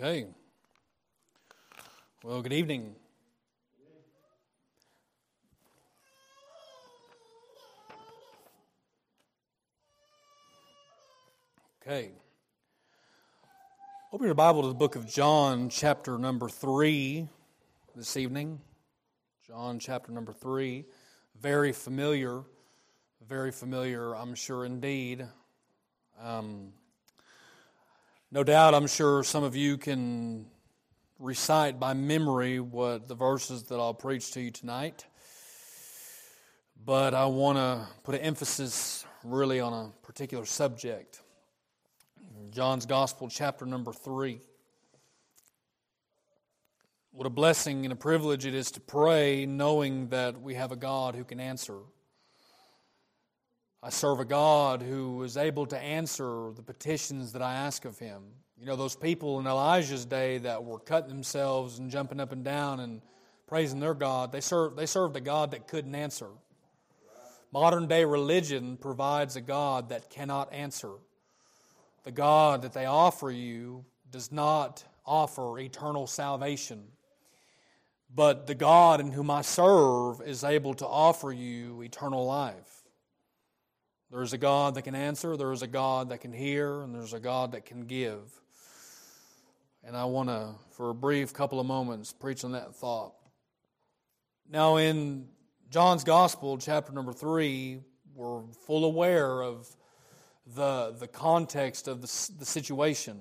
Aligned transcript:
Okay. 0.00 0.26
Well, 2.22 2.40
good 2.40 2.52
evening. 2.52 2.94
Okay. 11.82 12.12
Open 14.12 14.26
your 14.26 14.36
Bible 14.36 14.62
to 14.62 14.68
the 14.68 14.74
book 14.74 14.94
of 14.94 15.08
John, 15.08 15.68
chapter 15.68 16.16
number 16.16 16.48
3, 16.48 17.26
this 17.96 18.16
evening. 18.16 18.60
John, 19.48 19.80
chapter 19.80 20.12
number 20.12 20.32
3. 20.32 20.84
Very 21.40 21.72
familiar. 21.72 22.44
Very 23.28 23.50
familiar, 23.50 24.14
I'm 24.14 24.36
sure 24.36 24.64
indeed. 24.64 25.26
Um, 26.22 26.72
no 28.30 28.44
doubt, 28.44 28.74
I'm 28.74 28.86
sure 28.86 29.24
some 29.24 29.42
of 29.42 29.56
you 29.56 29.78
can 29.78 30.46
recite 31.18 31.80
by 31.80 31.94
memory 31.94 32.60
what 32.60 33.08
the 33.08 33.14
verses 33.14 33.64
that 33.64 33.76
I'll 33.76 33.94
preach 33.94 34.32
to 34.32 34.40
you 34.40 34.50
tonight. 34.50 35.06
But 36.84 37.14
I 37.14 37.24
want 37.26 37.56
to 37.58 37.88
put 38.04 38.14
an 38.14 38.20
emphasis 38.20 39.06
really 39.24 39.60
on 39.60 39.72
a 39.72 40.06
particular 40.06 40.44
subject. 40.44 41.22
John's 42.50 42.86
Gospel, 42.86 43.28
chapter 43.28 43.64
number 43.64 43.92
3. 43.92 44.40
What 47.12 47.26
a 47.26 47.30
blessing 47.30 47.84
and 47.84 47.92
a 47.92 47.96
privilege 47.96 48.44
it 48.44 48.54
is 48.54 48.70
to 48.72 48.80
pray 48.80 49.46
knowing 49.46 50.08
that 50.10 50.40
we 50.40 50.54
have 50.54 50.70
a 50.70 50.76
God 50.76 51.14
who 51.16 51.24
can 51.24 51.40
answer. 51.40 51.78
I 53.80 53.90
serve 53.90 54.18
a 54.18 54.24
God 54.24 54.82
who 54.82 55.22
is 55.22 55.36
able 55.36 55.64
to 55.66 55.78
answer 55.78 56.50
the 56.56 56.62
petitions 56.62 57.32
that 57.32 57.42
I 57.42 57.54
ask 57.54 57.84
of 57.84 57.96
him. 57.96 58.22
You 58.58 58.66
know, 58.66 58.74
those 58.74 58.96
people 58.96 59.38
in 59.38 59.46
Elijah's 59.46 60.04
day 60.04 60.38
that 60.38 60.64
were 60.64 60.80
cutting 60.80 61.08
themselves 61.08 61.78
and 61.78 61.88
jumping 61.88 62.18
up 62.18 62.32
and 62.32 62.44
down 62.44 62.80
and 62.80 63.00
praising 63.46 63.78
their 63.78 63.94
God, 63.94 64.32
they 64.32 64.40
served, 64.40 64.76
they 64.76 64.86
served 64.86 65.16
a 65.16 65.20
God 65.20 65.52
that 65.52 65.68
couldn't 65.68 65.94
answer. 65.94 66.26
Modern 67.52 67.86
day 67.86 68.04
religion 68.04 68.76
provides 68.76 69.36
a 69.36 69.40
God 69.40 69.90
that 69.90 70.10
cannot 70.10 70.52
answer. 70.52 70.90
The 72.02 72.10
God 72.10 72.62
that 72.62 72.72
they 72.72 72.86
offer 72.86 73.30
you 73.30 73.84
does 74.10 74.32
not 74.32 74.82
offer 75.06 75.56
eternal 75.60 76.08
salvation. 76.08 76.82
But 78.12 78.48
the 78.48 78.56
God 78.56 79.00
in 79.00 79.12
whom 79.12 79.30
I 79.30 79.42
serve 79.42 80.20
is 80.20 80.42
able 80.42 80.74
to 80.74 80.86
offer 80.86 81.32
you 81.32 81.80
eternal 81.82 82.26
life. 82.26 82.82
There's 84.10 84.32
a 84.32 84.38
God 84.38 84.74
that 84.76 84.82
can 84.82 84.94
answer, 84.94 85.36
there's 85.36 85.60
a 85.60 85.66
God 85.66 86.08
that 86.08 86.22
can 86.22 86.32
hear, 86.32 86.80
and 86.80 86.94
there's 86.94 87.12
a 87.12 87.20
God 87.20 87.52
that 87.52 87.66
can 87.66 87.82
give. 87.82 88.20
And 89.84 89.94
I 89.94 90.06
want 90.06 90.30
to, 90.30 90.54
for 90.70 90.88
a 90.88 90.94
brief 90.94 91.34
couple 91.34 91.60
of 91.60 91.66
moments, 91.66 92.12
preach 92.14 92.42
on 92.42 92.52
that 92.52 92.74
thought. 92.74 93.12
Now, 94.50 94.76
in 94.76 95.28
John's 95.68 96.04
Gospel, 96.04 96.56
chapter 96.56 96.90
number 96.90 97.12
three, 97.12 97.80
we're 98.14 98.40
full 98.66 98.86
aware 98.86 99.42
of 99.42 99.68
the, 100.54 100.96
the 100.98 101.06
context 101.06 101.86
of 101.86 102.00
the, 102.00 102.30
the 102.38 102.46
situation. 102.46 103.20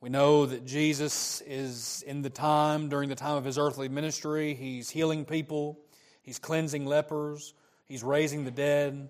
We 0.00 0.08
know 0.08 0.46
that 0.46 0.64
Jesus 0.64 1.42
is 1.48 2.04
in 2.06 2.22
the 2.22 2.30
time, 2.30 2.88
during 2.88 3.08
the 3.08 3.16
time 3.16 3.36
of 3.36 3.44
his 3.44 3.58
earthly 3.58 3.88
ministry, 3.88 4.54
he's 4.54 4.88
healing 4.88 5.24
people, 5.24 5.80
he's 6.22 6.38
cleansing 6.38 6.86
lepers, 6.86 7.54
he's 7.86 8.04
raising 8.04 8.44
the 8.44 8.52
dead, 8.52 9.08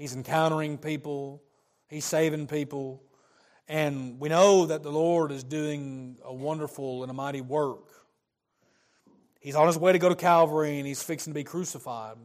He's 0.00 0.14
encountering 0.14 0.78
people, 0.78 1.42
he's 1.86 2.06
saving 2.06 2.46
people. 2.46 3.02
And 3.68 4.18
we 4.18 4.30
know 4.30 4.64
that 4.64 4.82
the 4.82 4.90
Lord 4.90 5.30
is 5.30 5.44
doing 5.44 6.16
a 6.24 6.32
wonderful 6.32 7.02
and 7.02 7.10
a 7.10 7.12
mighty 7.12 7.42
work. 7.42 7.84
He's 9.40 9.54
on 9.54 9.66
his 9.66 9.76
way 9.76 9.92
to 9.92 9.98
go 9.98 10.08
to 10.08 10.16
Calvary 10.16 10.78
and 10.78 10.86
he's 10.86 11.02
fixing 11.02 11.34
to 11.34 11.38
be 11.38 11.44
crucified. 11.44 12.16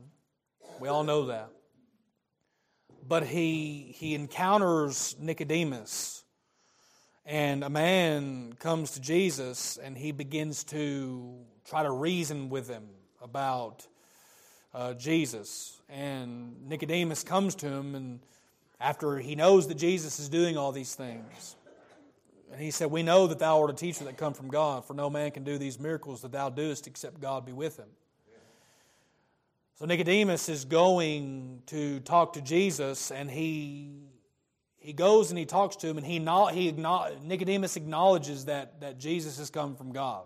We 0.80 0.88
all 0.88 1.04
know 1.04 1.26
that. 1.26 1.50
But 3.06 3.26
he, 3.26 3.94
he 3.98 4.16
encounters 4.16 5.18
Nicodemus, 5.20 6.24
and 7.26 7.62
a 7.62 7.70
man 7.70 8.54
comes 8.54 8.92
to 8.92 9.02
Jesus 9.02 9.76
and 9.76 9.98
he 9.98 10.14
begins 10.14 10.64
to 10.66 11.40
try 11.66 11.84
to 11.84 11.92
reason 11.92 12.48
with 12.48 12.70
him 12.70 12.86
about 13.22 13.86
uh, 14.74 14.94
Jesus. 14.94 15.75
And 15.88 16.68
Nicodemus 16.68 17.24
comes 17.24 17.56
to 17.56 17.68
him, 17.68 17.96
and 17.96 18.20
after 18.80 19.18
he 19.18 19.36
knows 19.36 19.68
that 19.68 19.76
Jesus 19.76 20.20
is 20.20 20.30
doing 20.30 20.58
all 20.58 20.72
these 20.72 20.96
things, 20.96 21.56
and 22.52 22.62
he 22.62 22.72
said, 22.72 22.90
We 22.90 23.04
know 23.04 23.28
that 23.28 23.40
thou 23.40 23.62
art 23.62 23.70
a 23.70 23.74
teacher 23.74 24.06
that 24.06 24.18
come 24.18 24.34
from 24.34 24.48
God, 24.48 24.86
for 24.86 24.94
no 24.94 25.10
man 25.10 25.32
can 25.32 25.44
do 25.44 25.58
these 25.58 25.80
miracles 25.80 26.22
that 26.22 26.32
thou 26.32 26.50
doest 26.50 26.88
except 26.88 27.20
God 27.20 27.46
be 27.46 27.52
with 27.52 27.78
him. 27.78 27.90
So 29.76 29.86
Nicodemus 29.86 30.48
is 30.48 30.64
going 30.64 31.62
to 31.68 32.00
talk 32.00 32.34
to 32.34 32.42
Jesus, 32.42 33.12
and 33.12 33.30
he 33.30 34.06
he 34.78 34.94
goes 34.94 35.32
and 35.32 35.40
he 35.40 35.46
talks 35.46 35.76
to 35.78 35.88
him, 35.88 35.98
and 35.98 36.06
he, 36.06 36.20
not 36.20 36.54
he 36.54 36.72
Nicodemus 36.72 37.76
acknowledges 37.76 38.46
that, 38.46 38.82
that 38.82 39.00
Jesus 39.00 39.40
has 39.40 39.50
come 39.50 39.76
from 39.76 39.92
God. 39.92 40.26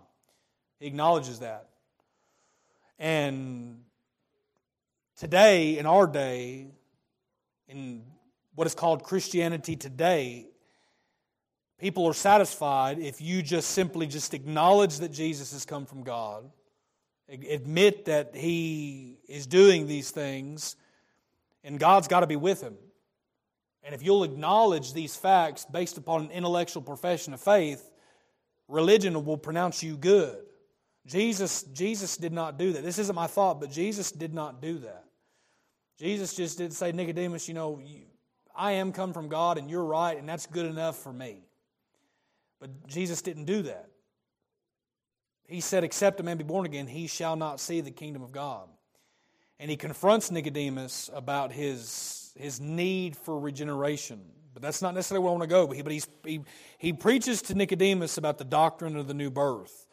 He 0.78 0.86
acknowledges 0.86 1.38
that. 1.38 1.70
And 2.98 3.84
Today, 5.20 5.76
in 5.76 5.84
our 5.84 6.06
day, 6.06 6.68
in 7.68 8.04
what 8.54 8.66
is 8.66 8.74
called 8.74 9.02
Christianity 9.02 9.76
today, 9.76 10.46
people 11.78 12.06
are 12.06 12.14
satisfied 12.14 12.98
if 12.98 13.20
you 13.20 13.42
just 13.42 13.72
simply 13.72 14.06
just 14.06 14.32
acknowledge 14.32 14.96
that 15.00 15.12
Jesus 15.12 15.52
has 15.52 15.66
come 15.66 15.84
from 15.84 16.04
God, 16.04 16.50
admit 17.28 18.06
that 18.06 18.34
he 18.34 19.18
is 19.28 19.46
doing 19.46 19.86
these 19.86 20.10
things, 20.10 20.74
and 21.64 21.78
God's 21.78 22.08
got 22.08 22.20
to 22.20 22.26
be 22.26 22.36
with 22.36 22.62
him. 22.62 22.78
And 23.82 23.94
if 23.94 24.02
you'll 24.02 24.24
acknowledge 24.24 24.94
these 24.94 25.14
facts 25.16 25.66
based 25.66 25.98
upon 25.98 26.22
an 26.22 26.30
intellectual 26.30 26.80
profession 26.80 27.34
of 27.34 27.42
faith, 27.42 27.90
religion 28.68 29.22
will 29.26 29.36
pronounce 29.36 29.82
you 29.82 29.98
good. 29.98 30.38
Jesus, 31.04 31.62
Jesus 31.64 32.16
did 32.16 32.32
not 32.32 32.56
do 32.56 32.72
that. 32.72 32.82
This 32.82 32.98
isn't 32.98 33.14
my 33.14 33.26
thought, 33.26 33.60
but 33.60 33.70
Jesus 33.70 34.10
did 34.10 34.32
not 34.32 34.62
do 34.62 34.78
that. 34.78 35.04
Jesus 36.00 36.34
just 36.34 36.56
didn't 36.56 36.72
say, 36.72 36.92
Nicodemus, 36.92 37.46
you 37.46 37.52
know, 37.52 37.78
you, 37.84 38.00
I 38.56 38.72
am 38.72 38.90
come 38.90 39.12
from 39.12 39.28
God 39.28 39.58
and 39.58 39.70
you're 39.70 39.84
right, 39.84 40.16
and 40.16 40.26
that's 40.26 40.46
good 40.46 40.64
enough 40.64 40.96
for 40.96 41.12
me. 41.12 41.44
But 42.58 42.86
Jesus 42.86 43.20
didn't 43.20 43.44
do 43.44 43.62
that. 43.62 43.90
He 45.46 45.60
said, 45.60 45.84
Except 45.84 46.18
a 46.18 46.22
man 46.22 46.38
be 46.38 46.44
born 46.44 46.64
again, 46.64 46.86
he 46.86 47.06
shall 47.06 47.36
not 47.36 47.60
see 47.60 47.82
the 47.82 47.90
kingdom 47.90 48.22
of 48.22 48.32
God. 48.32 48.68
And 49.58 49.70
he 49.70 49.76
confronts 49.76 50.30
Nicodemus 50.30 51.10
about 51.12 51.52
his, 51.52 52.32
his 52.34 52.60
need 52.60 53.14
for 53.14 53.38
regeneration. 53.38 54.22
But 54.54 54.62
that's 54.62 54.80
not 54.80 54.94
necessarily 54.94 55.22
where 55.22 55.34
I 55.34 55.36
want 55.36 55.42
to 55.42 55.54
go. 55.54 55.66
But, 55.66 55.76
he, 55.76 55.82
but 55.82 56.02
he, 56.24 56.40
he 56.78 56.92
preaches 56.94 57.42
to 57.42 57.54
Nicodemus 57.54 58.16
about 58.16 58.38
the 58.38 58.44
doctrine 58.44 58.96
of 58.96 59.06
the 59.06 59.12
new 59.12 59.30
birth. 59.30 59.86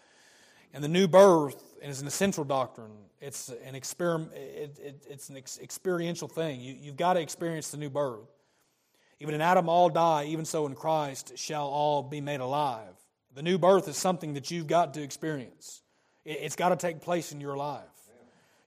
And 0.73 0.81
the 0.81 0.87
new 0.87 1.07
birth 1.09 1.61
is 1.81 2.01
an 2.01 2.07
essential 2.07 2.43
doctrine. 2.43 2.91
It's 3.19 3.49
an, 3.65 3.75
experiment, 3.75 4.33
it, 4.33 4.79
it, 4.83 5.05
it's 5.09 5.29
an 5.29 5.37
ex- 5.37 5.59
experiential 5.61 6.27
thing. 6.27 6.61
You, 6.61 6.75
you've 6.79 6.97
got 6.97 7.13
to 7.13 7.21
experience 7.21 7.69
the 7.69 7.77
new 7.77 7.89
birth. 7.89 8.27
Even 9.19 9.33
in 9.33 9.41
Adam 9.41 9.67
all 9.67 9.89
die, 9.89 10.25
even 10.25 10.45
so 10.45 10.67
in 10.67 10.75
Christ 10.75 11.37
shall 11.37 11.67
all 11.67 12.03
be 12.03 12.21
made 12.21 12.39
alive. 12.39 12.93
The 13.33 13.41
new 13.41 13.57
birth 13.57 13.87
is 13.87 13.97
something 13.97 14.33
that 14.33 14.51
you've 14.51 14.67
got 14.67 14.93
to 14.95 15.01
experience. 15.01 15.81
It, 16.25 16.39
it's 16.41 16.55
got 16.55 16.69
to 16.69 16.75
take 16.75 17.01
place 17.01 17.31
in 17.31 17.41
your 17.41 17.57
life. 17.57 17.83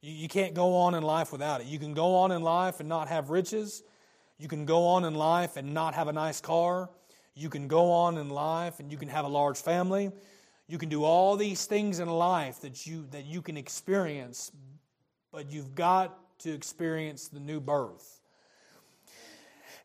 You, 0.00 0.12
you 0.12 0.28
can't 0.28 0.54
go 0.54 0.76
on 0.76 0.94
in 0.94 1.02
life 1.02 1.32
without 1.32 1.60
it. 1.60 1.66
You 1.66 1.78
can 1.78 1.94
go 1.94 2.16
on 2.16 2.32
in 2.32 2.42
life 2.42 2.80
and 2.80 2.88
not 2.88 3.08
have 3.08 3.30
riches. 3.30 3.82
You 4.38 4.48
can 4.48 4.64
go 4.64 4.86
on 4.86 5.04
in 5.04 5.14
life 5.14 5.56
and 5.56 5.74
not 5.74 5.94
have 5.94 6.08
a 6.08 6.12
nice 6.12 6.40
car. 6.40 6.90
You 7.34 7.48
can 7.48 7.68
go 7.68 7.92
on 7.92 8.18
in 8.18 8.28
life 8.28 8.80
and 8.80 8.90
you 8.90 8.98
can 8.98 9.08
have 9.08 9.24
a 9.24 9.28
large 9.28 9.58
family. 9.58 10.10
You 10.70 10.78
can 10.78 10.88
do 10.88 11.02
all 11.02 11.36
these 11.36 11.66
things 11.66 11.98
in 11.98 12.08
life 12.08 12.60
that 12.60 12.86
you, 12.86 13.04
that 13.10 13.24
you 13.24 13.42
can 13.42 13.56
experience, 13.56 14.52
but 15.32 15.50
you've 15.50 15.74
got 15.74 16.16
to 16.38 16.52
experience 16.52 17.26
the 17.26 17.40
new 17.40 17.58
birth. 17.58 18.20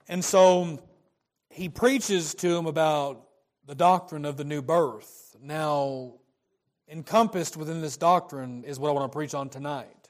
And 0.07 0.23
so 0.23 0.79
he 1.49 1.69
preaches 1.69 2.35
to 2.35 2.55
him 2.55 2.67
about 2.67 3.25
the 3.65 3.73
doctrine 3.73 4.25
of 4.25 4.37
the 4.37 4.43
new 4.43 4.61
birth. 4.61 5.35
Now, 5.41 6.13
encompassed 6.87 7.57
within 7.57 7.81
this 7.81 7.97
doctrine 7.97 8.63
is 8.63 8.77
what 8.77 8.89
I 8.89 8.91
want 8.91 9.11
to 9.11 9.15
preach 9.15 9.33
on 9.33 9.49
tonight. 9.49 10.09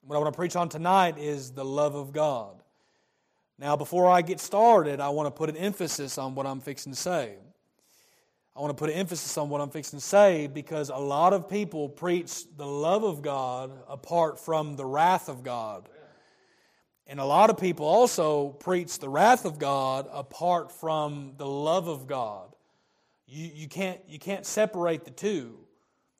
What 0.00 0.16
I 0.16 0.18
want 0.18 0.34
to 0.34 0.36
preach 0.36 0.56
on 0.56 0.68
tonight 0.68 1.18
is 1.18 1.52
the 1.52 1.64
love 1.64 1.94
of 1.94 2.12
God. 2.12 2.64
Now, 3.60 3.76
before 3.76 4.10
I 4.10 4.22
get 4.22 4.40
started, 4.40 4.98
I 4.98 5.10
want 5.10 5.28
to 5.28 5.30
put 5.30 5.48
an 5.48 5.56
emphasis 5.56 6.18
on 6.18 6.34
what 6.34 6.46
I'm 6.48 6.60
fixing 6.60 6.90
to 6.90 6.98
say. 6.98 7.36
I 8.58 8.60
want 8.60 8.76
to 8.76 8.80
put 8.82 8.90
an 8.90 8.96
emphasis 8.96 9.38
on 9.38 9.50
what 9.50 9.60
I'm 9.60 9.70
fixing 9.70 10.00
to 10.00 10.04
say 10.04 10.48
because 10.48 10.88
a 10.88 10.96
lot 10.96 11.32
of 11.32 11.48
people 11.48 11.88
preach 11.88 12.42
the 12.56 12.66
love 12.66 13.04
of 13.04 13.22
God 13.22 13.70
apart 13.88 14.40
from 14.40 14.74
the 14.74 14.84
wrath 14.84 15.28
of 15.28 15.44
God. 15.44 15.88
And 17.06 17.20
a 17.20 17.24
lot 17.24 17.50
of 17.50 17.58
people 17.58 17.86
also 17.86 18.48
preach 18.48 18.98
the 18.98 19.08
wrath 19.08 19.44
of 19.44 19.60
God 19.60 20.08
apart 20.10 20.72
from 20.72 21.34
the 21.36 21.46
love 21.46 21.86
of 21.86 22.08
God. 22.08 22.52
you, 23.28 23.48
you, 23.54 23.68
can't, 23.68 24.00
you 24.08 24.18
can't 24.18 24.44
separate 24.44 25.04
the 25.04 25.12
two. 25.12 25.60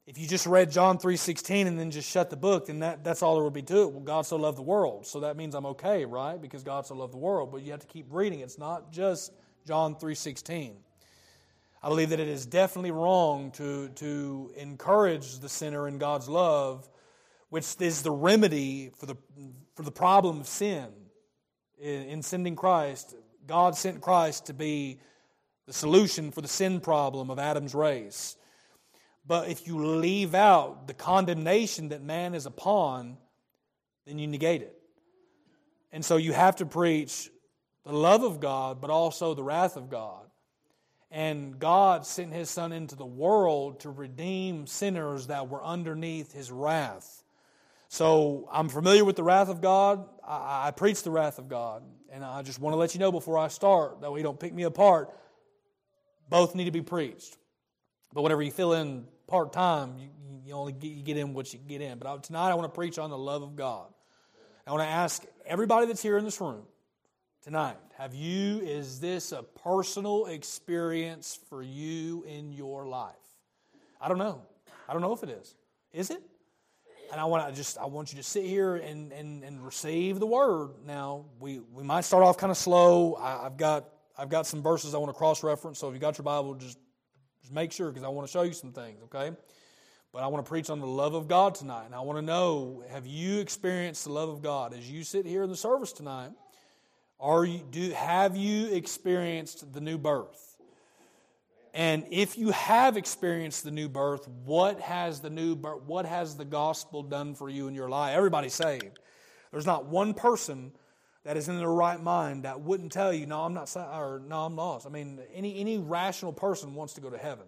If 0.06 0.16
you 0.16 0.28
just 0.28 0.46
read 0.46 0.70
John 0.70 0.96
3.16 0.96 1.66
and 1.66 1.76
then 1.76 1.90
just 1.90 2.08
shut 2.08 2.30
the 2.30 2.36
book, 2.36 2.66
then 2.66 2.78
that, 2.78 3.02
that's 3.02 3.20
all 3.20 3.34
there 3.34 3.42
would 3.42 3.52
be 3.52 3.62
to 3.62 3.82
it. 3.82 3.90
Well, 3.90 4.04
God 4.04 4.26
so 4.26 4.36
loved 4.36 4.58
the 4.58 4.62
world. 4.62 5.08
So 5.08 5.20
that 5.20 5.36
means 5.36 5.56
I'm 5.56 5.66
okay, 5.66 6.04
right? 6.04 6.40
Because 6.40 6.62
God 6.62 6.86
so 6.86 6.94
loved 6.94 7.14
the 7.14 7.18
world. 7.18 7.50
But 7.50 7.62
you 7.62 7.72
have 7.72 7.80
to 7.80 7.88
keep 7.88 8.06
reading. 8.10 8.38
It's 8.38 8.58
not 8.58 8.92
just 8.92 9.32
John 9.66 9.96
3.16. 9.96 10.76
I 11.82 11.88
believe 11.88 12.10
that 12.10 12.20
it 12.20 12.28
is 12.28 12.44
definitely 12.44 12.90
wrong 12.90 13.52
to, 13.52 13.88
to 13.88 14.52
encourage 14.56 15.38
the 15.38 15.48
sinner 15.48 15.86
in 15.86 15.98
God's 15.98 16.28
love, 16.28 16.88
which 17.50 17.76
is 17.80 18.02
the 18.02 18.10
remedy 18.10 18.90
for 18.96 19.06
the, 19.06 19.16
for 19.74 19.82
the 19.82 19.92
problem 19.92 20.40
of 20.40 20.46
sin. 20.46 20.88
In, 21.80 22.02
in 22.02 22.22
sending 22.22 22.56
Christ, 22.56 23.14
God 23.46 23.76
sent 23.76 24.00
Christ 24.00 24.46
to 24.46 24.54
be 24.54 24.98
the 25.66 25.72
solution 25.72 26.32
for 26.32 26.40
the 26.40 26.48
sin 26.48 26.80
problem 26.80 27.30
of 27.30 27.38
Adam's 27.38 27.74
race. 27.74 28.36
But 29.26 29.48
if 29.48 29.66
you 29.66 29.84
leave 29.84 30.34
out 30.34 30.86
the 30.86 30.94
condemnation 30.94 31.90
that 31.90 32.02
man 32.02 32.34
is 32.34 32.46
upon, 32.46 33.18
then 34.06 34.18
you 34.18 34.26
negate 34.26 34.62
it. 34.62 34.74
And 35.92 36.04
so 36.04 36.16
you 36.16 36.32
have 36.32 36.56
to 36.56 36.66
preach 36.66 37.30
the 37.84 37.92
love 37.92 38.22
of 38.22 38.40
God, 38.40 38.80
but 38.80 38.90
also 38.90 39.34
the 39.34 39.42
wrath 39.42 39.76
of 39.76 39.88
God. 39.88 40.27
And 41.10 41.58
God 41.58 42.04
sent 42.04 42.32
his 42.32 42.50
Son 42.50 42.72
into 42.72 42.94
the 42.94 43.06
world 43.06 43.80
to 43.80 43.90
redeem 43.90 44.66
sinners 44.66 45.28
that 45.28 45.48
were 45.48 45.64
underneath 45.64 46.32
his 46.32 46.50
wrath. 46.50 47.22
So 47.88 48.46
I'm 48.52 48.68
familiar 48.68 49.04
with 49.04 49.16
the 49.16 49.22
wrath 49.22 49.48
of 49.48 49.62
God. 49.62 50.06
I, 50.22 50.68
I 50.68 50.70
preach 50.72 51.02
the 51.02 51.10
wrath 51.10 51.38
of 51.38 51.48
God. 51.48 51.82
And 52.10 52.22
I 52.22 52.42
just 52.42 52.58
want 52.58 52.74
to 52.74 52.78
let 52.78 52.94
you 52.94 53.00
know 53.00 53.10
before 53.10 53.38
I 53.38 53.48
start, 53.48 54.02
that 54.02 54.12
way 54.12 54.20
you 54.20 54.24
don't 54.24 54.38
pick 54.38 54.52
me 54.52 54.64
apart. 54.64 55.10
Both 56.28 56.54
need 56.54 56.66
to 56.66 56.70
be 56.70 56.82
preached. 56.82 57.36
But 58.12 58.22
whenever 58.22 58.42
you 58.42 58.50
fill 58.50 58.74
in 58.74 59.06
part 59.26 59.52
time, 59.54 59.96
you, 59.98 60.08
you 60.44 60.52
only 60.54 60.72
get, 60.72 60.88
you 60.88 61.02
get 61.02 61.16
in 61.16 61.32
what 61.32 61.52
you 61.54 61.58
get 61.58 61.80
in. 61.80 61.98
But 61.98 62.22
tonight 62.22 62.50
I 62.50 62.54
want 62.54 62.70
to 62.70 62.74
preach 62.74 62.98
on 62.98 63.08
the 63.08 63.18
love 63.18 63.42
of 63.42 63.56
God. 63.56 63.86
I 64.66 64.72
want 64.72 64.82
to 64.82 64.88
ask 64.88 65.24
everybody 65.46 65.86
that's 65.86 66.02
here 66.02 66.18
in 66.18 66.24
this 66.26 66.40
room 66.42 66.62
tonight 67.48 67.78
have 67.96 68.14
you, 68.14 68.60
is 68.60 69.00
this 69.00 69.32
a 69.32 69.42
personal 69.42 70.26
experience 70.26 71.38
for 71.48 71.62
you 71.62 72.22
in 72.24 72.52
your 72.52 72.86
life? 72.86 73.14
I 73.98 74.08
don't 74.08 74.18
know. 74.18 74.42
I 74.86 74.92
don't 74.92 75.00
know 75.00 75.14
if 75.14 75.22
it 75.22 75.30
is. 75.30 75.54
Is 75.94 76.10
it? 76.10 76.20
And 77.10 77.18
I 77.18 77.24
want 77.24 77.48
to 77.48 77.56
just 77.56 77.78
I 77.78 77.86
want 77.86 78.12
you 78.12 78.18
to 78.18 78.22
sit 78.22 78.44
here 78.44 78.76
and, 78.76 79.12
and, 79.12 79.42
and 79.44 79.64
receive 79.64 80.20
the 80.20 80.26
word. 80.26 80.72
Now 80.86 81.24
we, 81.40 81.60
we 81.72 81.82
might 81.82 82.02
start 82.02 82.22
off 82.22 82.36
kind 82.36 82.50
of 82.50 82.58
slow. 82.58 83.14
I, 83.14 83.46
I've 83.46 83.56
got 83.56 83.88
I've 84.18 84.28
got 84.28 84.46
some 84.46 84.62
verses 84.62 84.94
I 84.94 84.98
want 84.98 85.08
to 85.08 85.16
cross 85.16 85.42
reference. 85.42 85.78
So 85.78 85.88
if 85.88 85.94
you 85.94 86.00
got 86.00 86.18
your 86.18 86.24
Bible, 86.24 86.54
just, 86.54 86.76
just 87.40 87.54
make 87.54 87.72
sure 87.72 87.88
because 87.88 88.04
I 88.04 88.08
want 88.08 88.28
to 88.28 88.30
show 88.30 88.42
you 88.42 88.52
some 88.52 88.72
things, 88.72 89.02
okay? 89.04 89.34
But 90.12 90.22
I 90.22 90.26
want 90.26 90.44
to 90.44 90.48
preach 90.50 90.68
on 90.68 90.80
the 90.80 90.86
love 90.86 91.14
of 91.14 91.28
God 91.28 91.54
tonight. 91.54 91.86
And 91.86 91.94
I 91.94 92.00
want 92.00 92.18
to 92.18 92.22
know 92.22 92.84
have 92.90 93.06
you 93.06 93.40
experienced 93.40 94.04
the 94.04 94.12
love 94.12 94.28
of 94.28 94.42
God 94.42 94.74
as 94.74 94.90
you 94.90 95.02
sit 95.02 95.24
here 95.24 95.42
in 95.42 95.48
the 95.48 95.56
service 95.56 95.92
tonight? 95.92 96.32
Are 97.20 97.44
you, 97.44 97.64
do, 97.70 97.90
have 97.90 98.36
you 98.36 98.72
experienced 98.72 99.72
the 99.72 99.80
new 99.80 99.98
birth? 99.98 100.56
And 101.74 102.06
if 102.10 102.38
you 102.38 102.50
have 102.50 102.96
experienced 102.96 103.64
the 103.64 103.70
new 103.70 103.88
birth, 103.88 104.26
what 104.44 104.80
has 104.80 105.20
the 105.20 105.30
new 105.30 105.54
birth, 105.54 105.82
what 105.82 106.06
has 106.06 106.36
the 106.36 106.44
gospel 106.44 107.02
done 107.02 107.34
for 107.34 107.48
you 107.48 107.68
in 107.68 107.74
your 107.74 107.88
life? 107.88 108.16
Everybody's 108.16 108.54
saved. 108.54 108.98
There's 109.50 109.66
not 109.66 109.86
one 109.86 110.14
person 110.14 110.72
that 111.24 111.36
is 111.36 111.48
in 111.48 111.58
their 111.58 111.70
right 111.70 112.00
mind 112.00 112.44
that 112.44 112.60
wouldn't 112.60 112.92
tell 112.92 113.12
you, 113.12 113.26
no, 113.26 113.42
I'm 113.42 113.54
not, 113.54 113.74
or 113.76 114.22
no, 114.26 114.44
I'm 114.44 114.56
lost. 114.56 114.86
I 114.86 114.90
mean, 114.90 115.20
any, 115.34 115.60
any 115.60 115.78
rational 115.78 116.32
person 116.32 116.74
wants 116.74 116.94
to 116.94 117.00
go 117.00 117.10
to 117.10 117.18
heaven. 117.18 117.46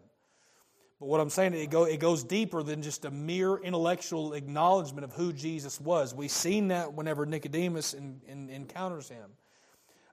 But 0.99 1.06
what 1.06 1.19
I'm 1.19 1.31
saying, 1.31 1.55
it, 1.55 1.70
go, 1.70 1.84
it 1.84 1.99
goes 1.99 2.22
deeper 2.22 2.62
than 2.62 2.82
just 2.82 3.06
a 3.06 3.11
mere 3.11 3.56
intellectual 3.56 4.34
acknowledgement 4.34 5.05
of 5.05 5.12
who 5.14 5.32
Jesus 5.32 5.81
was. 5.81 6.14
We've 6.14 6.31
seen 6.31 6.69
that 6.69 6.93
whenever 6.93 7.25
Nicodemus 7.25 7.94
in, 7.94 8.20
in, 8.28 8.50
encounters 8.50 9.08
him. 9.08 9.31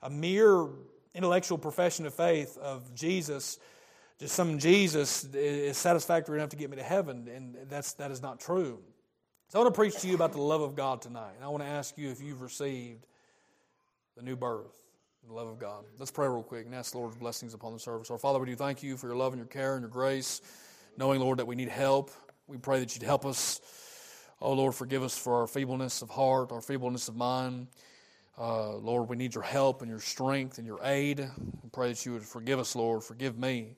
A 0.07 0.09
mere 0.09 0.69
intellectual 1.13 1.57
profession 1.57 2.06
of 2.06 2.13
faith 2.13 2.57
of 2.59 2.95
Jesus, 2.95 3.59
just 4.21 4.33
some 4.33 4.57
Jesus 4.57 5.25
is 5.33 5.75
satisfactory 5.77 6.39
enough 6.39 6.51
to 6.51 6.56
get 6.56 6.69
me 6.69 6.77
to 6.77 6.83
heaven, 6.83 7.27
and 7.27 7.57
that's, 7.68 7.92
that 7.95 8.09
is 8.09 8.21
not 8.21 8.39
true. 8.39 8.80
So 9.50 9.59
I 9.59 9.63
want 9.63 9.75
to 9.75 9.77
preach 9.77 10.00
to 10.00 10.07
you 10.07 10.15
about 10.15 10.31
the 10.31 10.39
love 10.39 10.62
of 10.62 10.77
God 10.77 11.01
tonight. 11.01 11.33
And 11.36 11.44
I 11.44 11.50
want 11.50 11.62
to 11.62 11.68
ask 11.68 11.98
you 11.98 12.09
if 12.09 12.21
you've 12.21 12.39
received 12.39 13.06
the 14.15 14.24
new 14.24 14.38
birth, 14.38 14.71
the 15.27 15.33
love 15.33 15.50
of 15.50 15.59
God. 15.59 15.83
Let's 16.00 16.12
pray 16.12 16.30
real 16.30 16.42
quick 16.42 16.65
and 16.65 16.74
ask 16.74 16.94
the 16.94 17.00
Lord's 17.00 17.18
blessings 17.18 17.54
upon 17.54 17.74
the 17.74 17.80
service. 17.80 18.09
Our 18.09 18.18
Father, 18.18 18.39
we 18.39 18.45
do 18.45 18.56
thank 18.56 18.81
you 18.81 18.95
for 18.95 19.07
your 19.07 19.18
love 19.18 19.33
and 19.33 19.39
your 19.42 19.48
care 19.48 19.74
and 19.74 19.81
your 19.81 19.89
grace, 19.89 20.42
knowing, 20.95 21.19
Lord, 21.19 21.39
that 21.39 21.48
we 21.48 21.56
need 21.57 21.68
help. 21.68 22.12
We 22.48 22.57
pray 22.57 22.80
that 22.80 22.95
you'd 22.95 23.04
help 23.04 23.25
us. 23.25 23.59
Oh, 24.39 24.54
Lord, 24.54 24.74
forgive 24.74 25.04
us 25.04 25.18
for 25.18 25.42
our 25.42 25.48
feebleness 25.48 26.01
of 26.01 26.09
heart, 26.09 26.54
our 26.54 26.62
feebleness 26.62 27.09
of 27.09 27.18
mind. 27.18 27.68
Uh, 28.39 28.75
Lord, 28.75 29.10
we 29.10 29.16
need 29.16 29.34
your 29.34 29.44
help 29.44 29.81
and 29.81 29.89
your 29.89 30.00
strength 30.00 30.60
and 30.60 30.68
your 30.68 30.80
aid. 30.84 31.19
We 31.19 31.69
pray 31.72 31.89
that 31.89 32.06
you 32.06 32.13
would 32.13 32.24
forgive 32.24 32.60
us, 32.60 32.75
Lord. 32.75 33.04
Forgive 33.04 33.38
me. 33.38 33.75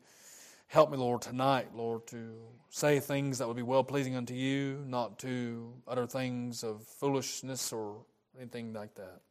Help 0.68 0.92
me, 0.92 0.98
Lord, 0.98 1.22
tonight, 1.22 1.70
Lord, 1.74 2.06
to 2.08 2.34
say 2.70 3.00
things 3.00 3.38
that 3.38 3.48
would 3.48 3.58
be 3.58 3.64
well 3.64 3.84
pleasing 3.84 4.16
unto 4.16 4.34
you, 4.34 4.84
not 4.86 5.18
to 5.20 5.74
utter 5.88 6.06
things 6.06 6.64
of 6.64 6.84
foolishness 6.84 7.72
or 7.72 8.02
anything 8.38 8.74
like 8.74 8.94
that. 8.96 9.22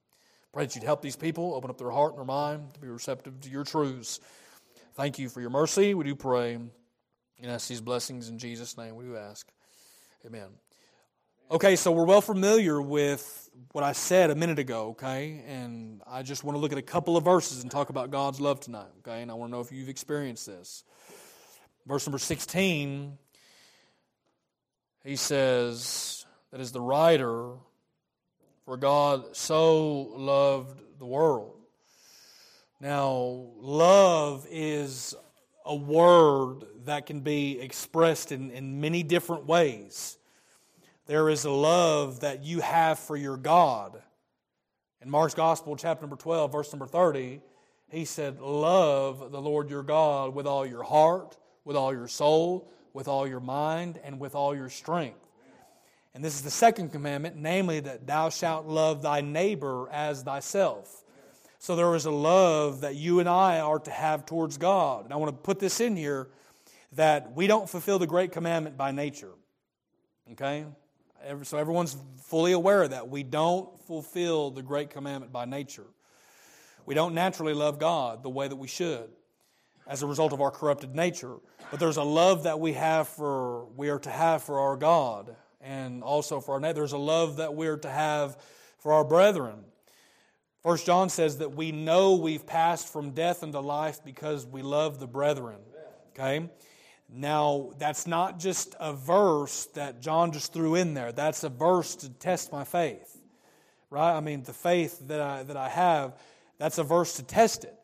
Pray 0.53 0.65
that 0.65 0.75
you'd 0.75 0.85
help 0.85 1.03
these 1.03 1.15
people, 1.15 1.55
open 1.55 1.71
up 1.71 1.79
their 1.79 1.91
heart 1.91 2.13
and 2.13 2.19
their 2.19 2.25
mind 2.25 2.75
to 2.75 2.81
be 2.81 2.89
receptive 2.89 3.41
to 3.43 3.51
your 3.51 3.65
truths. 3.65 4.21
Thank 4.95 5.19
you 5.19 5.29
for 5.29 5.41
your 5.41 5.51
mercy. 5.51 5.95
We 5.95 6.05
do 6.05 6.17
pray 6.17 6.55
and 6.55 7.51
ask 7.51 7.69
these 7.69 7.81
blessings 7.83 8.29
in 8.29 8.39
Jesus' 8.39 8.77
name. 8.77 8.97
We 8.97 9.05
do 9.05 9.17
ask. 9.17 9.47
Amen. 10.27 10.49
Okay, 11.51 11.77
so 11.77 11.91
we're 11.93 12.05
well 12.05 12.21
familiar 12.21 12.79
with 12.79 13.49
what 13.73 13.83
I 13.83 13.93
said 13.93 14.29
a 14.29 14.35
minute 14.35 14.59
ago, 14.59 14.89
okay? 14.89 15.43
And 15.49 16.03
I 16.07 16.23
just 16.23 16.45
want 16.45 16.57
to 16.57 16.61
look 16.61 16.73
at 16.73 16.79
a 16.79 16.83
couple 16.83 17.17
of 17.17 17.25
verses 17.25 17.63
and 17.63 17.71
talk 17.71 17.89
about 17.89 18.11
God's 18.11 18.39
love 18.39 18.61
tonight, 18.61 18.91
okay? 18.99 19.23
And 19.23 19.31
I 19.31 19.35
want 19.35 19.51
to 19.51 19.57
know 19.57 19.63
if 19.63 19.73
you've 19.73 19.89
experienced 19.89 20.45
this. 20.45 20.85
Verse 21.87 22.07
number 22.07 22.19
16, 22.19 23.17
he 25.07 25.17
says 25.17 26.27
that 26.51 26.61
is 26.61 26.71
the 26.71 26.83
writer 26.83 27.53
for 28.67 28.77
God 28.77 29.35
so 29.35 29.93
loved 30.19 30.79
the 30.99 31.07
world. 31.07 31.57
Now, 32.79 33.47
love 33.57 34.47
is 34.51 35.15
a 35.65 35.75
word 35.75 36.67
that 36.85 37.07
can 37.07 37.21
be 37.21 37.59
expressed 37.59 38.33
in, 38.33 38.51
in 38.51 38.83
many 38.83 39.03
different 39.03 39.47
ways. 39.47 40.18
There 41.09 41.31
is 41.31 41.47
a 41.47 41.51
love 41.51 42.21
that 42.21 42.45
you 42.45 42.61
have 42.61 42.99
for 42.99 43.17
your 43.17 43.39
God. 43.39 44.03
In 45.01 45.09
Mark's 45.09 45.33
Gospel, 45.33 45.75
chapter 45.75 46.03
number 46.03 46.17
12, 46.17 46.53
verse 46.53 46.71
number 46.71 46.87
30, 46.87 47.41
he 47.89 48.05
said, 48.05 48.41
Love 48.41 49.33
the 49.33 49.41
Lord 49.41 49.71
your 49.71 49.83
God 49.83 50.35
with 50.35 50.47
all 50.47 50.67
your 50.67 50.83
heart, 50.83 51.39
with 51.65 51.77
all 51.77 51.95
your 51.95 52.09
soul, 52.09 52.71
with 52.93 53.09
all 53.09 53.27
your 53.27 53.41
mind, 53.41 53.99
and 54.05 54.21
with 54.21 54.35
all 54.35 54.55
your 54.55 54.69
strength. 54.69 55.27
And 56.13 56.23
this 56.23 56.35
is 56.35 56.43
the 56.43 56.51
second 56.51 56.93
commandment, 56.93 57.37
namely 57.37 57.81
that 57.81 58.07
thou 58.07 58.29
shalt 58.29 58.67
love 58.67 59.01
thy 59.01 59.23
neighbor 59.23 59.89
as 59.91 60.23
thyself. 60.23 61.05
So 61.59 61.75
there 61.75 61.95
is 61.95 62.05
a 62.05 62.11
love 62.11 62.83
that 62.83 62.97
you 62.97 63.21
and 63.21 63.31
I 63.31 63.61
are 63.61 63.79
to 63.79 63.91
have 63.91 64.27
towards 64.27 64.59
God. 64.59 65.07
And 65.07 65.15
I 65.15 65.17
want 65.17 65.35
to 65.35 65.43
put 65.43 65.59
this 65.59 65.81
in 65.81 65.97
here 65.97 66.29
that 66.93 67.33
we 67.33 67.47
don't 67.47 67.69
fulfill 67.69 67.99
the 67.99 68.07
great 68.07 68.31
commandment 68.31 68.77
by 68.77 68.91
nature. 68.91 69.33
Okay? 70.33 70.67
So 71.43 71.59
everyone's 71.59 71.97
fully 72.23 72.53
aware 72.53 72.83
of 72.83 72.91
that. 72.91 73.09
We 73.09 73.23
don't 73.23 73.81
fulfill 73.83 74.51
the 74.51 74.63
great 74.63 74.91
commandment 74.91 75.33
by 75.33 75.45
nature. 75.45 75.87
We 76.87 76.95
don't 76.95 77.15
naturally 77.15 77.55
love 77.55 77.79
God 77.79 78.23
the 78.23 78.31
way 78.31 78.49
that 78.49 78.57
we 78.57 78.69
should 78.69 79.11
as 79.87 80.03
a 80.03 80.07
result 80.07 80.33
of 80.33 80.41
our 80.41 80.51
corrupted 80.51 80.95
nature. 80.95 81.37
But 81.71 81.81
there's 81.81 81.97
a 81.97 82.03
love 82.03 82.45
that 82.45 82.61
we 82.61 82.75
have 82.75 83.09
for 83.09 83.67
we 83.77 83.89
are 83.89 83.99
to 84.01 84.11
have 84.11 84.43
for 84.43 84.61
our 84.61 84.77
God 84.77 85.35
and 85.61 86.03
also 86.03 86.41
for 86.41 86.55
our 86.55 86.61
neighbor. 86.61 86.75
There's 86.75 86.93
a 86.93 86.99
love 86.99 87.37
that 87.37 87.55
we're 87.55 87.79
to 87.79 87.91
have 87.91 88.37
for 88.79 88.93
our 88.93 89.05
brethren. 89.05 89.65
First 90.63 90.87
John 90.87 91.09
says 91.09 91.39
that 91.39 91.55
we 91.55 91.73
know 91.73 92.15
we've 92.15 92.47
passed 92.47 92.93
from 92.93 93.11
death 93.11 93.43
into 93.43 93.61
life 93.61 94.05
because 94.05 94.47
we 94.47 94.63
love 94.63 95.01
the 95.01 95.07
brethren. 95.07 95.59
Okay? 96.11 96.49
Now, 97.11 97.71
that's 97.79 98.07
not 98.07 98.39
just 98.39 98.75
a 98.79 98.93
verse 98.93 99.67
that 99.75 100.01
John 100.01 100.33
just 100.33 100.53
threw 100.53 100.75
in 100.75 100.95
there. 100.95 101.11
That's 101.11 101.43
a 101.43 101.49
verse 101.49 101.97
to 101.97 102.11
test 102.11 102.53
my 102.53 102.65
faith. 102.65 103.17
Right? 103.91 104.15
I 104.15 104.21
mean, 104.21 104.43
the 104.43 104.53
faith 104.53 105.09
that 105.09 105.21
I, 105.21 105.43
that 105.45 105.57
I 105.57 105.71
have, 105.71 106.19
that's 106.59 106.77
a 106.77 106.85
verse 106.85 107.17
to 107.17 107.23
test 107.23 107.65
it. 107.65 107.75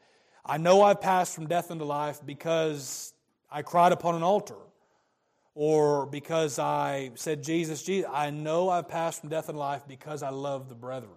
I 0.44 0.58
know 0.58 0.82
I've 0.82 1.00
passed 1.00 1.34
from 1.34 1.46
death 1.46 1.70
into 1.70 1.86
life 1.86 2.20
because 2.24 3.14
I 3.50 3.62
cried 3.62 3.92
upon 3.92 4.14
an 4.14 4.22
altar 4.22 4.56
or 5.54 6.04
because 6.06 6.58
I 6.58 7.12
said, 7.14 7.42
Jesus, 7.42 7.82
Jesus, 7.82 8.10
I 8.12 8.28
know 8.28 8.68
I've 8.68 8.88
passed 8.88 9.20
from 9.20 9.30
death 9.30 9.48
and 9.48 9.58
life 9.58 9.82
because 9.88 10.22
I 10.22 10.28
love 10.30 10.68
the 10.68 10.74
brethren. 10.74 11.12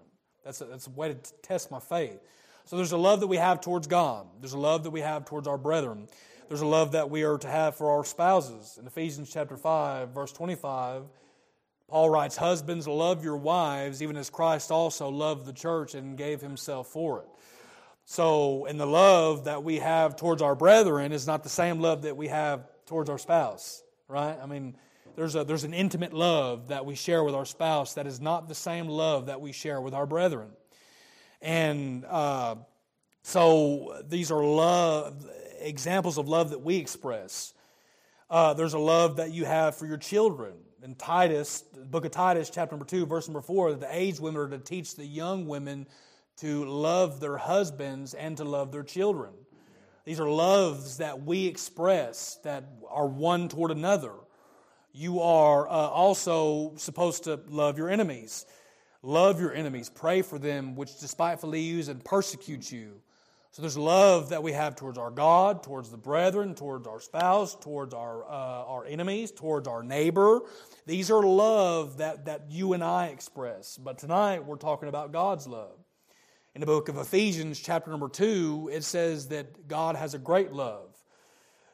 That's 0.46 0.62
a, 0.62 0.66
that's 0.66 0.88
a 0.88 0.92
way 0.92 1.10
to 1.10 1.16
test 1.42 1.72
my 1.72 1.80
faith. 1.80 2.20
So 2.64 2.78
there's 2.78 2.92
a 2.94 2.98
love 2.98 3.20
that 3.20 3.28
we 3.28 3.38
have 3.38 3.60
towards 3.60 3.88
God, 3.88 4.28
there's 4.40 4.54
a 4.54 4.60
love 4.60 4.84
that 4.84 4.92
we 4.92 5.02
have 5.02 5.26
towards 5.26 5.48
our 5.48 5.58
brethren. 5.58 6.08
There's 6.48 6.62
a 6.62 6.66
love 6.66 6.94
that 6.94 7.10
we 7.10 7.24
are 7.24 7.38
to 7.38 7.48
have 7.48 7.76
for 7.76 7.92
our 7.92 8.06
spouses. 8.06 8.78
In 8.80 8.88
Ephesians 8.88 9.30
chapter 9.30 9.58
5, 9.58 10.10
verse 10.10 10.32
25, 10.32 11.04
Paul 11.90 12.10
writes, 12.10 12.38
Husbands, 12.38 12.88
love 12.88 13.22
your 13.22 13.36
wives, 13.36 14.02
even 14.02 14.16
as 14.16 14.30
Christ 14.30 14.72
also 14.72 15.10
loved 15.10 15.46
the 15.46 15.52
church 15.52 15.94
and 15.94 16.18
gave 16.18 16.40
himself 16.40 16.88
for 16.88 17.20
it. 17.20 17.28
So, 18.06 18.66
and 18.66 18.80
the 18.80 18.86
love 18.86 19.44
that 19.44 19.62
we 19.66 19.80
have 19.80 20.16
towards 20.16 20.42
our 20.42 20.56
brethren 20.56 21.12
is 21.12 21.28
not 21.28 21.44
the 21.44 21.50
same 21.50 21.82
love 21.82 22.04
that 22.04 22.16
we 22.16 22.30
have 22.30 22.66
towards 22.86 23.10
our 23.10 23.18
spouse, 23.18 23.84
right? 24.08 24.38
I 24.42 24.46
mean, 24.46 24.78
there's, 25.18 25.36
a, 25.36 25.44
there's 25.44 25.66
an 25.66 25.74
intimate 25.74 26.14
love 26.14 26.70
that 26.70 26.86
we 26.86 26.96
share 26.96 27.26
with 27.26 27.36
our 27.36 27.46
spouse 27.46 27.96
that 27.96 28.08
is 28.08 28.22
not 28.22 28.48
the 28.48 28.56
same 28.56 28.88
love 28.88 29.26
that 29.26 29.42
we 29.42 29.52
share 29.52 29.82
with 29.82 29.94
our 29.94 30.06
brethren. 30.06 30.48
And 31.42 32.06
uh, 32.06 32.56
so 33.24 34.02
these 34.08 34.32
are 34.32 34.42
love 34.42 35.26
examples 35.60 36.18
of 36.18 36.28
love 36.28 36.50
that 36.52 36.62
we 36.62 36.78
express. 36.78 37.54
Uh, 38.30 38.54
there's 38.54 38.74
a 38.74 38.80
love 38.80 39.18
that 39.18 39.32
you 39.32 39.46
have 39.46 39.76
for 39.76 39.86
your 39.86 39.98
children. 39.98 40.54
In 40.84 40.96
Titus, 40.96 41.64
the 41.74 41.86
book 41.86 42.06
of 42.06 42.12
Titus, 42.12 42.50
chapter 42.50 42.74
number 42.74 42.86
2, 42.86 43.06
verse 43.06 43.28
number 43.28 43.42
4, 43.42 43.72
that 43.72 43.80
the 43.80 43.96
aged 43.96 44.20
women 44.20 44.42
are 44.42 44.50
to 44.50 44.60
teach 44.60 44.96
the 44.96 45.06
young 45.06 45.48
women 45.48 45.88
to 46.38 46.66
love 46.66 47.20
their 47.20 47.38
husbands 47.38 48.14
and 48.14 48.38
to 48.38 48.44
love 48.44 48.72
their 48.72 48.84
children. 48.84 49.34
These 50.06 50.20
are 50.20 50.30
loves 50.30 50.98
that 50.98 51.24
we 51.24 51.48
express 51.48 52.40
that 52.44 52.64
are 52.90 53.08
one 53.08 53.50
toward 53.50 53.72
another. 53.72 54.14
You 54.94 55.22
are 55.22 55.68
uh, 55.68 55.72
also 55.72 56.74
supposed 56.78 57.26
to 57.26 57.40
love 57.50 57.78
your 57.78 57.90
enemies. 57.90 58.46
Love 59.02 59.40
your 59.40 59.54
enemies. 59.54 59.90
Pray 59.90 60.22
for 60.22 60.40
them 60.40 60.76
which 60.76 61.00
despitefully 61.00 61.62
use 61.62 61.88
and 61.88 62.04
persecute 62.04 62.72
you. 62.72 63.02
So 63.58 63.64
there's 63.64 63.76
love 63.76 64.30
that 64.30 64.44
we 64.44 64.52
have 64.52 64.76
towards 64.76 65.00
our 65.00 65.10
God, 65.10 65.64
towards 65.64 65.90
the 65.90 65.98
brethren, 65.98 66.54
towards 66.54 66.86
our 66.86 67.00
spouse, 67.00 67.56
towards 67.56 67.92
our, 67.92 68.24
uh, 68.24 68.66
our 68.66 68.86
enemies, 68.86 69.32
towards 69.32 69.68
our 69.68 69.82
neighbor. 69.82 70.42
These 70.86 71.10
are 71.10 71.24
love 71.24 71.98
that, 71.98 72.26
that 72.26 72.52
you 72.52 72.74
and 72.74 72.84
I 72.84 73.08
express. 73.08 73.76
But 73.76 73.98
tonight 73.98 74.46
we're 74.46 74.58
talking 74.58 74.90
about 74.90 75.12
God's 75.12 75.48
love. 75.48 75.74
In 76.54 76.62
the 76.62 76.68
book 76.68 76.88
of 76.88 77.00
Ephesians, 77.00 77.60
chapter 77.60 77.90
number 77.90 78.10
2, 78.10 78.70
it 78.72 78.84
says 78.84 79.30
that 79.30 79.68
God 79.68 79.96
has 79.96 80.14
a 80.14 80.20
great 80.20 80.52
love. 80.52 80.96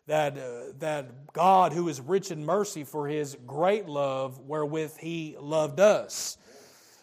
That, 0.08 0.38
uh, 0.38 0.72
that 0.80 1.34
God, 1.34 1.74
who 1.74 1.90
is 1.90 2.00
rich 2.00 2.32
in 2.32 2.46
mercy 2.46 2.86
for 2.86 3.10
his 3.10 3.36
great 3.46 3.90
love 3.90 4.40
wherewith 4.40 4.96
he 5.00 5.36
loved 5.38 5.82
us. 5.82 6.38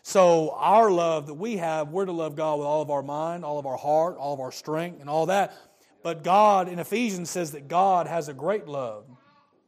So, 0.02 0.50
our 0.56 0.90
love 0.90 1.26
that 1.26 1.34
we 1.34 1.58
have, 1.58 1.90
we're 1.90 2.06
to 2.06 2.12
love 2.12 2.34
God 2.34 2.58
with 2.58 2.66
all 2.66 2.80
of 2.80 2.90
our 2.90 3.02
mind, 3.02 3.44
all 3.44 3.58
of 3.58 3.66
our 3.66 3.76
heart, 3.76 4.16
all 4.16 4.32
of 4.32 4.40
our 4.40 4.52
strength, 4.52 5.00
and 5.00 5.10
all 5.10 5.26
that. 5.26 5.54
But 6.02 6.24
God 6.24 6.68
in 6.68 6.78
Ephesians 6.78 7.28
says 7.28 7.52
that 7.52 7.68
God 7.68 8.06
has 8.06 8.28
a 8.28 8.34
great 8.34 8.66
love. 8.66 9.04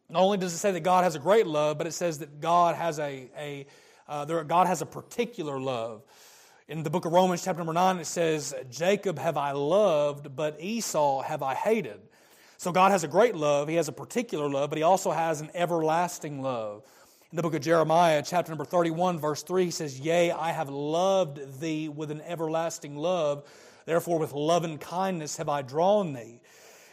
Not 0.08 0.22
only 0.22 0.38
does 0.38 0.54
it 0.54 0.58
say 0.58 0.72
that 0.72 0.80
God 0.80 1.04
has 1.04 1.14
a 1.14 1.18
great 1.18 1.46
love, 1.46 1.78
but 1.78 1.86
it 1.86 1.92
says 1.92 2.18
that 2.18 2.40
God 2.40 2.76
has 2.76 2.98
a, 2.98 3.30
a 3.36 3.66
uh, 4.08 4.24
there, 4.24 4.42
God 4.44 4.66
has 4.66 4.82
a 4.82 4.86
particular 4.86 5.60
love. 5.60 6.02
In 6.68 6.82
the 6.82 6.90
book 6.90 7.04
of 7.04 7.12
Romans, 7.12 7.44
chapter 7.44 7.58
number 7.58 7.72
9, 7.72 7.98
it 7.98 8.06
says, 8.06 8.54
Jacob 8.70 9.18
have 9.18 9.36
I 9.36 9.52
loved, 9.52 10.34
but 10.34 10.60
Esau 10.60 11.22
have 11.22 11.42
I 11.42 11.54
hated. 11.54 12.00
So 12.56 12.72
God 12.72 12.92
has 12.92 13.04
a 13.04 13.08
great 13.08 13.34
love. 13.34 13.68
He 13.68 13.74
has 13.74 13.88
a 13.88 13.92
particular 13.92 14.48
love, 14.48 14.70
but 14.70 14.78
He 14.78 14.82
also 14.82 15.10
has 15.10 15.40
an 15.40 15.50
everlasting 15.54 16.42
love. 16.42 16.84
In 17.32 17.36
the 17.36 17.42
book 17.42 17.54
of 17.54 17.62
Jeremiah, 17.62 18.22
chapter 18.22 18.50
number 18.50 18.66
31, 18.66 19.18
verse 19.18 19.42
3, 19.42 19.64
he 19.64 19.70
says, 19.70 19.98
Yea, 19.98 20.32
I 20.32 20.52
have 20.52 20.68
loved 20.68 21.62
thee 21.62 21.88
with 21.88 22.10
an 22.10 22.20
everlasting 22.20 22.94
love. 22.94 23.48
Therefore, 23.86 24.18
with 24.18 24.34
love 24.34 24.64
and 24.64 24.78
kindness 24.78 25.38
have 25.38 25.48
I 25.48 25.62
drawn 25.62 26.12
thee. 26.12 26.42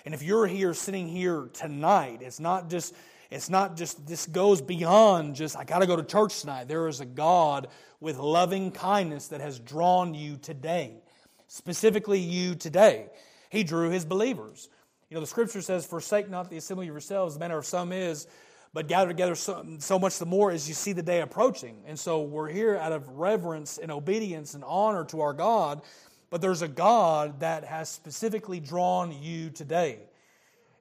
And 0.05 0.13
if 0.13 0.23
you're 0.23 0.47
here 0.47 0.73
sitting 0.73 1.09
here 1.09 1.49
tonight, 1.51 2.19
it's 2.21 2.39
not 2.39 2.69
just, 2.69 2.95
it's 3.29 3.49
not 3.49 3.75
just, 3.75 4.07
this 4.07 4.27
goes 4.27 4.61
beyond 4.61 5.35
just, 5.35 5.57
I 5.57 5.65
got 5.65 5.79
to 5.79 5.87
go 5.87 5.97
to 5.97 6.03
church 6.03 6.39
tonight. 6.39 6.69
There 6.69 6.87
is 6.87 7.01
a 7.01 7.05
God 7.05 7.67
with 7.99 8.17
loving 8.17 8.71
kindness 8.71 9.27
that 9.27 9.41
has 9.41 9.59
drawn 9.59 10.13
you 10.13 10.37
today, 10.37 11.01
specifically 11.49 12.19
you 12.19 12.55
today. 12.55 13.07
He 13.49 13.65
drew 13.65 13.89
his 13.89 14.05
believers. 14.05 14.69
You 15.09 15.15
know, 15.15 15.21
the 15.21 15.27
scripture 15.27 15.61
says, 15.61 15.85
Forsake 15.85 16.29
not 16.29 16.49
the 16.49 16.55
assembly 16.55 16.87
of 16.87 16.93
yourselves, 16.93 17.33
the 17.33 17.41
manner 17.41 17.57
of 17.57 17.65
some 17.65 17.91
is 17.91 18.25
but 18.73 18.87
gather 18.87 19.07
together 19.07 19.35
so, 19.35 19.65
so, 19.79 19.97
much 19.97 20.19
the 20.19 20.25
more 20.25 20.51
as 20.51 20.67
you 20.67 20.73
see 20.73 20.93
the 20.93 21.01
day 21.01 21.21
approaching. 21.21 21.83
And 21.87 21.99
so 21.99 22.21
we're 22.21 22.49
here 22.49 22.77
out 22.77 22.91
of 22.91 23.07
reverence 23.09 23.77
and 23.77 23.91
obedience 23.91 24.53
and 24.53 24.63
honor 24.63 25.05
to 25.05 25.21
our 25.21 25.33
God, 25.33 25.81
but 26.29 26.41
there's 26.41 26.61
a 26.61 26.67
God 26.67 27.39
that 27.39 27.63
has 27.63 27.89
specifically 27.89 28.59
drawn 28.59 29.11
you 29.21 29.49
today. 29.49 29.99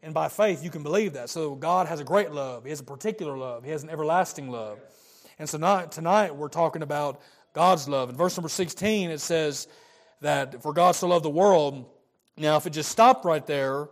And 0.03 0.15
by 0.15 0.29
faith, 0.29 0.63
you 0.63 0.71
can 0.71 0.83
believe 0.83 1.15
that. 1.15 1.29
So 1.31 1.55
God 1.55 1.89
has 1.89 2.01
a 2.01 2.05
great 2.05 2.31
love, 2.31 2.65
He 2.65 2.71
has 2.71 2.81
a 2.81 2.85
particular 2.85 3.37
love, 3.37 3.65
He 3.65 3.71
has 3.71 3.83
an 3.83 3.91
everlasting 3.91 4.51
love. 4.51 4.79
And 5.39 5.49
so 5.49 5.57
not, 5.57 5.93
tonight 5.93 6.35
we're 6.35 6.49
talking 6.49 6.83
about 6.83 7.21
God's 7.55 7.89
love. 7.89 8.11
In 8.11 8.17
verse 8.17 8.37
number 8.37 8.49
16, 8.49 9.11
it 9.11 9.21
says 9.21 9.67
that 10.21 10.63
for 10.63 10.73
God 10.73 10.93
so 10.93 11.09
loved 11.09 11.25
the 11.25 11.31
world. 11.31 11.87
Now, 12.37 12.57
if 12.57 12.67
it 12.67 12.71
just 12.71 12.91
stopped 12.91 13.25
right 13.25 13.45
there, 13.47 13.89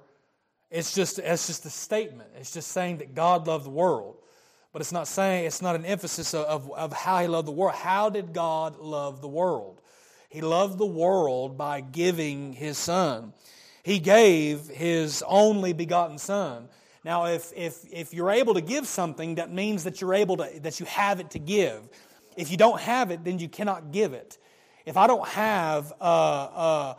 it's 0.76 0.94
just, 0.94 1.18
it's 1.18 1.46
just 1.46 1.64
a 1.64 1.70
statement. 1.70 2.28
It's 2.38 2.52
just 2.52 2.70
saying 2.70 2.98
that 2.98 3.14
God 3.14 3.46
loved 3.46 3.64
the 3.64 3.70
world. 3.70 4.18
But 4.74 4.82
it's 4.82 4.92
not 4.92 5.08
saying, 5.08 5.46
it's 5.46 5.62
not 5.62 5.74
an 5.74 5.86
emphasis 5.86 6.34
of, 6.34 6.70
of 6.70 6.92
how 6.92 7.22
he 7.22 7.28
loved 7.28 7.48
the 7.48 7.52
world. 7.52 7.74
How 7.74 8.10
did 8.10 8.34
God 8.34 8.78
love 8.78 9.22
the 9.22 9.28
world? 9.28 9.80
He 10.28 10.42
loved 10.42 10.76
the 10.76 10.84
world 10.84 11.56
by 11.56 11.80
giving 11.80 12.52
his 12.52 12.76
son. 12.76 13.32
He 13.84 13.98
gave 13.98 14.68
his 14.68 15.24
only 15.26 15.72
begotten 15.72 16.18
son. 16.18 16.68
Now, 17.04 17.24
if, 17.24 17.54
if, 17.56 17.78
if 17.90 18.12
you're 18.12 18.30
able 18.30 18.52
to 18.52 18.60
give 18.60 18.86
something, 18.86 19.36
that 19.36 19.50
means 19.50 19.84
that 19.84 20.02
you're 20.02 20.12
able 20.12 20.36
to, 20.36 20.60
that 20.60 20.78
you 20.78 20.84
have 20.84 21.20
it 21.20 21.30
to 21.30 21.38
give. 21.38 21.88
If 22.36 22.50
you 22.50 22.58
don't 22.58 22.80
have 22.82 23.10
it, 23.10 23.24
then 23.24 23.38
you 23.38 23.48
cannot 23.48 23.92
give 23.92 24.12
it. 24.12 24.36
If 24.84 24.98
I 24.98 25.06
don't 25.06 25.26
have 25.28 25.90
uh, 26.02 26.04
uh, 26.04 26.94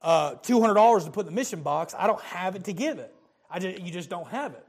uh, 0.00 0.34
$200 0.36 1.06
to 1.06 1.10
put 1.10 1.26
in 1.26 1.26
the 1.26 1.32
mission 1.32 1.62
box, 1.62 1.92
I 1.98 2.06
don't 2.06 2.22
have 2.22 2.54
it 2.54 2.62
to 2.64 2.72
give 2.72 3.00
it. 3.00 3.12
I 3.56 3.58
just, 3.58 3.80
you 3.80 3.90
just 3.90 4.10
don't 4.10 4.28
have 4.28 4.52
it. 4.52 4.66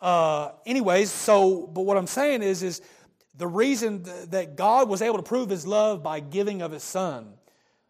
Uh, 0.00 0.52
anyways, 0.64 1.10
so, 1.10 1.66
but 1.66 1.80
what 1.80 1.96
I'm 1.96 2.06
saying 2.06 2.44
is, 2.44 2.62
is 2.62 2.80
the 3.36 3.48
reason 3.48 4.04
that 4.28 4.54
God 4.54 4.88
was 4.88 5.02
able 5.02 5.16
to 5.16 5.24
prove 5.24 5.50
his 5.50 5.66
love 5.66 6.04
by 6.04 6.20
giving 6.20 6.62
of 6.62 6.70
his 6.70 6.84
son. 6.84 7.32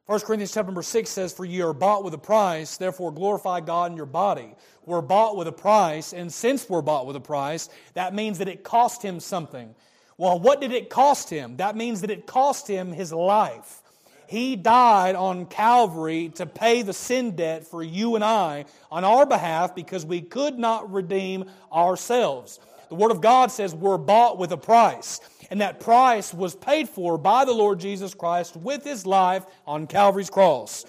1 0.06 0.20
Corinthians 0.20 0.54
chapter 0.54 0.68
number 0.68 0.82
6 0.82 1.10
says, 1.10 1.34
For 1.34 1.44
ye 1.44 1.60
are 1.60 1.74
bought 1.74 2.02
with 2.02 2.14
a 2.14 2.18
price, 2.18 2.78
therefore 2.78 3.12
glorify 3.12 3.60
God 3.60 3.90
in 3.90 3.96
your 3.98 4.06
body. 4.06 4.54
We're 4.86 5.02
bought 5.02 5.36
with 5.36 5.48
a 5.48 5.52
price, 5.52 6.14
and 6.14 6.32
since 6.32 6.66
we're 6.66 6.80
bought 6.80 7.06
with 7.06 7.16
a 7.16 7.20
price, 7.20 7.68
that 7.92 8.14
means 8.14 8.38
that 8.38 8.48
it 8.48 8.64
cost 8.64 9.02
him 9.02 9.20
something. 9.20 9.74
Well, 10.16 10.40
what 10.40 10.62
did 10.62 10.72
it 10.72 10.88
cost 10.88 11.28
him? 11.28 11.58
That 11.58 11.76
means 11.76 12.00
that 12.00 12.10
it 12.10 12.26
cost 12.26 12.66
him 12.66 12.90
his 12.90 13.12
life. 13.12 13.81
He 14.32 14.56
died 14.56 15.14
on 15.14 15.44
Calvary 15.44 16.30
to 16.36 16.46
pay 16.46 16.80
the 16.80 16.94
sin 16.94 17.36
debt 17.36 17.66
for 17.66 17.82
you 17.82 18.14
and 18.14 18.24
I 18.24 18.64
on 18.90 19.04
our 19.04 19.26
behalf 19.26 19.74
because 19.74 20.06
we 20.06 20.22
could 20.22 20.58
not 20.58 20.90
redeem 20.90 21.50
ourselves. 21.70 22.58
The 22.88 22.94
Word 22.94 23.10
of 23.10 23.20
God 23.20 23.52
says 23.52 23.74
we're 23.74 23.98
bought 23.98 24.38
with 24.38 24.50
a 24.50 24.56
price, 24.56 25.20
and 25.50 25.60
that 25.60 25.80
price 25.80 26.32
was 26.32 26.56
paid 26.56 26.88
for 26.88 27.18
by 27.18 27.44
the 27.44 27.52
Lord 27.52 27.78
Jesus 27.78 28.14
Christ 28.14 28.56
with 28.56 28.84
His 28.84 29.04
life 29.04 29.44
on 29.66 29.86
Calvary's 29.86 30.30
cross. 30.30 30.86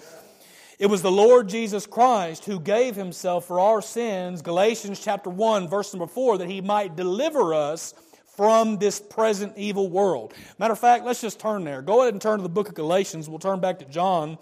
It 0.78 0.86
was 0.86 1.02
the 1.02 1.12
Lord 1.12 1.46
Jesus 1.46 1.86
Christ 1.86 2.46
who 2.46 2.58
gave 2.58 2.96
Himself 2.96 3.44
for 3.44 3.60
our 3.60 3.82
sins, 3.82 4.40
Galatians 4.40 5.04
chapter 5.04 5.28
1, 5.28 5.68
verse 5.68 5.92
number 5.92 6.06
4, 6.06 6.38
that 6.38 6.48
He 6.48 6.62
might 6.62 6.96
deliver 6.96 7.52
us 7.52 7.92
from 8.36 8.78
this 8.78 9.00
present 9.00 9.54
evil 9.56 9.88
world. 9.88 10.34
Matter 10.58 10.72
of 10.72 10.78
fact, 10.78 11.04
let's 11.04 11.20
just 11.20 11.38
turn 11.38 11.64
there. 11.64 11.82
Go 11.82 12.02
ahead 12.02 12.14
and 12.14 12.20
turn 12.20 12.38
to 12.38 12.42
the 12.42 12.48
book 12.48 12.68
of 12.68 12.74
Galatians. 12.74 13.28
We'll 13.28 13.38
turn 13.38 13.60
back 13.60 13.78
to 13.80 13.84
John. 13.84 14.38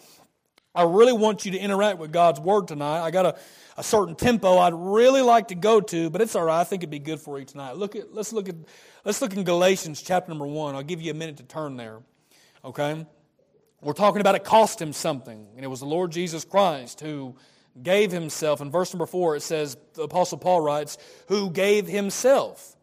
I 0.75 0.85
really 0.85 1.13
want 1.13 1.45
you 1.45 1.53
to 1.53 1.59
interact 1.59 1.99
with 1.99 2.13
God's 2.13 2.41
Word 2.41 2.67
tonight. 2.69 3.03
I 3.03 3.11
got 3.11 3.27
a, 3.27 3.39
a 3.77 3.83
certain 3.83 4.15
tempo 4.15 4.59
I'd 4.59 4.73
really 4.73 5.21
like 5.21 5.49
to 5.49 5.55
go 5.55 5.81
to, 5.83 6.09
but 6.09 6.23
it's 6.23 6.35
all 6.35 6.45
right. 6.45 6.61
I 6.61 6.65
think 6.65 6.83
it'd 6.83 6.91
be 6.91 6.99
good 6.99 7.21
for 7.21 7.39
you 7.39 7.45
tonight. 7.45 7.77
Look 7.77 7.95
at, 7.95 8.15
let's, 8.15 8.33
look 8.33 8.49
at, 8.49 8.55
let's 9.05 9.21
look 9.21 9.35
in 9.37 9.45
Galatians 9.45 10.01
chapter 10.01 10.31
number 10.31 10.47
1. 10.47 10.75
I'll 10.75 10.83
give 10.83 11.03
you 11.03 11.11
a 11.11 11.15
minute 11.15 11.37
to 11.39 11.43
turn 11.43 11.77
there. 11.77 12.01
Okay? 12.65 13.07
We're 13.83 13.93
talking 13.93 14.21
about 14.21 14.35
it 14.35 14.45
cost 14.45 14.81
him 14.81 14.93
something, 14.93 15.47
and 15.57 15.65
it 15.65 15.69
was 15.69 15.81
the 15.81 15.87
Lord 15.87 16.11
Jesus 16.11 16.45
Christ 16.45 17.01
who 17.01 17.37
gave 17.83 18.11
himself. 18.11 18.63
In 18.63 18.71
verse 18.71 18.95
number 18.95 19.07
4, 19.07 19.37
it 19.37 19.43
says, 19.43 19.77
the 19.95 20.03
Apostle 20.03 20.39
Paul 20.39 20.61
writes, 20.63 20.97
who 21.29 21.51
gave 21.51 21.87
himself 21.87 22.77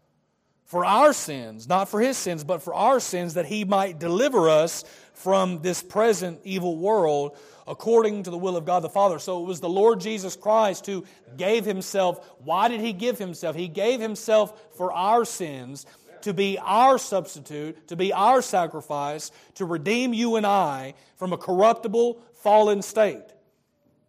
for 0.69 0.85
our 0.85 1.13
sins, 1.13 1.67
not 1.67 1.89
for 1.89 1.99
his 1.99 2.15
sins, 2.15 2.43
but 2.43 2.61
for 2.61 2.75
our 2.75 2.99
sins, 2.99 3.33
that 3.33 3.47
he 3.47 3.65
might 3.65 3.99
deliver 3.99 4.47
us 4.47 4.83
from 5.13 5.63
this 5.63 5.81
present 5.81 6.39
evil 6.43 6.77
world 6.77 7.35
according 7.67 8.21
to 8.21 8.29
the 8.29 8.37
will 8.37 8.55
of 8.55 8.65
God 8.65 8.83
the 8.83 8.89
Father. 8.89 9.17
So 9.17 9.41
it 9.41 9.47
was 9.47 9.59
the 9.59 9.67
Lord 9.67 9.99
Jesus 9.99 10.35
Christ 10.35 10.85
who 10.85 11.05
gave 11.37 11.65
himself. 11.65 12.35
Why 12.43 12.67
did 12.67 12.81
he 12.81 12.93
give 12.93 13.17
himself? 13.17 13.55
He 13.55 13.67
gave 13.67 13.99
himself 13.99 14.75
for 14.77 14.93
our 14.93 15.25
sins 15.25 15.87
to 16.21 16.35
be 16.35 16.59
our 16.59 16.99
substitute, 16.99 17.87
to 17.87 17.95
be 17.95 18.13
our 18.13 18.43
sacrifice, 18.43 19.31
to 19.55 19.65
redeem 19.65 20.13
you 20.13 20.35
and 20.35 20.45
I 20.45 20.93
from 21.15 21.33
a 21.33 21.37
corruptible, 21.37 22.21
fallen 22.43 22.83
state. 22.83 23.25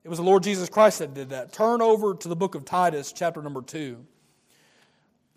It 0.04 0.10
was 0.10 0.18
the 0.18 0.24
Lord 0.24 0.42
Jesus 0.42 0.68
Christ 0.68 0.98
that 0.98 1.14
did 1.14 1.30
that. 1.30 1.54
Turn 1.54 1.80
over 1.80 2.14
to 2.14 2.28
the 2.28 2.36
book 2.36 2.54
of 2.54 2.66
Titus, 2.66 3.12
chapter 3.12 3.40
number 3.40 3.62
2. 3.62 4.04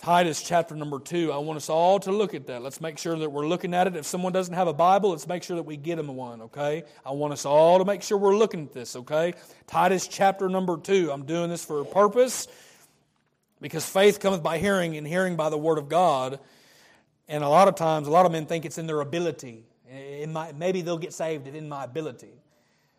Titus 0.03 0.43
chapter 0.43 0.75
number 0.75 0.99
2. 0.99 1.31
I 1.31 1.37
want 1.37 1.55
us 1.55 1.69
all 1.69 1.97
to 2.01 2.11
look 2.11 2.33
at 2.33 2.47
that. 2.47 2.61
Let's 2.61 2.81
make 2.81 2.97
sure 2.97 3.17
that 3.17 3.29
we're 3.29 3.47
looking 3.47 3.73
at 3.73 3.87
it. 3.87 3.95
If 3.95 4.05
someone 4.05 4.33
doesn't 4.33 4.53
have 4.53 4.67
a 4.67 4.73
Bible, 4.73 5.11
let's 5.11 5.29
make 5.29 5.43
sure 5.43 5.55
that 5.55 5.63
we 5.63 5.77
get 5.77 5.95
them 5.95 6.13
one, 6.13 6.41
okay? 6.41 6.83
I 7.05 7.11
want 7.11 7.31
us 7.31 7.45
all 7.45 7.79
to 7.79 7.85
make 7.85 8.03
sure 8.03 8.17
we're 8.17 8.35
looking 8.35 8.63
at 8.63 8.73
this, 8.73 8.97
okay? 8.97 9.33
Titus 9.65 10.09
chapter 10.09 10.49
number 10.49 10.75
2. 10.75 11.09
I'm 11.09 11.23
doing 11.23 11.49
this 11.49 11.63
for 11.63 11.79
a 11.79 11.85
purpose 11.85 12.49
because 13.61 13.85
faith 13.85 14.19
cometh 14.19 14.43
by 14.43 14.57
hearing, 14.57 14.97
and 14.97 15.07
hearing 15.07 15.37
by 15.37 15.49
the 15.49 15.57
word 15.57 15.77
of 15.77 15.87
God. 15.87 16.41
And 17.29 17.41
a 17.41 17.47
lot 17.47 17.69
of 17.69 17.75
times, 17.75 18.05
a 18.05 18.11
lot 18.11 18.25
of 18.25 18.33
men 18.33 18.45
think 18.45 18.65
it's 18.65 18.77
in 18.77 18.87
their 18.87 18.99
ability. 18.99 19.63
In 19.89 20.33
my, 20.33 20.51
maybe 20.51 20.81
they'll 20.81 20.97
get 20.97 21.13
saved 21.13 21.47
in 21.47 21.69
my 21.69 21.85
ability. 21.85 22.33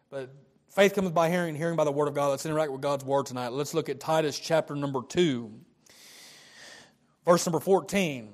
But 0.09 0.31
faith 0.71 0.95
cometh 0.95 1.13
by 1.13 1.29
hearing, 1.29 1.51
and 1.51 1.59
hearing 1.59 1.77
by 1.77 1.85
the 1.85 1.93
word 1.93 2.09
of 2.09 2.15
God. 2.15 2.29
Let's 2.29 2.47
interact 2.47 2.73
with 2.73 2.81
God's 2.81 3.05
word 3.05 3.27
tonight. 3.27 3.53
Let's 3.53 3.75
look 3.75 3.91
at 3.91 4.01
Titus 4.01 4.39
chapter 4.39 4.75
number 4.75 5.03
2. 5.07 5.53
Verse 7.25 7.47
number 7.47 7.61
14 7.61 8.33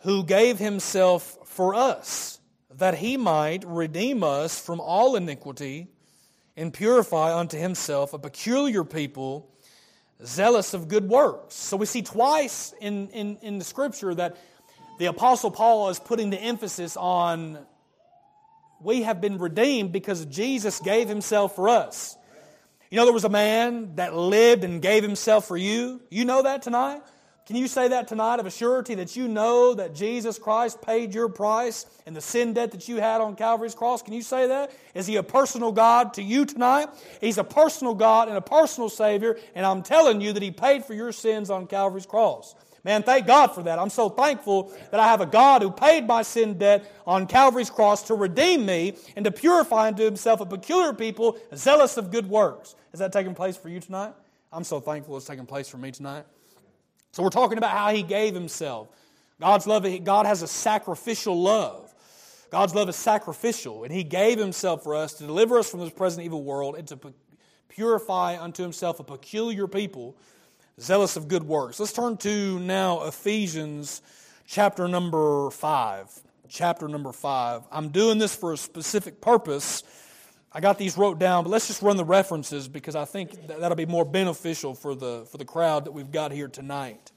Who 0.00 0.24
gave 0.24 0.58
himself 0.58 1.38
for 1.44 1.74
us, 1.74 2.40
that 2.76 2.96
he 2.96 3.16
might 3.16 3.64
redeem 3.66 4.22
us 4.22 4.60
from 4.60 4.80
all 4.80 5.16
iniquity 5.16 5.88
and 6.56 6.72
purify 6.72 7.36
unto 7.38 7.56
himself 7.56 8.12
a 8.12 8.18
peculiar 8.18 8.84
people, 8.84 9.48
zealous 10.24 10.74
of 10.74 10.88
good 10.88 11.08
works. 11.08 11.54
So 11.54 11.76
we 11.76 11.86
see 11.86 12.02
twice 12.02 12.74
in, 12.80 13.08
in, 13.10 13.38
in 13.42 13.58
the 13.58 13.64
scripture 13.64 14.14
that 14.14 14.36
the 14.98 15.06
Apostle 15.06 15.52
Paul 15.52 15.88
is 15.90 16.00
putting 16.00 16.30
the 16.30 16.40
emphasis 16.40 16.96
on 16.96 17.64
we 18.80 19.02
have 19.02 19.20
been 19.20 19.38
redeemed 19.38 19.92
because 19.92 20.24
Jesus 20.26 20.80
gave 20.80 21.08
himself 21.08 21.56
for 21.56 21.68
us. 21.68 22.16
You 22.90 22.96
know, 22.96 23.04
there 23.04 23.12
was 23.12 23.24
a 23.24 23.28
man 23.28 23.96
that 23.96 24.16
lived 24.16 24.64
and 24.64 24.80
gave 24.80 25.02
himself 25.02 25.46
for 25.46 25.56
you. 25.56 26.00
You 26.10 26.24
know 26.24 26.42
that 26.42 26.62
tonight? 26.62 27.02
Can 27.48 27.56
you 27.56 27.66
say 27.66 27.88
that 27.88 28.08
tonight 28.08 28.40
of 28.40 28.46
a 28.46 28.50
surety 28.50 28.94
that 28.96 29.16
you 29.16 29.26
know 29.26 29.72
that 29.72 29.94
Jesus 29.94 30.38
Christ 30.38 30.82
paid 30.82 31.14
your 31.14 31.30
price 31.30 31.86
and 32.04 32.14
the 32.14 32.20
sin 32.20 32.52
debt 32.52 32.72
that 32.72 32.88
you 32.88 32.96
had 32.96 33.22
on 33.22 33.36
Calvary's 33.36 33.74
cross? 33.74 34.02
Can 34.02 34.12
you 34.12 34.20
say 34.20 34.48
that? 34.48 34.70
Is 34.94 35.06
He 35.06 35.16
a 35.16 35.22
personal 35.22 35.72
God 35.72 36.12
to 36.14 36.22
you 36.22 36.44
tonight? 36.44 36.90
He's 37.22 37.38
a 37.38 37.44
personal 37.44 37.94
God 37.94 38.28
and 38.28 38.36
a 38.36 38.42
personal 38.42 38.90
Savior, 38.90 39.38
and 39.54 39.64
I'm 39.64 39.82
telling 39.82 40.20
you 40.20 40.34
that 40.34 40.42
He 40.42 40.50
paid 40.50 40.84
for 40.84 40.92
your 40.92 41.10
sins 41.10 41.48
on 41.48 41.66
Calvary's 41.66 42.04
cross. 42.04 42.54
Man, 42.84 43.02
thank 43.02 43.26
God 43.26 43.46
for 43.54 43.62
that. 43.62 43.78
I'm 43.78 43.88
so 43.88 44.10
thankful 44.10 44.70
that 44.90 45.00
I 45.00 45.08
have 45.08 45.22
a 45.22 45.26
God 45.26 45.62
who 45.62 45.70
paid 45.70 46.06
my 46.06 46.20
sin 46.20 46.58
debt 46.58 46.84
on 47.06 47.26
Calvary's 47.26 47.70
cross 47.70 48.02
to 48.08 48.14
redeem 48.14 48.66
me 48.66 48.94
and 49.16 49.24
to 49.24 49.30
purify 49.30 49.88
unto 49.88 50.04
Himself 50.04 50.42
a 50.42 50.46
peculiar 50.46 50.92
people 50.92 51.38
zealous 51.54 51.96
of 51.96 52.10
good 52.10 52.28
works. 52.28 52.74
Is 52.92 52.98
that 52.98 53.10
taking 53.10 53.34
place 53.34 53.56
for 53.56 53.70
you 53.70 53.80
tonight? 53.80 54.12
I'm 54.52 54.64
so 54.64 54.80
thankful 54.80 55.16
it's 55.16 55.24
taking 55.24 55.46
place 55.46 55.66
for 55.66 55.78
me 55.78 55.92
tonight. 55.92 56.26
So 57.12 57.22
we're 57.22 57.30
talking 57.30 57.58
about 57.58 57.70
how 57.70 57.90
he 57.92 58.02
gave 58.02 58.34
himself. 58.34 58.88
God's 59.40 59.66
love, 59.66 59.86
God 60.04 60.26
has 60.26 60.42
a 60.42 60.48
sacrificial 60.48 61.40
love. 61.40 61.94
God's 62.50 62.74
love 62.74 62.88
is 62.88 62.96
sacrificial, 62.96 63.84
and 63.84 63.92
he 63.92 64.04
gave 64.04 64.38
himself 64.38 64.82
for 64.82 64.96
us 64.96 65.14
to 65.14 65.24
deliver 65.24 65.58
us 65.58 65.70
from 65.70 65.80
this 65.80 65.90
present 65.90 66.24
evil 66.24 66.42
world 66.42 66.76
and 66.76 66.88
to 66.88 66.98
purify 67.68 68.40
unto 68.40 68.62
himself 68.62 69.00
a 69.00 69.04
peculiar 69.04 69.68
people, 69.68 70.16
zealous 70.80 71.16
of 71.16 71.28
good 71.28 71.42
works. 71.42 71.78
Let's 71.78 71.92
turn 71.92 72.16
to 72.18 72.58
now 72.60 73.04
Ephesians 73.04 74.00
chapter 74.46 74.88
number 74.88 75.50
5. 75.50 76.22
Chapter 76.48 76.88
number 76.88 77.12
5. 77.12 77.64
I'm 77.70 77.90
doing 77.90 78.16
this 78.16 78.34
for 78.34 78.54
a 78.54 78.56
specific 78.56 79.20
purpose. 79.20 79.82
I 80.52 80.60
got 80.60 80.78
these 80.78 80.96
wrote 80.96 81.18
down, 81.18 81.44
but 81.44 81.50
let's 81.50 81.66
just 81.66 81.82
run 81.82 81.96
the 81.96 82.04
references 82.04 82.68
because 82.68 82.96
I 82.96 83.04
think 83.04 83.46
that 83.48 83.60
that'll 83.60 83.76
be 83.76 83.86
more 83.86 84.04
beneficial 84.04 84.74
for 84.74 84.94
the, 84.94 85.26
for 85.30 85.36
the 85.36 85.44
crowd 85.44 85.84
that 85.84 85.92
we've 85.92 86.10
got 86.10 86.32
here 86.32 86.48
tonight. 86.48 87.12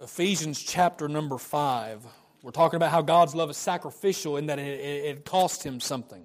Ephesians 0.00 0.62
chapter 0.62 1.08
number 1.08 1.36
5. 1.36 2.06
We're 2.42 2.52
talking 2.52 2.76
about 2.76 2.90
how 2.90 3.02
God's 3.02 3.34
love 3.34 3.50
is 3.50 3.56
sacrificial 3.56 4.36
in 4.36 4.46
that 4.46 4.58
it, 4.58 4.80
it, 4.80 5.04
it 5.04 5.24
cost 5.24 5.64
him 5.64 5.80
something. 5.80 6.24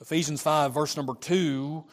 Ephesians 0.00 0.40
5, 0.40 0.72
verse 0.72 0.96
number 0.96 1.14
2 1.14 1.84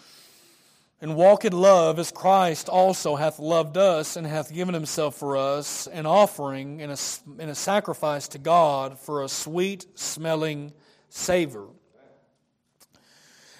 and 1.01 1.15
walk 1.15 1.45
in 1.45 1.53
love 1.53 1.99
as 1.99 2.11
Christ 2.11 2.69
also 2.69 3.15
hath 3.15 3.37
loved 3.37 3.77
us 3.77 4.15
and 4.15 4.25
hath 4.25 4.53
given 4.53 4.73
himself 4.73 5.15
for 5.15 5.37
us, 5.37 5.87
an 5.87 6.05
offering 6.05 6.81
and 6.81 6.91
a, 6.91 6.97
and 7.39 7.51
a 7.51 7.55
sacrifice 7.55 8.27
to 8.29 8.37
God 8.37 8.97
for 8.97 9.23
a 9.23 9.27
sweet 9.27 9.85
smelling 9.95 10.71
savor. 11.09 11.67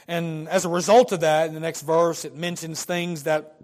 And 0.08 0.48
as 0.50 0.66
a 0.66 0.70
result 0.70 1.12
of 1.12 1.22
that, 1.22 1.48
in 1.48 1.54
the 1.54 1.60
next 1.60 1.82
verse, 1.82 2.26
it 2.26 2.36
mentions 2.36 2.86
things 2.86 3.24
that, 3.24 3.56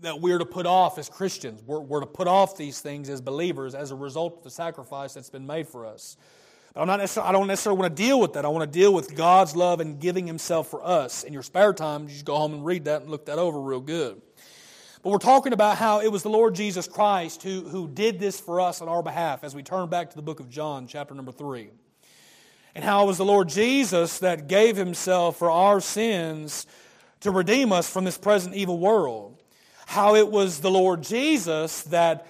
that 0.00 0.20
we're 0.20 0.38
to 0.38 0.46
put 0.46 0.66
off 0.66 0.98
as 0.98 1.08
Christians. 1.08 1.62
We're, 1.64 1.80
we're 1.80 2.00
to 2.00 2.06
put 2.06 2.28
off 2.28 2.56
these 2.56 2.80
things 2.80 3.08
as 3.08 3.20
believers 3.20 3.74
as 3.74 3.90
a 3.90 3.96
result 3.96 4.38
of 4.38 4.44
the 4.44 4.50
sacrifice 4.50 5.14
that's 5.14 5.30
been 5.30 5.46
made 5.46 5.68
for 5.68 5.86
us. 5.86 6.16
I'm 6.76 6.86
not 6.86 7.00
necessarily, 7.00 7.28
I 7.28 7.32
don't 7.32 7.48
necessarily 7.48 7.80
want 7.80 7.96
to 7.96 8.02
deal 8.02 8.20
with 8.20 8.34
that. 8.34 8.44
I 8.44 8.48
want 8.48 8.72
to 8.72 8.78
deal 8.78 8.94
with 8.94 9.16
God's 9.16 9.56
love 9.56 9.80
and 9.80 9.98
giving 9.98 10.26
Himself 10.26 10.68
for 10.68 10.84
us. 10.86 11.24
In 11.24 11.32
your 11.32 11.42
spare 11.42 11.72
time, 11.72 12.04
you 12.04 12.10
just 12.10 12.24
go 12.24 12.36
home 12.36 12.54
and 12.54 12.64
read 12.64 12.84
that 12.84 13.02
and 13.02 13.10
look 13.10 13.26
that 13.26 13.38
over 13.38 13.60
real 13.60 13.80
good. 13.80 14.22
But 15.02 15.10
we're 15.10 15.18
talking 15.18 15.52
about 15.52 15.78
how 15.78 16.00
it 16.00 16.12
was 16.12 16.22
the 16.22 16.28
Lord 16.28 16.54
Jesus 16.54 16.86
Christ 16.86 17.42
who, 17.42 17.62
who 17.62 17.88
did 17.88 18.20
this 18.20 18.38
for 18.38 18.60
us 18.60 18.80
on 18.80 18.88
our 18.88 19.02
behalf 19.02 19.42
as 19.42 19.54
we 19.54 19.62
turn 19.62 19.88
back 19.88 20.10
to 20.10 20.16
the 20.16 20.22
book 20.22 20.38
of 20.38 20.48
John, 20.48 20.86
chapter 20.86 21.14
number 21.14 21.32
3. 21.32 21.70
And 22.74 22.84
how 22.84 23.02
it 23.02 23.06
was 23.06 23.18
the 23.18 23.24
Lord 23.24 23.48
Jesus 23.48 24.20
that 24.20 24.46
gave 24.46 24.76
Himself 24.76 25.38
for 25.38 25.50
our 25.50 25.80
sins 25.80 26.66
to 27.20 27.32
redeem 27.32 27.72
us 27.72 27.90
from 27.90 28.04
this 28.04 28.16
present 28.16 28.54
evil 28.54 28.78
world. 28.78 29.42
How 29.86 30.14
it 30.14 30.30
was 30.30 30.60
the 30.60 30.70
Lord 30.70 31.02
Jesus 31.02 31.82
that 31.84 32.28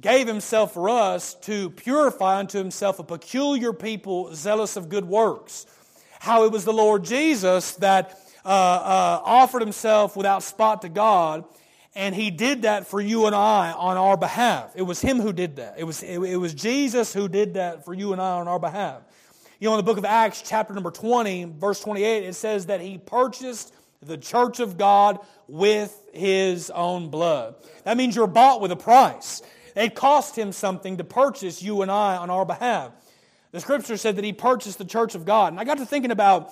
gave 0.00 0.26
himself 0.26 0.74
for 0.74 0.88
us 0.88 1.34
to 1.34 1.70
purify 1.70 2.38
unto 2.38 2.58
himself 2.58 2.98
a 2.98 3.04
peculiar 3.04 3.72
people 3.72 4.34
zealous 4.34 4.76
of 4.76 4.88
good 4.88 5.04
works. 5.04 5.66
How 6.20 6.44
it 6.44 6.52
was 6.52 6.64
the 6.64 6.72
Lord 6.72 7.04
Jesus 7.04 7.72
that 7.76 8.18
uh, 8.44 8.48
uh, 8.48 9.22
offered 9.24 9.62
himself 9.62 10.16
without 10.16 10.42
spot 10.42 10.82
to 10.82 10.88
God, 10.88 11.44
and 11.94 12.14
he 12.14 12.30
did 12.30 12.62
that 12.62 12.86
for 12.86 13.00
you 13.00 13.26
and 13.26 13.34
I 13.34 13.72
on 13.72 13.96
our 13.96 14.16
behalf. 14.16 14.72
It 14.76 14.82
was 14.82 15.00
him 15.00 15.20
who 15.20 15.32
did 15.32 15.56
that. 15.56 15.74
It 15.78 15.84
was, 15.84 16.02
it, 16.02 16.18
it 16.18 16.36
was 16.36 16.54
Jesus 16.54 17.12
who 17.12 17.28
did 17.28 17.54
that 17.54 17.84
for 17.84 17.94
you 17.94 18.12
and 18.12 18.22
I 18.22 18.32
on 18.38 18.46
our 18.46 18.58
behalf. 18.58 19.02
You 19.58 19.68
know, 19.68 19.74
in 19.74 19.78
the 19.78 19.82
book 19.82 19.98
of 19.98 20.04
Acts, 20.04 20.42
chapter 20.46 20.72
number 20.72 20.92
20, 20.92 21.54
verse 21.58 21.80
28, 21.80 22.24
it 22.24 22.34
says 22.34 22.66
that 22.66 22.80
he 22.80 22.98
purchased 22.98 23.74
the 24.00 24.16
church 24.16 24.60
of 24.60 24.78
God 24.78 25.18
with 25.48 26.00
his 26.12 26.70
own 26.70 27.10
blood. 27.10 27.56
That 27.82 27.96
means 27.96 28.14
you're 28.14 28.28
bought 28.28 28.60
with 28.60 28.70
a 28.70 28.76
price. 28.76 29.42
It 29.78 29.94
cost 29.94 30.36
him 30.36 30.50
something 30.50 30.96
to 30.96 31.04
purchase 31.04 31.62
you 31.62 31.82
and 31.82 31.90
I 31.90 32.16
on 32.16 32.30
our 32.30 32.44
behalf. 32.44 32.90
The 33.52 33.60
scripture 33.60 33.96
said 33.96 34.16
that 34.16 34.24
he 34.24 34.32
purchased 34.32 34.78
the 34.78 34.84
church 34.84 35.14
of 35.14 35.24
God. 35.24 35.52
And 35.52 35.60
I 35.60 35.64
got 35.64 35.78
to 35.78 35.86
thinking 35.86 36.10
about 36.10 36.50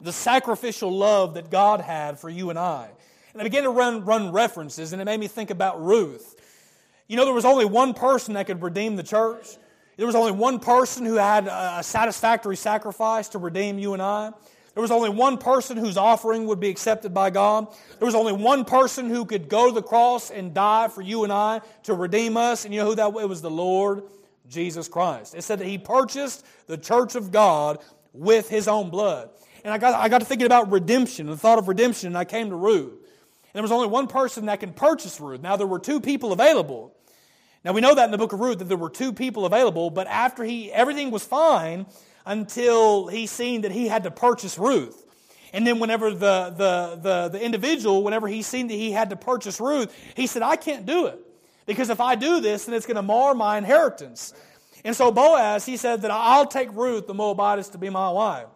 the 0.00 0.12
sacrificial 0.12 0.96
love 0.96 1.34
that 1.34 1.50
God 1.50 1.80
had 1.80 2.20
for 2.20 2.30
you 2.30 2.48
and 2.48 2.58
I. 2.58 2.88
And 3.32 3.40
I 3.40 3.44
began 3.44 3.64
to 3.64 3.70
run, 3.70 4.04
run 4.04 4.30
references, 4.30 4.92
and 4.92 5.02
it 5.02 5.04
made 5.04 5.18
me 5.18 5.26
think 5.26 5.50
about 5.50 5.84
Ruth. 5.84 6.36
You 7.08 7.16
know, 7.16 7.24
there 7.24 7.34
was 7.34 7.44
only 7.44 7.64
one 7.64 7.92
person 7.92 8.34
that 8.34 8.46
could 8.46 8.62
redeem 8.62 8.94
the 8.94 9.02
church. 9.02 9.48
There 9.96 10.06
was 10.06 10.14
only 10.14 10.32
one 10.32 10.60
person 10.60 11.04
who 11.04 11.16
had 11.16 11.48
a 11.48 11.82
satisfactory 11.82 12.56
sacrifice 12.56 13.30
to 13.30 13.38
redeem 13.38 13.80
you 13.80 13.94
and 13.94 14.00
I. 14.00 14.32
There 14.74 14.82
was 14.82 14.90
only 14.90 15.10
one 15.10 15.36
person 15.36 15.76
whose 15.76 15.96
offering 15.96 16.46
would 16.46 16.60
be 16.60 16.68
accepted 16.68 17.12
by 17.12 17.30
God. 17.30 17.68
There 17.98 18.06
was 18.06 18.14
only 18.14 18.32
one 18.32 18.64
person 18.64 19.10
who 19.10 19.24
could 19.24 19.48
go 19.48 19.66
to 19.66 19.72
the 19.72 19.82
cross 19.82 20.30
and 20.30 20.54
die 20.54 20.88
for 20.88 21.02
you 21.02 21.24
and 21.24 21.32
I 21.32 21.60
to 21.84 21.94
redeem 21.94 22.36
us. 22.36 22.64
And 22.64 22.72
you 22.72 22.80
know 22.80 22.86
who 22.86 22.94
that 22.94 23.12
was? 23.12 23.24
It 23.24 23.28
was 23.28 23.42
the 23.42 23.50
Lord 23.50 24.04
Jesus 24.48 24.88
Christ. 24.88 25.34
It 25.34 25.42
said 25.42 25.58
that 25.58 25.66
He 25.66 25.78
purchased 25.78 26.46
the 26.66 26.78
church 26.78 27.16
of 27.16 27.32
God 27.32 27.78
with 28.12 28.48
His 28.48 28.68
own 28.68 28.90
blood. 28.90 29.30
And 29.64 29.74
I 29.74 29.78
got, 29.78 29.94
I 29.94 30.08
got 30.08 30.18
to 30.18 30.24
thinking 30.24 30.46
about 30.46 30.70
redemption, 30.70 31.26
the 31.26 31.36
thought 31.36 31.58
of 31.58 31.68
redemption, 31.68 32.08
and 32.08 32.18
I 32.18 32.24
came 32.24 32.50
to 32.50 32.56
Ruth. 32.56 32.92
And 32.92 33.54
there 33.54 33.62
was 33.62 33.72
only 33.72 33.88
one 33.88 34.06
person 34.06 34.46
that 34.46 34.60
can 34.60 34.72
purchase 34.72 35.20
Ruth. 35.20 35.40
Now, 35.40 35.56
there 35.56 35.66
were 35.66 35.80
two 35.80 36.00
people 36.00 36.32
available. 36.32 36.94
Now, 37.64 37.72
we 37.72 37.80
know 37.80 37.94
that 37.94 38.04
in 38.04 38.10
the 38.10 38.18
book 38.18 38.32
of 38.32 38.40
Ruth 38.40 38.58
that 38.60 38.68
there 38.68 38.76
were 38.76 38.88
two 38.88 39.12
people 39.12 39.44
available, 39.44 39.90
but 39.90 40.06
after 40.06 40.44
he, 40.44 40.72
everything 40.72 41.10
was 41.10 41.24
fine, 41.24 41.86
until 42.26 43.06
he 43.06 43.26
seen 43.26 43.62
that 43.62 43.72
he 43.72 43.88
had 43.88 44.04
to 44.04 44.10
purchase 44.10 44.58
Ruth. 44.58 45.06
And 45.52 45.66
then 45.66 45.78
whenever 45.80 46.10
the, 46.10 46.54
the, 46.56 47.00
the, 47.02 47.28
the 47.32 47.44
individual, 47.44 48.04
whenever 48.04 48.28
he 48.28 48.42
seen 48.42 48.68
that 48.68 48.74
he 48.74 48.92
had 48.92 49.10
to 49.10 49.16
purchase 49.16 49.60
Ruth, 49.60 49.94
he 50.14 50.26
said, 50.26 50.42
I 50.42 50.56
can't 50.56 50.86
do 50.86 51.06
it. 51.06 51.18
Because 51.66 51.90
if 51.90 52.00
I 52.00 52.14
do 52.14 52.40
this, 52.40 52.66
then 52.66 52.74
it's 52.74 52.86
going 52.86 52.96
to 52.96 53.02
mar 53.02 53.34
my 53.34 53.58
inheritance. 53.58 54.32
And 54.84 54.96
so 54.96 55.10
Boaz, 55.10 55.66
he 55.66 55.76
said 55.76 56.02
that 56.02 56.10
I'll 56.10 56.46
take 56.46 56.72
Ruth, 56.72 57.06
the 57.06 57.14
Moabitess, 57.14 57.70
to 57.72 57.78
be 57.78 57.90
my 57.90 58.10
wife. 58.10 58.46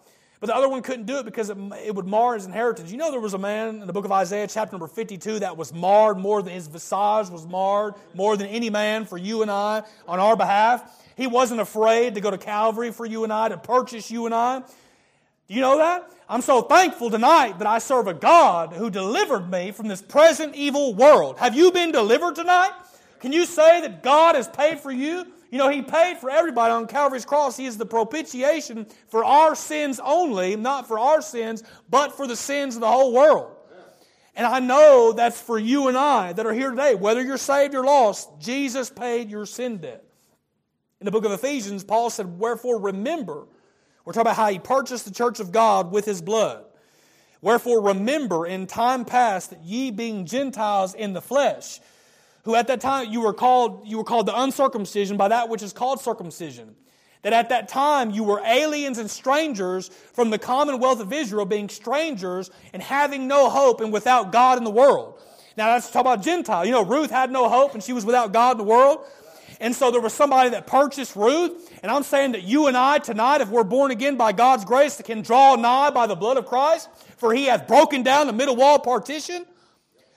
But 0.41 0.49
the 0.49 0.57
other 0.57 0.69
one 0.69 0.83
couldn't 0.83 1.07
do 1.07 1.19
it 1.19 1.25
because 1.25 1.49
it, 1.49 1.57
it, 1.87 1.95
would 1.95 2.07
mar 2.07 2.35
his 2.35 2.45
inheritance. 2.45 2.91
You 2.91 2.99
know, 2.99 3.11
there 3.11 3.21
was 3.21 3.35
a 3.35 3.39
man 3.39 3.81
in 3.81 3.87
the 3.87 3.93
book 3.93 4.05
of 4.05 4.13
Isaiah, 4.13 4.47
chapter 4.47 4.73
number 4.73 4.89
52, 4.89 5.39
that 5.39 5.57
was 5.57 5.73
marred 5.73 6.19
more 6.19 6.43
than 6.43 6.53
his 6.53 6.67
visage 6.67 7.31
was 7.31 7.47
marred, 7.47 7.95
more 8.15 8.37
than 8.37 8.49
any 8.49 8.69
man 8.69 9.07
for 9.07 9.17
you 9.17 9.43
and 9.43 9.51
I 9.51 9.85
on 10.07 10.21
our 10.21 10.37
behalf. 10.37 11.04
He 11.17 11.27
wasn't 11.27 11.61
afraid 11.61 12.15
to 12.15 12.21
go 12.21 12.31
to 12.31 12.39
Calvary 12.39 12.91
for 12.91 13.07
you 13.07 13.25
and 13.25 13.33
I, 13.33 13.49
to 13.49 13.57
purchase 13.57 14.11
you 14.11 14.27
and 14.27 14.35
I. 14.35 14.61
Do 14.61 15.55
you 15.55 15.61
know 15.61 15.79
that? 15.79 16.11
I'm 16.29 16.41
so 16.41 16.63
thankful 16.63 17.11
tonight 17.11 17.59
that 17.59 17.67
I 17.67 17.79
serve 17.79 18.07
a 18.07 18.15
God 18.15 18.73
who 18.73 18.89
delivered 18.89 19.51
me 19.51 19.73
from 19.73 19.89
this 19.89 20.01
present 20.01 20.55
evil 20.55 20.95
world. 20.95 21.39
Have 21.39 21.55
you 21.55 21.71
been 21.71 21.93
delivered 21.93 22.35
tonight? 22.35 22.73
Can 23.21 23.33
you 23.33 23.45
say 23.45 23.83
that 23.83 24.03
God 24.03 24.35
has 24.35 24.49
paid 24.49 24.81
for 24.81 24.91
you? 24.91 25.27
You 25.51 25.59
know, 25.59 25.69
He 25.69 25.83
paid 25.83 26.19
for 26.19 26.31
everybody 26.31 26.73
on 26.73 26.87
Calvary's 26.87 27.25
cross. 27.25 27.57
He 27.57 27.67
is 27.67 27.77
the 27.77 27.87
propitiation 27.87 28.87
for 29.09 29.25
our 29.25 29.55
sins 29.55 30.01
only, 30.03 30.57
not 30.57 30.89
for 30.89 30.99
our 30.99 31.21
sins, 31.21 31.63
but 31.91 32.17
for 32.17 32.27
the 32.27 32.37
sins 32.37 32.75
of 32.75 32.81
the 32.81 32.91
whole 32.91 33.13
world. 33.13 33.55
And 34.37 34.47
I 34.47 34.59
know 34.61 35.13
that's 35.13 35.41
for 35.41 35.59
you 35.59 35.89
and 35.89 35.97
I 35.97 36.33
that 36.33 36.45
are 36.45 36.53
here 36.53 36.71
today. 36.71 36.95
Whether 36.95 37.23
you're 37.23 37.39
saved 37.39 37.75
or 37.75 37.85
lost, 37.85 38.29
Jesus 38.41 38.91
paid 38.91 39.31
your 39.31 39.47
sin 39.47 39.79
debt. 39.79 40.04
In 41.05 41.13
the 41.13 41.13
book 41.13 41.27
of 41.27 41.33
Ephesians, 41.33 41.85
Paul 41.85 42.09
said, 42.09 42.39
Wherefore 42.39 42.81
remember 42.81 43.45
we're 44.07 44.15
talking 44.15 44.23
about 44.23 44.37
how 44.37 44.49
he 44.49 44.59
purchased 44.59 45.05
the 45.05 45.11
church 45.11 45.39
of 45.39 45.53
God 45.53 45.93
with 45.93 46.07
his 46.07 46.23
blood. 46.23 46.65
Wherefore, 47.43 47.83
remember 47.83 48.47
in 48.47 48.67
time 48.67 49.05
past 49.05 49.51
that 49.51 49.63
ye 49.63 49.91
being 49.91 50.25
Gentiles 50.25 50.95
in 50.95 51.13
the 51.13 51.21
flesh, 51.21 51.79
who 52.45 52.55
at 52.55 52.69
that 52.69 52.81
time 52.81 53.13
you 53.13 53.21
were 53.21 53.35
called, 53.35 53.87
you 53.87 53.99
were 53.99 54.05
called 54.05 54.25
the 54.25 54.41
uncircumcision 54.41 55.19
by 55.19 55.29
that 55.29 55.51
which 55.51 55.63
is 55.63 55.75
called 55.75 56.01
circumcision. 56.01 56.75
That 57.21 57.35
at 57.35 57.51
that 57.51 57.69
time 57.69 58.11
you 58.11 58.25
were 58.25 58.41
aliens 58.43 58.97
and 58.97 59.11
strangers 59.11 59.89
from 60.15 60.31
the 60.31 60.39
commonwealth 60.39 61.01
of 61.01 61.13
Israel, 61.13 61.45
being 61.45 61.69
strangers 61.69 62.51
and 62.73 62.83
having 62.83 63.29
no 63.29 63.51
hope 63.51 63.83
and 63.83 63.93
without 63.93 64.33
God 64.33 64.57
in 64.57 64.65
the 64.65 64.71
world. 64.71 65.21
Now 65.55 65.71
let's 65.71 65.91
talk 65.91 66.01
about 66.01 66.23
Gentile. 66.23 66.65
You 66.65 66.73
know, 66.73 66.83
Ruth 66.83 67.11
had 67.11 67.31
no 67.31 67.51
hope 67.51 67.75
and 67.75 67.83
she 67.83 67.93
was 67.93 68.07
without 68.07 68.33
God 68.33 68.53
in 68.53 68.57
the 68.57 68.65
world. 68.65 69.05
And 69.61 69.75
so 69.75 69.91
there 69.91 70.01
was 70.01 70.13
somebody 70.13 70.51
that 70.51 70.67
purchased 70.67 71.17
Ruth. 71.17 71.79
And 71.83 71.91
I'm 71.91 72.03
saying 72.03 72.33
that 72.33 72.43
you 72.43 72.67
and 72.67 72.77
I 72.77 72.99
tonight, 72.99 73.41
if 73.41 73.49
we're 73.49 73.65
born 73.65 73.91
again 73.91 74.17
by 74.17 74.33
God's 74.33 74.65
grace, 74.65 75.01
can 75.03 75.23
draw 75.23 75.57
nigh 75.57 75.91
by 75.91 76.07
the 76.07 76.15
blood 76.15 76.37
of 76.37 76.47
Christ, 76.47 76.89
for 77.17 77.35
he 77.35 77.47
hath 77.47 77.67
broken 77.67 78.03
down 78.03 78.27
the 78.27 78.33
middle 78.33 78.57
wall 78.57 78.79
partition. 78.79 79.45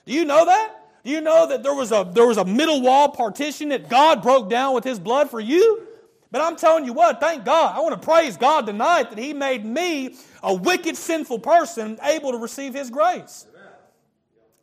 Do 0.06 0.12
you 0.12 0.24
know 0.24 0.46
that? 0.46 0.74
Do 1.04 1.10
you 1.10 1.20
know 1.20 1.46
that 1.48 1.62
there 1.62 1.74
was 1.74 1.92
a 1.92 2.10
there 2.12 2.26
was 2.26 2.38
a 2.38 2.44
middle 2.44 2.82
wall 2.82 3.10
partition 3.10 3.70
that 3.70 3.88
God 3.88 4.22
broke 4.22 4.50
down 4.50 4.74
with 4.74 4.84
his 4.84 4.98
blood 4.98 5.30
for 5.30 5.40
you? 5.40 5.88
But 6.30 6.42
I'm 6.42 6.56
telling 6.56 6.84
you 6.84 6.92
what, 6.92 7.20
thank 7.20 7.44
God. 7.44 7.74
I 7.74 7.80
want 7.80 8.00
to 8.00 8.06
praise 8.06 8.36
God 8.36 8.66
tonight 8.66 9.10
that 9.10 9.18
He 9.18 9.32
made 9.32 9.64
me, 9.64 10.16
a 10.42 10.52
wicked, 10.52 10.96
sinful 10.96 11.38
person, 11.38 11.98
able 12.02 12.32
to 12.32 12.38
receive 12.38 12.74
His 12.74 12.90
grace. 12.90 13.46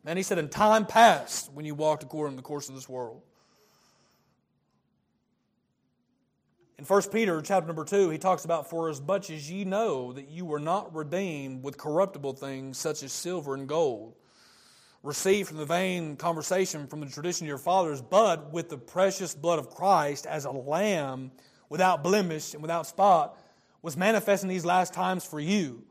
And 0.06 0.18
He 0.18 0.24
said, 0.24 0.38
In 0.38 0.50
time 0.50 0.86
past, 0.86 1.52
when 1.54 1.66
you 1.66 1.74
walked 1.74 2.04
according 2.04 2.34
to 2.34 2.38
the 2.38 2.48
course 2.48 2.70
of 2.70 2.76
this 2.76 2.88
world. 2.88 3.22
In 6.78 6.84
1 6.84 7.04
Peter 7.04 7.42
chapter 7.42 7.68
number 7.68 7.86
2, 7.86 8.10
he 8.10 8.18
talks 8.18 8.44
about, 8.44 8.70
For 8.70 8.90
as 8.90 9.02
much 9.02 9.30
as 9.30 9.50
ye 9.50 9.64
know 9.64 10.12
that 10.12 10.28
you 10.28 10.44
were 10.44 10.60
not 10.60 10.94
redeemed 10.94 11.64
with 11.64 11.78
corruptible 11.78 12.34
things 12.34 12.78
such 12.78 13.02
as 13.02 13.14
silver 13.14 13.54
and 13.54 13.66
gold, 13.66 14.14
received 15.02 15.48
from 15.48 15.58
the 15.58 15.66
vain 15.66 16.18
conversation 16.18 16.86
from 16.88 17.00
the 17.00 17.06
tradition 17.06 17.46
of 17.46 17.48
your 17.48 17.58
fathers, 17.58 18.02
but 18.02 18.52
with 18.52 18.68
the 18.68 18.78
precious 18.78 19.34
blood 19.34 19.58
of 19.58 19.70
Christ 19.70 20.26
as 20.26 20.44
a 20.44 20.52
lamb 20.52 21.32
without 21.70 22.04
blemish 22.04 22.54
and 22.54 22.62
without 22.62 22.86
spot, 22.88 23.38
was 23.82 23.96
manifest 23.96 24.44
in 24.44 24.50
these 24.50 24.66
last 24.66 24.94
times 24.94 25.24
for 25.24 25.40
you. 25.40 25.82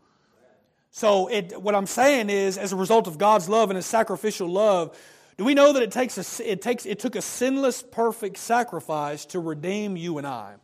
So 0.91 1.29
it, 1.29 1.61
what 1.63 1.75
I'm 1.75 1.87
saying 1.87 2.29
is, 2.29 2.59
as 2.59 2.73
a 2.73 2.77
result 2.77 3.07
of 3.07 3.17
God's 3.17 3.49
love 3.49 3.71
and 3.71 3.77
His 3.77 3.87
sacrificial 3.87 4.49
love, 4.49 4.99
do 5.39 5.45
we 5.45 5.55
know 5.55 5.73
that 5.73 5.83
it 5.83 5.93
takes 5.93 6.19
a, 6.19 6.51
it 6.51 6.61
takes 6.61 6.85
it 6.85 6.99
took 6.99 7.17
a 7.17 7.23
sinless, 7.23 7.83
perfect 7.83 8.37
sacrifice 8.37 9.25
to 9.27 9.41
redeem 9.41 9.97
you 9.97 10.19
and 10.19 10.27
I? 10.27 10.57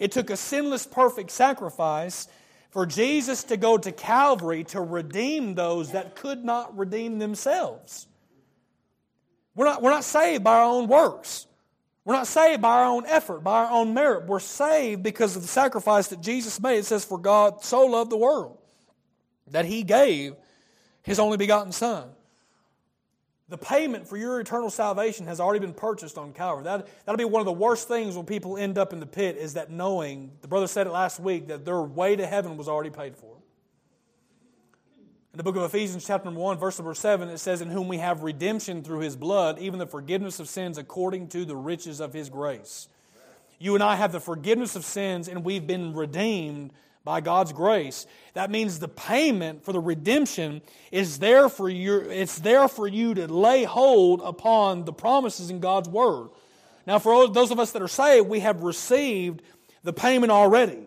It 0.00 0.10
took 0.10 0.30
a 0.30 0.36
sinless, 0.36 0.86
perfect 0.86 1.30
sacrifice 1.30 2.26
for 2.70 2.86
Jesus 2.86 3.44
to 3.44 3.56
go 3.56 3.76
to 3.76 3.92
Calvary 3.92 4.64
to 4.64 4.80
redeem 4.80 5.54
those 5.54 5.92
that 5.92 6.16
could 6.16 6.42
not 6.42 6.76
redeem 6.76 7.18
themselves. 7.18 8.08
We're 9.54 9.66
not, 9.66 9.82
we're 9.82 9.90
not 9.90 10.04
saved 10.04 10.42
by 10.42 10.56
our 10.56 10.64
own 10.64 10.88
works. 10.88 11.46
We're 12.04 12.14
not 12.14 12.26
saved 12.26 12.62
by 12.62 12.78
our 12.78 12.86
own 12.86 13.04
effort, 13.06 13.44
by 13.44 13.64
our 13.64 13.70
own 13.70 13.92
merit. 13.92 14.26
We're 14.26 14.40
saved 14.40 15.02
because 15.02 15.36
of 15.36 15.42
the 15.42 15.48
sacrifice 15.48 16.08
that 16.08 16.22
Jesus 16.22 16.58
made. 16.60 16.78
It 16.78 16.86
says, 16.86 17.04
For 17.04 17.18
God 17.18 17.62
so 17.62 17.84
loved 17.84 18.10
the 18.10 18.16
world 18.16 18.56
that 19.48 19.66
he 19.66 19.82
gave 19.82 20.34
his 21.02 21.18
only 21.18 21.36
begotten 21.36 21.72
Son. 21.72 22.08
The 23.50 23.58
payment 23.58 24.06
for 24.06 24.16
your 24.16 24.38
eternal 24.38 24.70
salvation 24.70 25.26
has 25.26 25.40
already 25.40 25.58
been 25.58 25.74
purchased 25.74 26.16
on 26.16 26.32
Calvary. 26.32 26.62
That, 26.64 26.86
that'll 27.04 27.18
be 27.18 27.24
one 27.24 27.40
of 27.40 27.46
the 27.46 27.52
worst 27.52 27.88
things 27.88 28.16
when 28.16 28.24
people 28.24 28.56
end 28.56 28.78
up 28.78 28.92
in 28.92 29.00
the 29.00 29.06
pit 29.06 29.36
is 29.36 29.54
that 29.54 29.70
knowing, 29.70 30.30
the 30.40 30.46
brother 30.46 30.68
said 30.68 30.86
it 30.86 30.90
last 30.90 31.18
week, 31.18 31.48
that 31.48 31.64
their 31.64 31.82
way 31.82 32.14
to 32.14 32.24
heaven 32.24 32.56
was 32.56 32.68
already 32.68 32.90
paid 32.90 33.16
for. 33.16 33.34
In 35.32 35.36
the 35.36 35.42
book 35.42 35.56
of 35.56 35.64
Ephesians, 35.64 36.06
chapter 36.06 36.30
1, 36.30 36.58
verse 36.58 36.78
number 36.78 36.94
7, 36.94 37.28
it 37.28 37.38
says, 37.38 37.60
In 37.60 37.70
whom 37.70 37.88
we 37.88 37.98
have 37.98 38.22
redemption 38.22 38.84
through 38.84 39.00
his 39.00 39.16
blood, 39.16 39.58
even 39.58 39.80
the 39.80 39.86
forgiveness 39.86 40.38
of 40.38 40.48
sins 40.48 40.78
according 40.78 41.26
to 41.28 41.44
the 41.44 41.56
riches 41.56 42.00
of 42.00 42.12
his 42.12 42.30
grace. 42.30 42.86
You 43.58 43.74
and 43.74 43.82
I 43.82 43.96
have 43.96 44.12
the 44.12 44.20
forgiveness 44.20 44.76
of 44.76 44.84
sins, 44.84 45.26
and 45.26 45.44
we've 45.44 45.66
been 45.66 45.92
redeemed 45.92 46.72
by 47.04 47.20
God's 47.20 47.52
grace. 47.52 48.06
That 48.34 48.50
means 48.50 48.78
the 48.78 48.88
payment 48.88 49.64
for 49.64 49.72
the 49.72 49.80
redemption 49.80 50.62
is 50.92 51.18
there 51.18 51.48
for 51.48 51.68
you, 51.68 52.00
it's 52.00 52.38
there 52.38 52.68
for 52.68 52.86
you 52.86 53.14
to 53.14 53.26
lay 53.26 53.64
hold 53.64 54.20
upon 54.22 54.84
the 54.84 54.92
promises 54.92 55.50
in 55.50 55.60
God's 55.60 55.88
Word. 55.88 56.28
Now, 56.86 56.98
for 56.98 57.28
those 57.28 57.50
of 57.50 57.58
us 57.58 57.72
that 57.72 57.82
are 57.82 57.88
saved, 57.88 58.28
we 58.28 58.40
have 58.40 58.62
received 58.62 59.42
the 59.82 59.92
payment 59.92 60.30
already. 60.30 60.86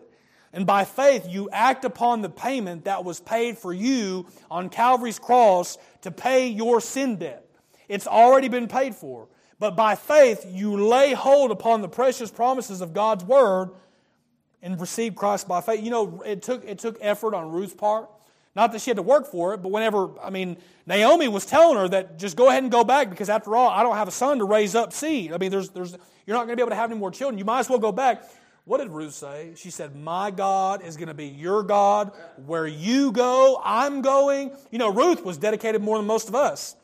And 0.52 0.66
by 0.66 0.84
faith, 0.84 1.26
you 1.28 1.48
act 1.50 1.84
upon 1.84 2.22
the 2.22 2.28
payment 2.28 2.84
that 2.84 3.04
was 3.04 3.18
paid 3.18 3.58
for 3.58 3.72
you 3.72 4.26
on 4.48 4.68
Calvary's 4.68 5.18
cross 5.18 5.78
to 6.02 6.12
pay 6.12 6.46
your 6.46 6.80
sin 6.80 7.16
debt. 7.16 7.44
It's 7.88 8.06
already 8.06 8.48
been 8.48 8.68
paid 8.68 8.94
for. 8.94 9.28
But 9.58 9.76
by 9.76 9.94
faith, 9.96 10.46
you 10.48 10.76
lay 10.76 11.12
hold 11.12 11.50
upon 11.50 11.82
the 11.82 11.88
precious 11.88 12.30
promises 12.30 12.80
of 12.80 12.92
God's 12.92 13.24
Word 13.24 13.70
and 14.64 14.80
received 14.80 15.14
Christ 15.14 15.46
by 15.46 15.60
faith. 15.60 15.84
You 15.84 15.90
know, 15.90 16.22
it 16.24 16.42
took, 16.42 16.64
it 16.64 16.78
took 16.78 16.96
effort 17.00 17.34
on 17.34 17.52
Ruth's 17.52 17.74
part. 17.74 18.08
Not 18.56 18.72
that 18.72 18.80
she 18.80 18.90
had 18.90 18.96
to 18.96 19.02
work 19.02 19.26
for 19.26 19.52
it, 19.52 19.58
but 19.58 19.70
whenever, 19.70 20.08
I 20.20 20.30
mean, 20.30 20.56
Naomi 20.86 21.28
was 21.28 21.44
telling 21.44 21.76
her 21.76 21.88
that 21.88 22.18
just 22.18 22.36
go 22.36 22.48
ahead 22.48 22.62
and 22.62 22.72
go 22.72 22.82
back 22.82 23.10
because 23.10 23.28
after 23.28 23.54
all, 23.56 23.68
I 23.68 23.82
don't 23.82 23.96
have 23.96 24.08
a 24.08 24.12
son 24.12 24.38
to 24.38 24.44
raise 24.44 24.74
up 24.74 24.92
seed. 24.92 25.32
I 25.32 25.38
mean, 25.38 25.50
there's, 25.50 25.70
there's, 25.70 25.96
you're 26.24 26.36
not 26.36 26.46
going 26.46 26.50
to 26.50 26.56
be 26.56 26.62
able 26.62 26.70
to 26.70 26.76
have 26.76 26.90
any 26.90 26.98
more 26.98 27.10
children. 27.10 27.38
You 27.38 27.44
might 27.44 27.60
as 27.60 27.68
well 27.68 27.78
go 27.78 27.92
back. 27.92 28.24
What 28.64 28.78
did 28.78 28.88
Ruth 28.88 29.12
say? 29.12 29.52
She 29.56 29.70
said, 29.70 29.94
My 29.94 30.30
God 30.30 30.82
is 30.82 30.96
going 30.96 31.08
to 31.08 31.14
be 31.14 31.26
your 31.26 31.62
God. 31.62 32.12
Where 32.46 32.66
you 32.66 33.12
go, 33.12 33.60
I'm 33.62 34.00
going. 34.00 34.56
You 34.70 34.78
know, 34.78 34.90
Ruth 34.90 35.22
was 35.24 35.36
dedicated 35.36 35.82
more 35.82 35.98
than 35.98 36.06
most 36.06 36.28
of 36.28 36.34
us. 36.34 36.74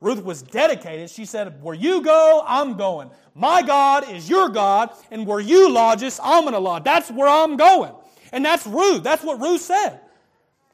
Ruth 0.00 0.24
was 0.24 0.42
dedicated. 0.42 1.10
She 1.10 1.26
said, 1.26 1.62
Where 1.62 1.74
you 1.74 2.02
go, 2.02 2.42
I'm 2.46 2.76
going. 2.76 3.10
My 3.34 3.62
God 3.62 4.10
is 4.10 4.28
your 4.28 4.48
God, 4.48 4.90
and 5.10 5.26
where 5.26 5.40
you 5.40 5.70
lodge 5.70 6.02
us, 6.02 6.18
I'm 6.22 6.44
going 6.44 6.54
to 6.54 6.58
lodge. 6.58 6.84
That's 6.84 7.10
where 7.10 7.28
I'm 7.28 7.56
going. 7.56 7.92
And 8.32 8.44
that's 8.44 8.66
Ruth. 8.66 9.02
That's 9.02 9.22
what 9.22 9.40
Ruth 9.40 9.60
said. 9.60 10.00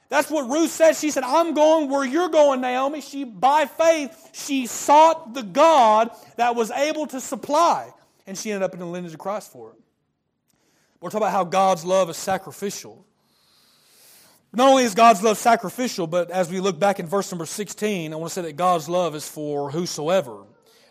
That's 0.09 0.31
what 0.31 0.49
Ruth 0.49 0.71
said. 0.71 0.95
She 0.95 1.11
said, 1.11 1.25
I'm 1.25 1.55
going 1.55 1.91
where 1.91 2.05
you're 2.05 2.29
going, 2.29 2.61
Naomi. 2.61 3.01
She, 3.01 3.25
by 3.25 3.67
faith, 3.67 4.31
she 4.33 4.67
sought 4.67 5.35
the 5.35 5.43
God 5.43 6.11
that 6.37 6.55
was 6.55 6.71
able 6.71 7.07
to 7.09 7.21
supply. 7.21 7.91
And 8.27 8.39
she 8.39 8.53
ended 8.53 8.63
up 8.63 8.75
in 8.75 8.81
the 8.81 8.87
lineage 8.87 9.15
of 9.15 9.19
Christ 9.19 9.51
for 9.51 9.71
it. 9.71 9.77
We're 11.01 11.11
talking 11.11 11.25
about 11.25 11.33
how 11.33 11.45
God's 11.45 11.85
love 11.85 12.09
is 12.09 12.17
sacrificial. 12.17 13.05
Not 14.53 14.69
only 14.69 14.85
is 14.85 14.95
God's 14.95 15.23
love 15.23 15.39
sacrificial, 15.39 16.07
but 16.07 16.31
as 16.31 16.51
we 16.51 16.61
look 16.61 16.79
back 16.79 16.99
in 16.99 17.07
verse 17.07 17.31
number 17.31 17.47
16, 17.47 18.13
I 18.13 18.17
want 18.17 18.31
to 18.31 18.35
say 18.35 18.43
that 18.43 18.57
God's 18.57 18.89
love 18.89 19.15
is 19.15 19.29
for 19.29 19.71
whosoever. 19.71 20.45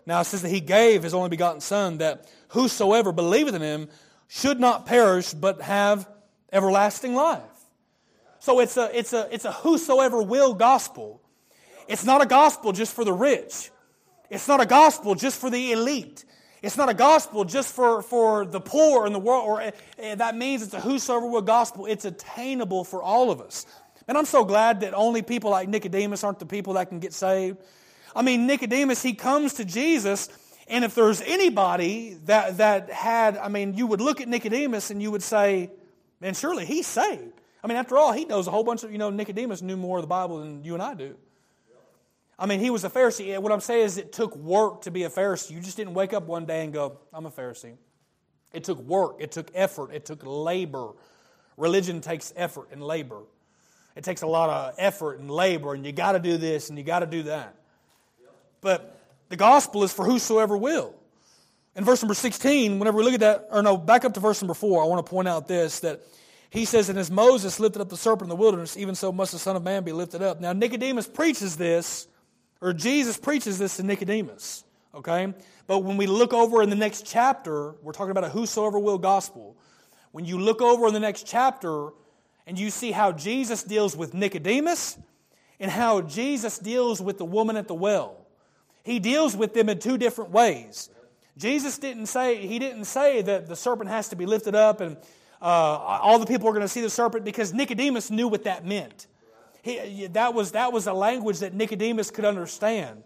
Now 0.05 0.21
it 0.21 0.25
says 0.25 0.41
that 0.43 0.49
he 0.49 0.61
gave 0.61 1.03
his 1.03 1.13
only 1.13 1.29
begotten 1.29 1.61
Son 1.61 1.97
that 1.97 2.29
whosoever 2.49 3.11
believeth 3.11 3.55
in 3.55 3.61
him 3.61 3.89
should 4.27 4.59
not 4.59 4.85
perish 4.85 5.33
but 5.33 5.61
have 5.61 6.07
everlasting 6.51 7.15
life. 7.15 7.41
So 8.39 8.59
it's 8.59 8.77
a, 8.77 8.95
it's 8.97 9.13
a, 9.13 9.27
it's 9.31 9.45
a 9.45 9.51
whosoever 9.51 10.21
will 10.21 10.53
gospel. 10.53 11.21
It's 11.87 12.05
not 12.05 12.21
a 12.21 12.25
gospel 12.25 12.71
just 12.71 12.93
for 12.93 13.03
the 13.03 13.13
rich. 13.13 13.71
It's 14.29 14.47
not 14.47 14.61
a 14.61 14.65
gospel 14.65 15.15
just 15.15 15.39
for 15.39 15.49
the 15.49 15.71
elite. 15.71 16.25
It's 16.65 16.77
not 16.77 16.89
a 16.89 16.95
gospel 16.95 17.45
just 17.45 17.75
for, 17.75 18.01
for 18.01 18.43
the 18.43 18.59
poor 18.59 19.05
in 19.05 19.13
the 19.13 19.19
world, 19.19 19.45
or 19.47 19.61
uh, 19.61 20.15
that 20.15 20.35
means 20.35 20.63
it's 20.63 20.73
a 20.73 20.81
whosoever 20.81 21.27
will 21.27 21.43
gospel. 21.43 21.85
It's 21.85 22.05
attainable 22.05 22.83
for 22.83 23.03
all 23.03 23.29
of 23.29 23.39
us. 23.39 23.67
And 24.07 24.17
I'm 24.17 24.25
so 24.25 24.43
glad 24.43 24.79
that 24.79 24.95
only 24.95 25.21
people 25.21 25.51
like 25.51 25.69
Nicodemus 25.69 26.23
aren't 26.23 26.39
the 26.39 26.47
people 26.47 26.73
that 26.73 26.89
can 26.89 26.99
get 26.99 27.13
saved. 27.13 27.59
I 28.15 28.23
mean, 28.23 28.47
Nicodemus, 28.47 29.03
he 29.03 29.13
comes 29.13 29.53
to 29.53 29.65
Jesus, 29.65 30.27
and 30.67 30.83
if 30.83 30.95
there's 30.95 31.21
anybody 31.21 32.17
that, 32.25 32.57
that 32.57 32.89
had, 32.89 33.37
I 33.37 33.47
mean, 33.47 33.75
you 33.75 33.85
would 33.85 34.01
look 34.01 34.19
at 34.19 34.27
Nicodemus 34.27 34.89
and 34.89 34.99
you 34.99 35.11
would 35.11 35.21
say, 35.21 35.69
man, 36.19 36.33
surely 36.33 36.65
he's 36.65 36.87
saved. 36.87 37.33
I 37.63 37.67
mean, 37.67 37.77
after 37.77 37.95
all, 37.95 38.11
he 38.11 38.25
knows 38.25 38.47
a 38.47 38.51
whole 38.51 38.63
bunch 38.63 38.83
of, 38.83 38.91
you 38.91 38.97
know, 38.97 39.11
Nicodemus 39.11 39.61
knew 39.61 39.77
more 39.77 39.99
of 39.99 40.03
the 40.03 40.07
Bible 40.07 40.39
than 40.39 40.63
you 40.63 40.73
and 40.73 40.81
I 40.81 40.95
do. 40.95 41.15
I 42.37 42.45
mean, 42.45 42.59
he 42.59 42.69
was 42.69 42.83
a 42.83 42.89
Pharisee. 42.89 43.37
What 43.39 43.51
I'm 43.51 43.61
saying 43.61 43.85
is, 43.85 43.97
it 43.97 44.11
took 44.11 44.35
work 44.35 44.81
to 44.81 44.91
be 44.91 45.03
a 45.03 45.09
Pharisee. 45.09 45.51
You 45.51 45.61
just 45.61 45.77
didn't 45.77 45.93
wake 45.93 46.13
up 46.13 46.27
one 46.27 46.45
day 46.45 46.63
and 46.63 46.73
go, 46.73 46.99
I'm 47.13 47.25
a 47.25 47.31
Pharisee. 47.31 47.77
It 48.53 48.63
took 48.63 48.79
work, 48.79 49.17
it 49.19 49.31
took 49.31 49.51
effort, 49.53 49.91
it 49.93 50.05
took 50.05 50.21
labor. 50.23 50.91
Religion 51.57 52.01
takes 52.01 52.33
effort 52.35 52.69
and 52.71 52.81
labor. 52.81 53.21
It 53.95 54.03
takes 54.03 54.21
a 54.21 54.27
lot 54.27 54.49
of 54.49 54.75
effort 54.77 55.19
and 55.19 55.31
labor, 55.31 55.73
and 55.73 55.85
you 55.85 55.91
got 55.91 56.13
to 56.13 56.19
do 56.19 56.37
this 56.37 56.69
and 56.69 56.77
you 56.77 56.83
got 56.83 56.99
to 56.99 57.05
do 57.05 57.23
that. 57.23 57.55
But 58.61 58.99
the 59.29 59.37
gospel 59.37 59.83
is 59.83 59.93
for 59.93 60.05
whosoever 60.05 60.57
will. 60.57 60.93
In 61.75 61.83
verse 61.83 62.01
number 62.01 62.13
16, 62.13 62.79
whenever 62.79 62.97
we 62.97 63.03
look 63.03 63.13
at 63.13 63.19
that, 63.21 63.47
or 63.51 63.61
no, 63.61 63.77
back 63.77 64.05
up 64.05 64.13
to 64.13 64.19
verse 64.19 64.41
number 64.41 64.53
4, 64.53 64.83
I 64.83 64.87
want 64.87 65.05
to 65.05 65.09
point 65.09 65.27
out 65.27 65.47
this 65.47 65.81
that 65.81 66.01
he 66.49 66.63
says, 66.65 66.89
And 66.89 66.97
as 66.97 67.11
Moses 67.11 67.59
lifted 67.59 67.81
up 67.81 67.89
the 67.89 67.97
serpent 67.97 68.23
in 68.23 68.29
the 68.29 68.35
wilderness, 68.35 68.77
even 68.77 68.95
so 68.95 69.11
must 69.11 69.33
the 69.33 69.39
Son 69.39 69.55
of 69.55 69.63
Man 69.63 69.83
be 69.83 69.91
lifted 69.91 70.21
up. 70.21 70.39
Now, 70.39 70.53
Nicodemus 70.53 71.07
preaches 71.07 71.57
this, 71.57 72.07
or 72.65 72.73
Jesus 72.73 73.15
preaches 73.15 73.59
this 73.59 73.77
to 73.77 73.83
Nicodemus, 73.83 74.63
okay? 74.95 75.31
But 75.67 75.83
when 75.83 75.97
we 75.97 76.07
look 76.07 76.33
over 76.33 76.63
in 76.63 76.71
the 76.71 76.75
next 76.75 77.05
chapter, 77.05 77.75
we're 77.83 77.91
talking 77.91 78.09
about 78.09 78.23
a 78.23 78.29
whosoever 78.29 78.79
will 78.79 78.97
gospel. 78.97 79.55
When 80.11 80.25
you 80.25 80.39
look 80.39 80.63
over 80.63 80.87
in 80.87 80.93
the 80.95 80.99
next 80.99 81.27
chapter 81.27 81.89
and 82.47 82.57
you 82.57 82.71
see 82.71 82.91
how 82.91 83.11
Jesus 83.11 83.61
deals 83.61 83.95
with 83.95 84.15
Nicodemus 84.15 84.97
and 85.59 85.69
how 85.69 86.01
Jesus 86.01 86.57
deals 86.57 86.99
with 86.99 87.19
the 87.19 87.25
woman 87.25 87.55
at 87.55 87.67
the 87.67 87.75
well, 87.75 88.25
he 88.83 88.97
deals 88.97 89.37
with 89.37 89.53
them 89.53 89.69
in 89.69 89.77
two 89.77 89.99
different 89.99 90.31
ways. 90.31 90.89
Jesus 91.37 91.77
didn't 91.77 92.07
say, 92.07 92.47
he 92.47 92.57
didn't 92.57 92.85
say 92.85 93.21
that 93.21 93.45
the 93.45 93.55
serpent 93.55 93.91
has 93.91 94.09
to 94.09 94.15
be 94.15 94.25
lifted 94.25 94.55
up 94.55 94.81
and 94.81 94.97
uh, 95.39 95.45
all 95.45 96.17
the 96.17 96.25
people 96.25 96.47
are 96.47 96.51
going 96.51 96.63
to 96.63 96.67
see 96.67 96.81
the 96.81 96.89
serpent 96.89 97.25
because 97.25 97.53
Nicodemus 97.53 98.09
knew 98.09 98.27
what 98.27 98.45
that 98.45 98.65
meant. 98.65 99.05
He, 99.65 100.05
that, 100.05 100.35
was, 100.35 100.51
that 100.51 100.71
was 100.71 100.85
a 100.85 100.93
language 100.93 101.39
that 101.39 101.55
Nicodemus 101.55 102.11
could 102.11 102.23
understand. 102.23 103.01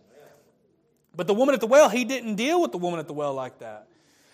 But 1.16 1.26
the 1.26 1.34
woman 1.34 1.56
at 1.56 1.62
the 1.62 1.68
well, 1.68 1.88
he 1.88 2.04
didn't 2.04 2.36
deal 2.36 2.62
with 2.62 2.74
the 2.74 2.78
woman 2.78 3.00
at 3.00 3.08
the 3.08 3.14
well 3.14 3.34
like 3.34 3.60
that. 3.60 3.88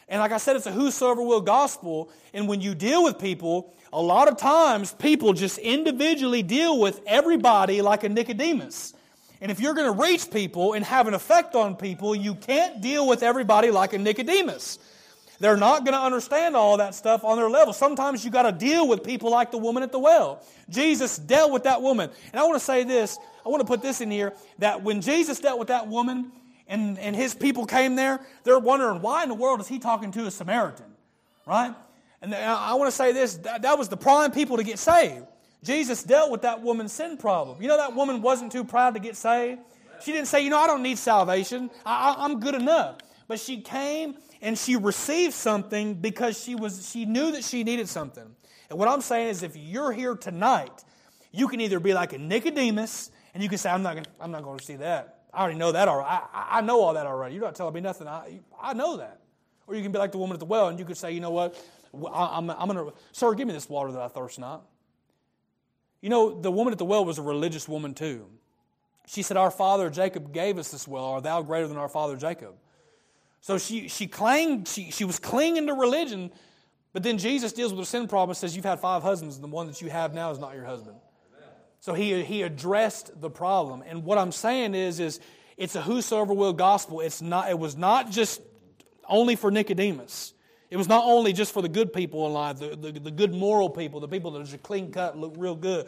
And 0.10 0.20
like 0.20 0.32
I 0.32 0.38
said, 0.38 0.56
it's 0.56 0.66
a 0.66 0.72
whosoever 0.72 1.22
will 1.22 1.42
gospel. 1.42 2.10
And 2.34 2.48
when 2.48 2.62
you 2.62 2.74
deal 2.74 3.04
with 3.04 3.20
people, 3.20 3.76
a 3.94 4.02
lot 4.02 4.28
of 4.28 4.38
times 4.38 4.92
people 4.94 5.34
just 5.34 5.60
individually 5.60 6.42
deal 6.42 6.80
with 6.80 7.00
everybody 7.06 7.84
like 7.84 8.04
a 8.04 8.10
Nicodemus. 8.10 8.96
And 9.40 9.52
if 9.52 9.60
you're 9.60 9.76
going 9.76 9.96
to 9.96 10.02
reach 10.02 10.32
people 10.32 10.74
and 10.74 10.84
have 10.84 11.08
an 11.08 11.14
effect 11.14 11.54
on 11.54 11.76
people, 11.76 12.16
you 12.16 12.34
can't 12.34 12.82
deal 12.82 13.08
with 13.08 13.22
everybody 13.22 13.70
like 13.70 13.94
a 13.94 14.00
Nicodemus. 14.00 14.80
They're 15.40 15.58
not 15.58 15.84
going 15.84 15.94
to 15.94 16.00
understand 16.02 16.56
all 16.56 16.78
that 16.78 16.96
stuff 16.96 17.24
on 17.24 17.38
their 17.38 17.50
level. 17.50 17.74
Sometimes 17.74 18.24
you 18.24 18.32
got 18.32 18.44
to 18.44 18.52
deal 18.52 18.88
with 18.88 19.04
people 19.04 19.30
like 19.30 19.52
the 19.52 19.58
woman 19.58 19.84
at 19.84 19.92
the 19.92 20.00
well. 20.00 20.42
Jesus 20.70 21.18
dealt 21.18 21.52
with 21.52 21.64
that 21.64 21.82
woman. 21.82 22.10
And 22.32 22.40
I 22.40 22.44
want 22.44 22.56
to 22.56 22.64
say 22.64 22.84
this, 22.84 23.18
I 23.46 23.50
want 23.50 23.62
to 23.62 23.68
put 23.68 23.82
this 23.82 24.02
in 24.02 24.10
here 24.10 24.34
that 24.60 24.82
when 24.82 25.02
Jesus 25.02 25.40
dealt 25.40 25.60
with 25.60 25.68
that 25.68 25.88
woman 25.88 26.32
and, 26.68 26.98
and 27.00 27.16
his 27.16 27.36
people 27.36 27.66
came 27.66 27.96
there, 27.96 28.22
they're 28.44 28.60
wondering 28.60 29.02
why 29.02 29.24
in 29.24 29.30
the 29.30 29.36
world 29.36 29.60
is 29.60 29.68
he 29.68 29.80
talking 29.80 30.12
to 30.14 30.26
a 30.26 30.32
Samaritan? 30.32 30.86
Right? 31.46 31.74
And 32.22 32.34
I 32.34 32.74
want 32.76 32.88
to 32.90 32.96
say 32.96 33.12
this 33.12 33.36
that, 33.38 33.64
that 33.64 33.78
was 33.78 33.90
the 33.90 33.98
prime 33.98 34.32
people 34.32 34.58
to 34.58 34.64
get 34.64 34.80
saved. 34.80 35.26
Jesus 35.64 36.04
dealt 36.04 36.32
with 36.32 36.44
that 36.44 36.62
woman's 36.62 36.94
sin 36.94 37.18
problem. 37.18 37.62
You 37.62 37.68
know, 37.68 37.78
that 37.78 37.96
woman 37.96 38.22
wasn't 38.22 38.52
too 38.52 38.64
proud 38.64 38.94
to 38.94 39.00
get 39.00 39.16
saved. 39.16 39.60
She 40.04 40.12
didn't 40.12 40.28
say, 40.28 40.42
you 40.42 40.50
know, 40.50 40.60
I 40.60 40.68
don't 40.68 40.84
need 40.84 40.98
salvation. 40.98 41.70
I, 41.86 42.26
am 42.26 42.40
good 42.40 42.56
enough. 42.56 42.98
But 43.28 43.40
she 43.40 43.62
came 43.62 44.16
and 44.46 44.56
she 44.56 44.76
received 44.76 45.34
something 45.34 45.96
because 45.96 46.40
she, 46.40 46.54
was, 46.54 46.88
she 46.92 47.06
knew 47.06 47.32
that 47.32 47.44
she 47.44 47.64
needed 47.64 47.90
something. 47.90 48.36
And 48.70 48.78
what 48.78 48.88
I'm 48.88 49.02
saying 49.02 49.30
is, 49.30 49.42
if 49.42 49.58
you're 49.58 49.92
here 49.92 50.14
tonight, 50.16 50.84
you 51.32 51.48
can 51.48 51.60
either 51.62 51.80
be 51.80 51.96
like 51.96 52.14
a 52.14 52.20
Nicodemus 52.20 53.10
and 53.34 53.42
you 53.42 53.50
can 53.50 53.58
say, 53.58 53.72
I'm 53.72 53.82
not 53.82 53.96
going 53.96 54.06
I'm 54.22 54.30
not 54.30 54.60
to 54.60 54.64
see 54.64 54.76
that. 54.76 55.24
I 55.34 55.42
already 55.42 55.58
know 55.58 55.72
that 55.72 55.88
already. 55.88 56.08
I, 56.08 56.60
I 56.60 56.62
know 56.62 56.80
all 56.80 56.94
that 56.94 57.08
already. 57.08 57.34
You're 57.34 57.44
not 57.44 57.56
telling 57.56 57.74
me 57.74 57.82
nothing. 57.82 58.08
I, 58.08 58.40
I 58.62 58.74
know 58.74 58.98
that. 58.98 59.20
Or 59.66 59.74
you 59.74 59.82
can 59.82 59.92
be 59.92 59.98
like 59.98 60.12
the 60.12 60.20
woman 60.20 60.36
at 60.36 60.40
the 60.40 60.46
well 60.46 60.68
and 60.68 60.78
you 60.78 60.86
could 60.86 60.98
say, 60.98 61.12
you 61.12 61.22
know 61.22 61.32
what? 61.32 61.60
I'm, 62.14 62.52
I'm 62.52 62.70
going 62.70 62.78
to, 62.78 62.94
sir, 63.14 63.34
give 63.34 63.48
me 63.48 63.54
this 63.54 63.68
water 63.68 63.94
that 63.94 64.02
I 64.02 64.10
thirst 64.10 64.38
not. 64.38 64.64
You 66.02 66.12
know, 66.12 66.40
the 66.40 66.52
woman 66.52 66.72
at 66.72 66.78
the 66.78 66.86
well 66.86 67.04
was 67.04 67.18
a 67.18 67.24
religious 67.24 67.68
woman 67.68 67.96
too. 67.96 68.28
She 69.08 69.24
said, 69.24 69.38
Our 69.38 69.50
father 69.50 69.90
Jacob 69.90 70.32
gave 70.34 70.60
us 70.60 70.70
this 70.70 70.88
well. 70.88 71.06
Are 71.06 71.22
thou 71.22 71.42
greater 71.42 71.68
than 71.68 71.78
our 71.78 71.90
father 71.90 72.16
Jacob? 72.16 72.54
So 73.46 73.60
she, 73.60 73.90
she 73.90 74.08
claimed, 74.08 74.68
she, 74.68 74.90
she 74.90 75.06
was 75.06 75.20
clinging 75.20 75.68
to 75.68 75.76
religion, 75.76 76.32
but 76.94 77.04
then 77.04 77.20
Jesus 77.20 77.54
deals 77.54 77.72
with 77.72 77.84
a 77.84 77.86
sin 77.86 78.08
problem 78.08 78.32
and 78.32 78.38
says, 78.38 78.56
You've 78.56 78.66
had 78.66 78.80
five 78.80 79.04
husbands, 79.04 79.36
and 79.36 79.44
the 79.44 79.48
one 79.48 79.68
that 79.68 79.84
you 79.84 79.90
have 79.92 80.16
now 80.16 80.32
is 80.32 80.40
not 80.40 80.56
your 80.56 80.66
husband. 80.66 80.96
So 81.80 81.94
he, 81.94 82.24
he 82.24 82.42
addressed 82.42 83.22
the 83.22 83.30
problem. 83.30 83.84
And 83.86 84.04
what 84.04 84.18
I'm 84.18 84.32
saying 84.32 84.74
is, 84.74 85.00
is 85.00 85.20
it's 85.58 85.76
a 85.76 85.82
whosoever 85.84 86.34
will 86.34 86.54
gospel. 86.54 87.02
It's 87.02 87.22
not, 87.22 87.48
it 87.52 87.60
was 87.60 87.78
not 87.78 88.10
just 88.10 88.42
only 89.08 89.36
for 89.36 89.52
Nicodemus. 89.52 90.34
It 90.72 90.78
was 90.78 90.88
not 90.88 91.04
only 91.06 91.32
just 91.32 91.54
for 91.54 91.62
the 91.62 91.70
good 91.70 91.94
people 91.94 92.26
in 92.26 92.34
life, 92.34 92.58
the, 92.58 92.76
the, 92.76 93.00
the 93.00 93.12
good 93.12 93.32
moral 93.32 93.70
people, 93.70 94.00
the 94.00 94.08
people 94.08 94.32
that 94.32 94.40
are 94.40 94.46
just 94.46 94.64
clean 94.64 94.92
cut, 94.92 95.20
look 95.20 95.36
real 95.38 95.54
good, 95.54 95.88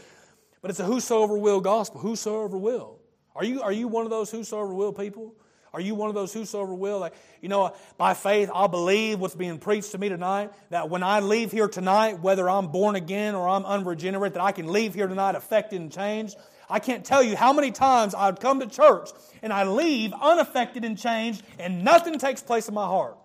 but 0.61 0.69
it's 0.69 0.79
a 0.79 0.85
whosoever 0.85 1.35
will 1.35 1.59
gospel. 1.59 2.01
Whosoever 2.01 2.55
will. 2.55 2.99
Are 3.35 3.43
you, 3.43 3.63
are 3.63 3.73
you 3.73 3.87
one 3.87 4.05
of 4.05 4.11
those 4.11 4.29
whosoever 4.29 4.75
will 4.75 4.93
people? 4.93 5.33
Are 5.73 5.81
you 5.81 5.95
one 5.95 6.09
of 6.09 6.15
those 6.15 6.33
whosoever 6.33 6.73
will? 6.73 6.99
Like, 6.99 7.13
you 7.41 7.49
know, 7.49 7.73
by 7.97 8.13
faith, 8.13 8.49
I'll 8.53 8.67
believe 8.67 9.19
what's 9.19 9.35
being 9.35 9.59
preached 9.59 9.91
to 9.91 9.97
me 9.97 10.09
tonight. 10.09 10.51
That 10.69 10.89
when 10.89 11.03
I 11.03 11.19
leave 11.19 11.51
here 11.51 11.67
tonight, 11.67 12.21
whether 12.21 12.49
I'm 12.49 12.67
born 12.67 12.95
again 12.95 13.35
or 13.35 13.47
I'm 13.47 13.65
unregenerate, 13.65 14.33
that 14.33 14.41
I 14.41 14.51
can 14.51 14.71
leave 14.71 14.93
here 14.93 15.07
tonight 15.07 15.35
affected 15.35 15.81
and 15.81 15.91
changed. 15.91 16.35
I 16.69 16.79
can't 16.79 17.05
tell 17.05 17.23
you 17.23 17.35
how 17.35 17.53
many 17.53 17.71
times 17.71 18.13
I'd 18.13 18.39
come 18.39 18.59
to 18.59 18.67
church 18.67 19.09
and 19.41 19.53
I 19.53 19.63
leave 19.63 20.13
unaffected 20.13 20.83
and 20.83 20.97
changed, 20.97 21.43
and 21.59 21.83
nothing 21.83 22.19
takes 22.19 22.41
place 22.41 22.67
in 22.67 22.73
my 22.73 22.85
heart. 22.85 23.17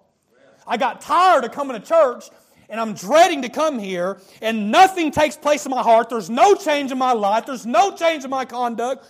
I 0.66 0.76
got 0.76 1.00
tired 1.00 1.44
of 1.44 1.52
coming 1.52 1.80
to 1.80 1.86
church 1.86 2.24
and 2.68 2.80
I'm 2.80 2.94
dreading 2.94 3.42
to 3.42 3.48
come 3.48 3.78
here 3.78 4.18
and 4.40 4.70
nothing 4.70 5.10
takes 5.10 5.36
place 5.36 5.66
in 5.66 5.70
my 5.70 5.82
heart. 5.82 6.08
There's 6.08 6.30
no 6.30 6.54
change 6.54 6.92
in 6.92 6.98
my 6.98 7.12
life. 7.12 7.46
There's 7.46 7.66
no 7.66 7.94
change 7.96 8.24
in 8.24 8.30
my 8.30 8.44
conduct. 8.44 9.06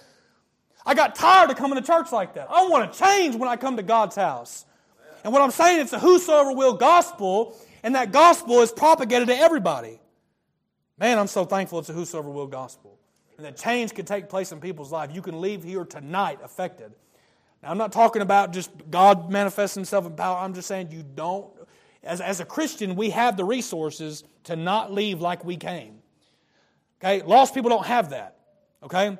I 0.85 0.95
got 0.95 1.14
tired 1.14 1.51
of 1.51 1.57
coming 1.57 1.79
to 1.79 1.85
church 1.85 2.12
like 2.12 2.35
that. 2.35 2.49
I 2.51 2.66
want 2.68 2.92
to 2.92 2.99
change 2.99 3.37
when 3.37 3.49
I 3.49 3.57
come 3.57 3.77
to 3.77 3.83
God's 3.83 4.16
house. 4.16 4.66
And 5.25 5.33
what 5.33 5.42
I'm 5.42 5.51
saying, 5.51 5.81
is 5.81 5.92
a 5.92 5.99
whosoever 5.99 6.53
will 6.53 6.75
gospel, 6.75 7.57
and 7.83 7.95
that 7.95 8.11
gospel 8.12 8.61
is 8.61 8.73
propagated 8.73 9.29
to 9.29 9.37
everybody. 9.37 10.01
Man, 10.99 11.18
I'm 11.18 11.29
so 11.29 11.45
thankful 11.45 11.79
it's 11.79 11.88
a 11.88 11.92
whosoever 11.92 12.31
will 12.31 12.47
gospel. 12.47 12.99
And 13.37 13.47
that 13.47 13.57
change 13.57 13.95
can 13.95 14.05
take 14.05 14.29
place 14.29 14.53
in 14.53 14.61
people's 14.61 14.92
life. 14.92 15.11
You 15.12 15.23
can 15.23 15.40
leave 15.40 15.62
here 15.62 15.85
tonight 15.85 16.38
affected. 16.42 16.92
Now, 17.62 17.71
I'm 17.71 17.79
not 17.79 17.92
talking 17.92 18.23
about 18.23 18.53
just 18.53 18.71
God 18.90 19.31
manifests 19.31 19.75
himself 19.75 20.07
in 20.07 20.14
power. 20.14 20.38
I'm 20.38 20.55
just 20.55 20.68
saying 20.68 20.90
you 20.90 21.03
don't, 21.03 21.49
as, 22.03 22.21
as 22.21 22.40
a 22.40 22.45
Christian, 22.45 22.97
we 22.97 23.11
have 23.11 23.37
the 23.37 23.45
resources 23.45 24.25
to 24.45 24.57
not 24.57 24.92
leave 24.92 25.21
like 25.21 25.45
we 25.45 25.57
came. 25.57 25.99
Okay? 27.01 27.23
Lost 27.23 27.55
people 27.55 27.71
don't 27.71 27.87
have 27.87 28.11
that. 28.11 28.37
Okay? 28.83 29.16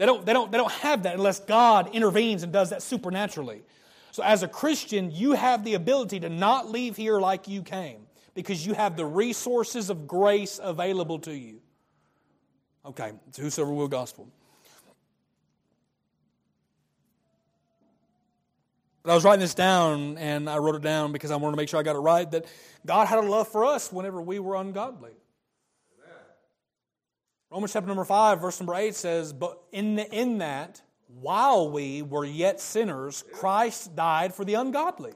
They 0.00 0.06
don't, 0.06 0.24
they 0.24 0.32
don't, 0.32 0.50
they 0.50 0.56
don't 0.56 0.72
have 0.72 1.02
that 1.02 1.16
unless 1.16 1.40
God 1.40 1.94
intervenes 1.94 2.42
and 2.42 2.50
does 2.50 2.70
that 2.70 2.80
supernaturally. 2.80 3.60
So, 4.12 4.22
as 4.22 4.42
a 4.42 4.48
Christian, 4.48 5.10
you 5.10 5.32
have 5.32 5.62
the 5.62 5.74
ability 5.74 6.20
to 6.20 6.30
not 6.30 6.70
leave 6.70 6.96
here 6.96 7.20
like 7.20 7.48
you 7.48 7.62
came 7.62 8.06
because 8.32 8.66
you 8.66 8.72
have 8.72 8.96
the 8.96 9.04
resources 9.04 9.90
of 9.90 10.06
grace 10.06 10.58
available 10.62 11.18
to 11.18 11.36
you. 11.36 11.60
Okay, 12.86 13.12
it's 13.28 13.36
whosoever 13.36 13.74
will 13.74 13.88
gospel. 13.88 14.26
But 19.02 19.12
I 19.12 19.14
was 19.14 19.24
writing 19.24 19.40
this 19.40 19.52
down, 19.52 20.16
and 20.16 20.48
I 20.48 20.56
wrote 20.56 20.76
it 20.76 20.82
down 20.82 21.12
because 21.12 21.30
I 21.30 21.36
wanted 21.36 21.56
to 21.56 21.56
make 21.58 21.68
sure 21.68 21.78
I 21.78 21.82
got 21.82 21.94
it 21.94 21.98
right 21.98 22.30
that 22.30 22.46
God 22.86 23.06
had 23.06 23.18
a 23.18 23.28
love 23.28 23.48
for 23.48 23.66
us 23.66 23.92
whenever 23.92 24.22
we 24.22 24.38
were 24.38 24.56
ungodly. 24.56 25.12
Romans 27.50 27.72
chapter 27.72 27.88
number 27.88 28.04
5, 28.04 28.40
verse 28.40 28.60
number 28.60 28.74
8 28.76 28.94
says, 28.94 29.32
But 29.32 29.60
in, 29.72 29.96
the, 29.96 30.08
in 30.14 30.38
that, 30.38 30.80
while 31.20 31.68
we 31.68 32.00
were 32.02 32.24
yet 32.24 32.60
sinners, 32.60 33.24
Christ 33.32 33.96
died 33.96 34.32
for 34.32 34.44
the 34.44 34.54
ungodly. 34.54 35.14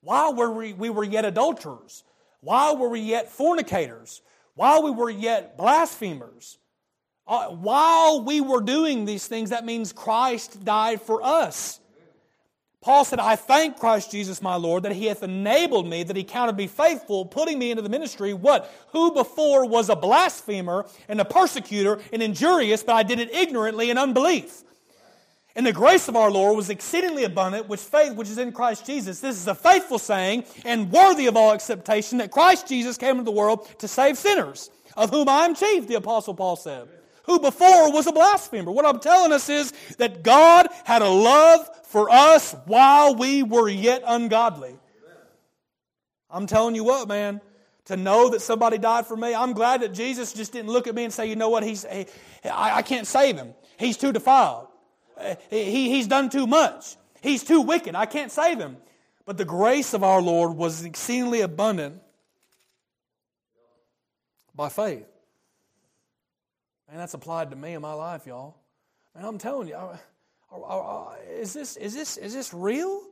While 0.00 0.34
were 0.34 0.50
we, 0.50 0.72
we 0.72 0.90
were 0.90 1.04
yet 1.04 1.24
adulterers, 1.24 2.02
while 2.40 2.76
were 2.76 2.88
we 2.88 3.00
yet 3.00 3.30
fornicators, 3.30 4.22
while 4.54 4.82
we 4.82 4.90
were 4.90 5.10
yet 5.10 5.56
blasphemers, 5.56 6.58
uh, 7.28 7.48
while 7.48 8.24
we 8.24 8.40
were 8.40 8.60
doing 8.60 9.04
these 9.04 9.28
things, 9.28 9.50
that 9.50 9.64
means 9.64 9.92
Christ 9.92 10.64
died 10.64 11.00
for 11.00 11.22
us. 11.22 11.78
Paul 12.80 13.04
said, 13.04 13.18
I 13.18 13.34
thank 13.34 13.78
Christ 13.78 14.12
Jesus 14.12 14.40
my 14.40 14.54
Lord 14.54 14.84
that 14.84 14.92
he 14.92 15.06
hath 15.06 15.24
enabled 15.24 15.88
me, 15.88 16.04
that 16.04 16.16
he 16.16 16.22
counted 16.22 16.56
me 16.56 16.68
faithful, 16.68 17.26
putting 17.26 17.58
me 17.58 17.70
into 17.70 17.82
the 17.82 17.88
ministry, 17.88 18.32
what? 18.32 18.72
Who 18.92 19.12
before 19.12 19.66
was 19.66 19.88
a 19.88 19.96
blasphemer 19.96 20.86
and 21.08 21.20
a 21.20 21.24
persecutor 21.24 22.00
and 22.12 22.22
injurious, 22.22 22.84
but 22.84 22.94
I 22.94 23.02
did 23.02 23.18
it 23.18 23.34
ignorantly 23.34 23.90
in 23.90 23.98
unbelief. 23.98 24.62
And 25.56 25.66
the 25.66 25.72
grace 25.72 26.06
of 26.06 26.14
our 26.14 26.30
Lord 26.30 26.56
was 26.56 26.70
exceedingly 26.70 27.24
abundant, 27.24 27.68
which 27.68 27.80
faith 27.80 28.14
which 28.14 28.28
is 28.28 28.38
in 28.38 28.52
Christ 28.52 28.86
Jesus. 28.86 29.18
This 29.18 29.34
is 29.34 29.48
a 29.48 29.56
faithful 29.56 29.98
saying 29.98 30.44
and 30.64 30.92
worthy 30.92 31.26
of 31.26 31.36
all 31.36 31.52
acceptation 31.52 32.18
that 32.18 32.30
Christ 32.30 32.68
Jesus 32.68 32.96
came 32.96 33.18
into 33.18 33.24
the 33.24 33.32
world 33.32 33.68
to 33.80 33.88
save 33.88 34.16
sinners, 34.16 34.70
of 34.96 35.10
whom 35.10 35.28
I 35.28 35.46
am 35.46 35.56
chief, 35.56 35.88
the 35.88 35.96
Apostle 35.96 36.34
Paul 36.34 36.54
said 36.54 36.88
who 37.28 37.38
before 37.38 37.92
was 37.92 38.06
a 38.06 38.12
blasphemer. 38.12 38.72
What 38.72 38.84
I'm 38.84 38.98
telling 38.98 39.32
us 39.32 39.48
is 39.48 39.72
that 39.98 40.22
God 40.22 40.68
had 40.84 41.02
a 41.02 41.08
love 41.08 41.68
for 41.84 42.10
us 42.10 42.54
while 42.66 43.14
we 43.14 43.42
were 43.42 43.68
yet 43.68 44.02
ungodly. 44.06 44.74
I'm 46.30 46.46
telling 46.46 46.74
you 46.74 46.84
what, 46.84 47.06
man. 47.08 47.40
to 47.88 47.96
know 47.96 48.28
that 48.28 48.40
somebody 48.40 48.76
died 48.76 49.06
for 49.06 49.16
me. 49.16 49.34
I'm 49.34 49.54
glad 49.54 49.80
that 49.80 49.94
Jesus 49.94 50.34
just 50.34 50.52
didn't 50.52 50.70
look 50.70 50.86
at 50.86 50.94
me 50.94 51.04
and 51.04 51.12
say, 51.12 51.26
you 51.26 51.36
know 51.36 51.48
what, 51.48 51.62
he's, 51.62 51.86
he, 51.90 52.06
I, 52.44 52.76
I 52.76 52.82
can't 52.82 53.06
save 53.06 53.36
him. 53.36 53.54
He's 53.78 53.96
too 53.96 54.12
defiled. 54.12 54.68
He, 55.50 55.88
he's 55.88 56.06
done 56.06 56.28
too 56.28 56.46
much. 56.46 56.96
He's 57.22 57.42
too 57.42 57.62
wicked. 57.62 57.94
I 57.94 58.04
can't 58.04 58.30
save 58.30 58.58
him. 58.58 58.76
But 59.24 59.38
the 59.38 59.46
grace 59.46 59.94
of 59.94 60.04
our 60.04 60.20
Lord 60.20 60.52
was 60.52 60.84
exceedingly 60.84 61.40
abundant 61.40 62.02
by 64.54 64.68
faith. 64.68 65.06
And 66.88 66.98
that's 66.98 67.14
applied 67.14 67.50
to 67.50 67.56
me 67.56 67.74
in 67.74 67.82
my 67.82 67.92
life, 67.92 68.26
y'all. 68.26 68.56
Man, 69.14 69.24
I'm 69.24 69.38
telling 69.38 69.68
you, 69.68 69.76
is 71.30 71.52
this, 71.52 71.76
is 71.76 71.94
this, 71.94 72.16
is 72.16 72.32
this 72.32 72.54
real? 72.54 73.02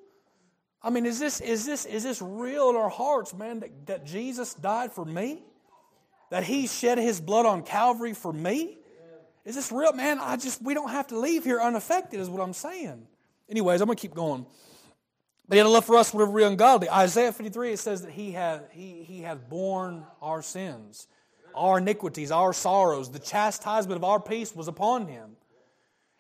I 0.83 0.91
mean, 0.91 1.05
is 1.05 1.19
this, 1.19 1.41
is 1.41 1.67
this, 1.67 1.85
is 1.85 2.03
this 2.03 2.23
real 2.23 2.71
in 2.71 2.77
our 2.77 2.89
hearts, 2.89 3.35
man, 3.35 3.61
that, 3.61 3.87
that 3.87 4.07
Jesus 4.07 4.55
died 4.55 4.93
for 4.93 5.05
me? 5.05 5.43
That 6.31 6.45
he 6.45 6.67
shed 6.67 6.99
his 6.99 7.21
blood 7.21 7.47
on 7.47 7.63
Calvary 7.63 8.15
for 8.15 8.33
me? 8.33 8.79
Is 9.45 9.55
this 9.55 9.71
real? 9.71 9.93
Man, 9.93 10.19
I 10.21 10.37
just, 10.37 10.61
we 10.63 10.75
don't 10.75 10.91
have 10.91 11.07
to 11.09 11.19
leave 11.19 11.45
here 11.45 11.61
unaffected, 11.61 12.19
is 12.19 12.29
what 12.29 12.43
I'm 12.43 12.53
saying. 12.53 13.07
Anyways, 13.49 13.81
I'm 13.81 13.89
to 13.89 13.95
keep 13.95 14.15
going. 14.15 14.45
But 15.49 15.55
he 15.55 15.59
had 15.59 15.67
a 15.67 15.71
love 15.71 15.85
for 15.85 15.97
us 15.97 16.13
whatever 16.13 16.33
we 16.33 16.43
ungodly. 16.43 16.91
Isaiah 16.91 17.33
53, 17.33 17.73
it 17.73 17.79
says 17.79 18.03
that 18.03 18.11
he 18.11 18.33
hath, 18.33 18.63
he, 18.73 19.05
he 19.05 19.21
hath 19.21 19.49
borne 19.49 20.05
our 20.21 20.43
sins, 20.43 21.07
our 21.57 21.79
iniquities, 21.79 22.31
our 22.31 22.53
sorrows. 22.53 23.11
The 23.11 23.19
chastisement 23.19 23.97
of 23.97 24.05
our 24.05 24.21
peace 24.21 24.55
was 24.55 24.69
upon 24.69 25.07
him. 25.07 25.37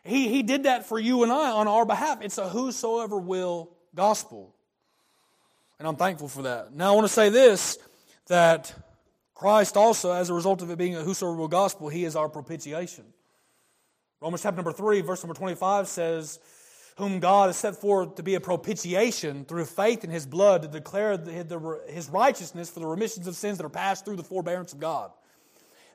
He, 0.04 0.28
he 0.28 0.42
did 0.42 0.64
that 0.64 0.86
for 0.86 0.98
you 0.98 1.22
and 1.22 1.32
I 1.32 1.50
on 1.50 1.68
our 1.68 1.84
behalf. 1.84 2.22
It's 2.22 2.38
a 2.38 2.48
whosoever 2.48 3.18
will 3.18 3.70
gospel. 3.94 4.54
And 5.78 5.86
I'm 5.86 5.96
thankful 5.96 6.28
for 6.28 6.42
that. 6.42 6.72
Now, 6.72 6.92
I 6.92 6.94
want 6.94 7.06
to 7.06 7.12
say 7.12 7.28
this 7.28 7.78
that 8.28 8.74
Christ 9.34 9.76
also, 9.76 10.12
as 10.12 10.30
a 10.30 10.34
result 10.34 10.62
of 10.62 10.70
it 10.70 10.78
being 10.78 10.96
a 10.96 11.02
whosoever 11.02 11.36
will 11.36 11.48
gospel, 11.48 11.88
he 11.88 12.04
is 12.04 12.16
our 12.16 12.28
propitiation. 12.28 13.04
Romans 14.20 14.42
chapter 14.42 14.56
number 14.56 14.72
3, 14.72 15.02
verse 15.02 15.22
number 15.22 15.34
25 15.34 15.88
says, 15.88 16.38
Whom 16.96 17.20
God 17.20 17.48
has 17.48 17.56
set 17.56 17.76
forth 17.76 18.14
to 18.14 18.22
be 18.22 18.34
a 18.34 18.40
propitiation 18.40 19.44
through 19.44 19.66
faith 19.66 20.04
in 20.04 20.10
his 20.10 20.24
blood 20.24 20.62
to 20.62 20.68
declare 20.68 21.18
his 21.88 22.08
righteousness 22.08 22.70
for 22.70 22.80
the 22.80 22.86
remissions 22.86 23.26
of 23.26 23.36
sins 23.36 23.58
that 23.58 23.66
are 23.66 23.70
passed 23.70 24.04
through 24.04 24.16
the 24.16 24.24
forbearance 24.24 24.72
of 24.72 24.80
God. 24.80 25.10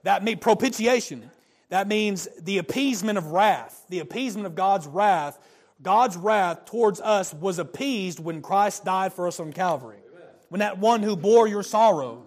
That 0.04 0.24
means 0.24 0.40
propitiation. 0.40 1.30
That 1.70 1.88
means 1.88 2.28
the 2.40 2.58
appeasement 2.58 3.18
of 3.18 3.28
wrath, 3.28 3.86
the 3.90 4.00
appeasement 4.00 4.46
of 4.46 4.56
God's 4.56 4.88
wrath 4.88 5.40
God's 5.82 6.16
wrath 6.16 6.66
towards 6.66 7.02
us 7.02 7.34
was 7.34 7.60
appeased 7.60 8.20
when 8.20 8.42
Christ 8.42 8.86
died 8.86 9.14
for 9.14 9.28
us 9.28 9.40
on 9.40 9.52
Calvary. 9.52 9.98
When 10.50 10.60
that 10.60 10.78
one 10.78 11.02
who 11.02 11.16
bore 11.16 11.48
your 11.48 11.64
sorrow, 11.64 12.24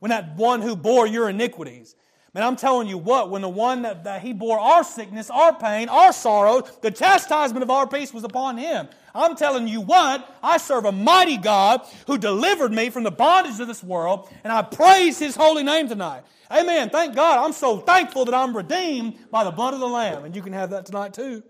when 0.00 0.10
that 0.10 0.36
one 0.36 0.60
who 0.60 0.76
bore 0.76 1.06
your 1.06 1.28
iniquities. 1.28 1.94
Man, 2.32 2.44
I'm 2.44 2.56
telling 2.56 2.86
you 2.86 2.96
what, 2.96 3.28
when 3.28 3.42
the 3.42 3.48
one 3.48 3.82
that, 3.82 4.04
that 4.04 4.22
he 4.22 4.32
bore 4.32 4.58
our 4.58 4.84
sickness, 4.84 5.30
our 5.30 5.52
pain, 5.52 5.88
our 5.88 6.12
sorrow, 6.12 6.62
the 6.80 6.90
chastisement 6.92 7.64
of 7.64 7.70
our 7.70 7.88
peace 7.88 8.14
was 8.14 8.22
upon 8.22 8.56
him. 8.56 8.88
I'm 9.12 9.34
telling 9.34 9.66
you 9.66 9.80
what, 9.80 10.28
I 10.40 10.58
serve 10.58 10.84
a 10.84 10.92
mighty 10.92 11.36
God 11.36 11.80
who 12.06 12.18
delivered 12.18 12.72
me 12.72 12.90
from 12.90 13.02
the 13.02 13.10
bondage 13.10 13.58
of 13.58 13.66
this 13.66 13.82
world, 13.82 14.28
and 14.44 14.52
I 14.52 14.62
praise 14.62 15.18
his 15.18 15.34
holy 15.34 15.64
name 15.64 15.88
tonight. 15.88 16.22
Amen. 16.52 16.90
Thank 16.90 17.16
God. 17.16 17.44
I'm 17.44 17.52
so 17.52 17.78
thankful 17.78 18.24
that 18.26 18.34
I'm 18.34 18.56
redeemed 18.56 19.18
by 19.32 19.42
the 19.42 19.50
blood 19.50 19.74
of 19.74 19.80
the 19.80 19.88
Lamb. 19.88 20.24
And 20.24 20.34
you 20.34 20.42
can 20.42 20.52
have 20.52 20.70
that 20.70 20.86
tonight 20.86 21.14
too. 21.14 21.42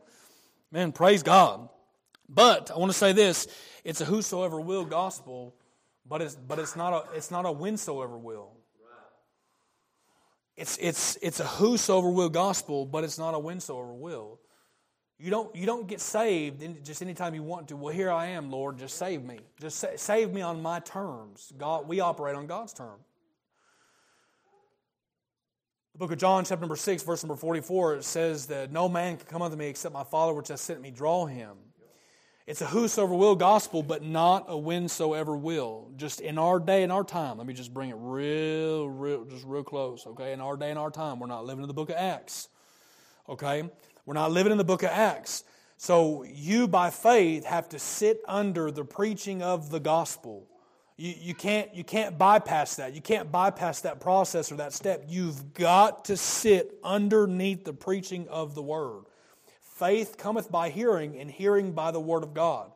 Man, 0.73 0.93
praise 0.93 1.23
God. 1.23 1.69
But 2.29 2.71
I 2.71 2.79
want 2.79 2.93
to 2.93 2.97
say 2.97 3.13
this 3.13 3.49
it's 3.85 4.01
a 4.01 4.05
whosoever 4.05 4.61
will 4.61 4.85
gospel, 4.85 5.55
but 6.07 6.23
it's, 6.23 6.37
but 6.37 6.59
it's, 6.59 6.77
not, 6.77 6.93
a, 6.93 7.17
it's 7.17 7.31
not 7.31 7.45
a 7.45 7.51
whensoever 7.51 8.17
will. 8.17 8.53
It's, 10.61 10.77
it's, 10.77 11.17
it's 11.23 11.41
a 11.41 11.47
whosoever 11.47 12.11
will 12.11 12.29
gospel, 12.29 12.85
but 12.85 13.03
it's 13.03 13.19
not 13.19 13.33
a 13.33 13.39
whensoever 13.39 13.95
will. 13.95 14.39
You 15.19 15.31
don't, 15.31 15.57
you 15.57 15.65
don't 15.65 15.87
get 15.87 16.03
saved 16.03 16.85
just 16.85 17.01
anytime 17.01 17.35
you 17.35 17.43
want 17.43 17.69
to. 17.69 17.77
Well, 17.77 17.95
here 17.95 18.11
I 18.11 18.27
am, 18.27 18.51
Lord, 18.51 18.77
just 18.77 18.99
save 18.99 19.23
me. 19.23 19.39
Just 19.59 19.79
sa- 19.79 19.97
save 19.97 20.35
me 20.35 20.43
on 20.43 20.61
my 20.61 20.81
terms. 20.81 21.51
God, 21.57 21.89
we 21.89 22.01
operate 22.01 22.37
on 22.37 22.47
God's 22.47 22.75
terms. 22.75 23.03
The 25.95 25.99
book 25.99 26.13
of 26.13 26.19
John, 26.19 26.45
chapter 26.45 26.61
number 26.61 26.77
6, 26.77 27.05
verse 27.05 27.25
number 27.25 27.37
44, 27.37 27.95
it 27.95 28.05
says 28.05 28.45
that 28.49 28.71
no 28.71 28.87
man 28.87 29.17
can 29.17 29.27
come 29.29 29.41
unto 29.41 29.57
me 29.57 29.69
except 29.69 29.95
my 29.95 30.05
Father 30.05 30.35
which 30.35 30.49
has 30.49 30.61
sent 30.61 30.83
me 30.83 30.91
draw 30.91 31.25
him. 31.25 31.57
It's 32.51 32.61
a 32.61 32.67
whosoever 32.67 33.15
will 33.15 33.37
gospel, 33.37 33.81
but 33.81 34.03
not 34.03 34.47
a 34.49 34.55
whensoever 34.55 35.37
will. 35.37 35.89
Just 35.97 36.21
in 36.21 36.37
our 36.37 36.59
day 36.59 36.83
and 36.83 36.91
our 36.91 37.05
time, 37.05 37.39
let 37.39 37.47
me 37.47 37.55
just 37.55 37.73
bring 37.73 37.91
it 37.91 37.97
real, 37.97 38.89
real, 38.89 39.25
just 39.25 39.47
real 39.47 39.63
close, 39.63 40.05
okay? 40.05 40.33
In 40.33 40.41
our 40.41 40.57
day 40.57 40.71
and 40.71 40.77
our 40.77 40.91
time, 40.91 41.21
we're 41.21 41.29
not 41.29 41.47
living 41.47 41.63
in 41.63 41.69
the 41.69 41.75
book 41.75 41.91
of 41.91 41.95
Acts, 41.95 42.49
okay? 43.29 43.71
We're 44.05 44.15
not 44.15 44.33
living 44.33 44.51
in 44.51 44.59
the 44.59 44.65
book 44.65 44.83
of 44.83 44.89
Acts. 44.89 45.45
So 45.77 46.25
you, 46.25 46.67
by 46.67 46.91
faith, 46.91 47.45
have 47.45 47.69
to 47.69 47.79
sit 47.79 48.21
under 48.27 48.73
the 48.73 48.85
preaching 48.85 49.45
of 49.45 49.71
the 49.71 49.79
gospel. 49.79 50.49
You, 50.97 51.15
you, 51.21 51.35
can't, 51.35 51.73
you 51.73 51.85
can't 51.85 52.19
bypass 52.19 52.75
that. 52.75 52.97
You 52.97 53.01
can't 53.01 53.31
bypass 53.31 53.83
that 53.83 54.01
process 54.01 54.51
or 54.51 54.57
that 54.57 54.73
step. 54.73 55.05
You've 55.07 55.55
got 55.55 56.07
to 56.07 56.17
sit 56.17 56.81
underneath 56.83 57.65
the 57.65 57.75
preaching 57.75 58.27
of 58.27 58.57
the 58.57 58.63
word. 58.63 59.05
Faith 59.81 60.19
cometh 60.19 60.53
by 60.53 60.69
hearing, 60.69 61.19
and 61.19 61.31
hearing 61.31 61.73
by 61.73 61.91
the 61.91 61.99
word 61.99 62.23
of 62.23 62.35
God. 62.35 62.71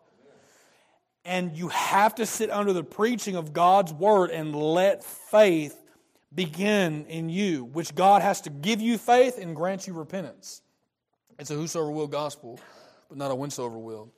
And 1.22 1.54
you 1.54 1.68
have 1.68 2.14
to 2.14 2.24
sit 2.24 2.50
under 2.50 2.72
the 2.72 2.82
preaching 2.82 3.36
of 3.36 3.52
God's 3.52 3.92
word 3.92 4.30
and 4.30 4.56
let 4.56 5.04
faith 5.04 5.78
begin 6.34 7.04
in 7.04 7.28
you, 7.28 7.64
which 7.64 7.94
God 7.94 8.22
has 8.22 8.40
to 8.42 8.50
give 8.50 8.80
you 8.80 8.96
faith 8.96 9.36
and 9.38 9.54
grant 9.54 9.86
you 9.86 9.92
repentance. 9.92 10.62
It's 11.38 11.50
a 11.50 11.54
whosoever 11.54 11.90
will 11.90 12.06
gospel, 12.06 12.58
but 13.10 13.18
not 13.18 13.30
a 13.30 13.34
whensoever 13.34 13.78
will. 13.78 14.10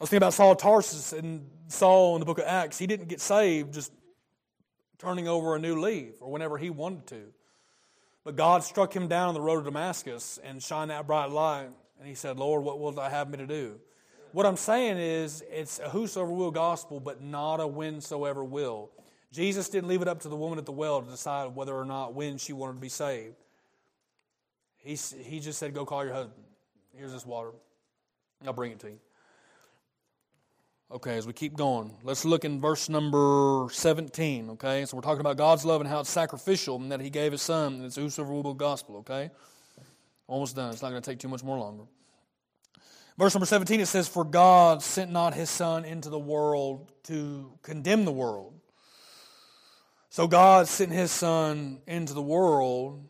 I 0.00 0.04
was 0.04 0.10
thinking 0.10 0.18
about 0.18 0.34
Saul 0.34 0.54
Tarsus 0.54 1.12
and 1.12 1.50
Saul 1.66 2.14
in 2.14 2.20
the 2.20 2.26
book 2.26 2.38
of 2.38 2.44
Acts. 2.46 2.78
He 2.78 2.86
didn't 2.86 3.08
get 3.08 3.20
saved 3.20 3.74
just 3.74 3.92
turning 4.98 5.26
over 5.26 5.56
a 5.56 5.58
new 5.58 5.80
leaf 5.80 6.14
or 6.20 6.30
whenever 6.30 6.58
he 6.58 6.70
wanted 6.70 7.08
to. 7.08 7.32
But 8.22 8.36
God 8.36 8.62
struck 8.62 8.94
him 8.94 9.08
down 9.08 9.28
on 9.28 9.34
the 9.34 9.40
road 9.40 9.58
to 9.58 9.64
Damascus 9.64 10.38
and 10.44 10.62
shined 10.62 10.92
that 10.92 11.08
bright 11.08 11.30
light. 11.30 11.70
And 11.98 12.08
he 12.08 12.14
said, 12.14 12.38
Lord, 12.38 12.64
what 12.64 12.78
will 12.78 12.98
I 12.98 13.10
have 13.10 13.28
me 13.28 13.38
to 13.38 13.46
do? 13.46 13.80
What 14.32 14.46
I'm 14.46 14.56
saying 14.56 14.98
is, 14.98 15.42
it's 15.50 15.78
a 15.78 15.88
whosoever 15.88 16.30
will 16.30 16.50
gospel, 16.50 17.00
but 17.00 17.22
not 17.22 17.60
a 17.60 17.66
whensoever 17.66 18.44
will. 18.44 18.90
Jesus 19.32 19.68
didn't 19.68 19.88
leave 19.88 20.02
it 20.02 20.08
up 20.08 20.20
to 20.20 20.28
the 20.28 20.36
woman 20.36 20.58
at 20.58 20.66
the 20.66 20.72
well 20.72 21.02
to 21.02 21.10
decide 21.10 21.54
whether 21.54 21.74
or 21.74 21.84
not 21.84 22.14
when 22.14 22.38
she 22.38 22.52
wanted 22.52 22.74
to 22.74 22.80
be 22.80 22.88
saved. 22.88 23.36
He, 24.76 24.94
he 24.94 25.40
just 25.40 25.58
said, 25.58 25.74
Go 25.74 25.84
call 25.84 26.04
your 26.04 26.14
husband. 26.14 26.44
Here's 26.94 27.12
this 27.12 27.26
water. 27.26 27.50
I'll 28.46 28.52
bring 28.52 28.72
it 28.72 28.80
to 28.80 28.88
you. 28.88 29.00
Okay, 30.90 31.18
as 31.18 31.26
we 31.26 31.34
keep 31.34 31.54
going, 31.54 31.94
let's 32.02 32.24
look 32.24 32.46
in 32.46 32.62
verse 32.62 32.88
number 32.88 33.68
17. 33.70 34.50
Okay, 34.50 34.86
so 34.86 34.96
we're 34.96 35.02
talking 35.02 35.20
about 35.20 35.36
God's 35.36 35.66
love 35.66 35.82
and 35.82 35.90
how 35.90 36.00
it's 36.00 36.08
sacrificial 36.08 36.76
and 36.76 36.90
that 36.90 37.00
He 37.00 37.10
gave 37.10 37.32
His 37.32 37.42
Son, 37.42 37.74
and 37.74 37.84
it's 37.84 37.96
whosoever 37.96 38.32
will 38.32 38.54
gospel. 38.54 38.96
Okay, 38.98 39.30
almost 40.28 40.54
done. 40.54 40.72
It's 40.72 40.82
not 40.82 40.90
going 40.90 41.02
to 41.02 41.10
take 41.10 41.18
too 41.18 41.28
much 41.28 41.42
more 41.42 41.58
longer. 41.58 41.84
Verse 43.18 43.34
number 43.34 43.46
17 43.46 43.80
it 43.80 43.86
says, 43.86 44.06
For 44.06 44.22
God 44.22 44.80
sent 44.80 45.10
not 45.10 45.34
His 45.34 45.50
Son 45.50 45.84
into 45.84 46.08
the 46.08 46.18
world 46.18 46.92
to 47.04 47.52
condemn 47.62 48.04
the 48.04 48.12
world. 48.12 48.54
So 50.08 50.28
God 50.28 50.68
sent 50.68 50.92
His 50.92 51.10
Son 51.10 51.80
into 51.88 52.14
the 52.14 52.22
world 52.22 53.08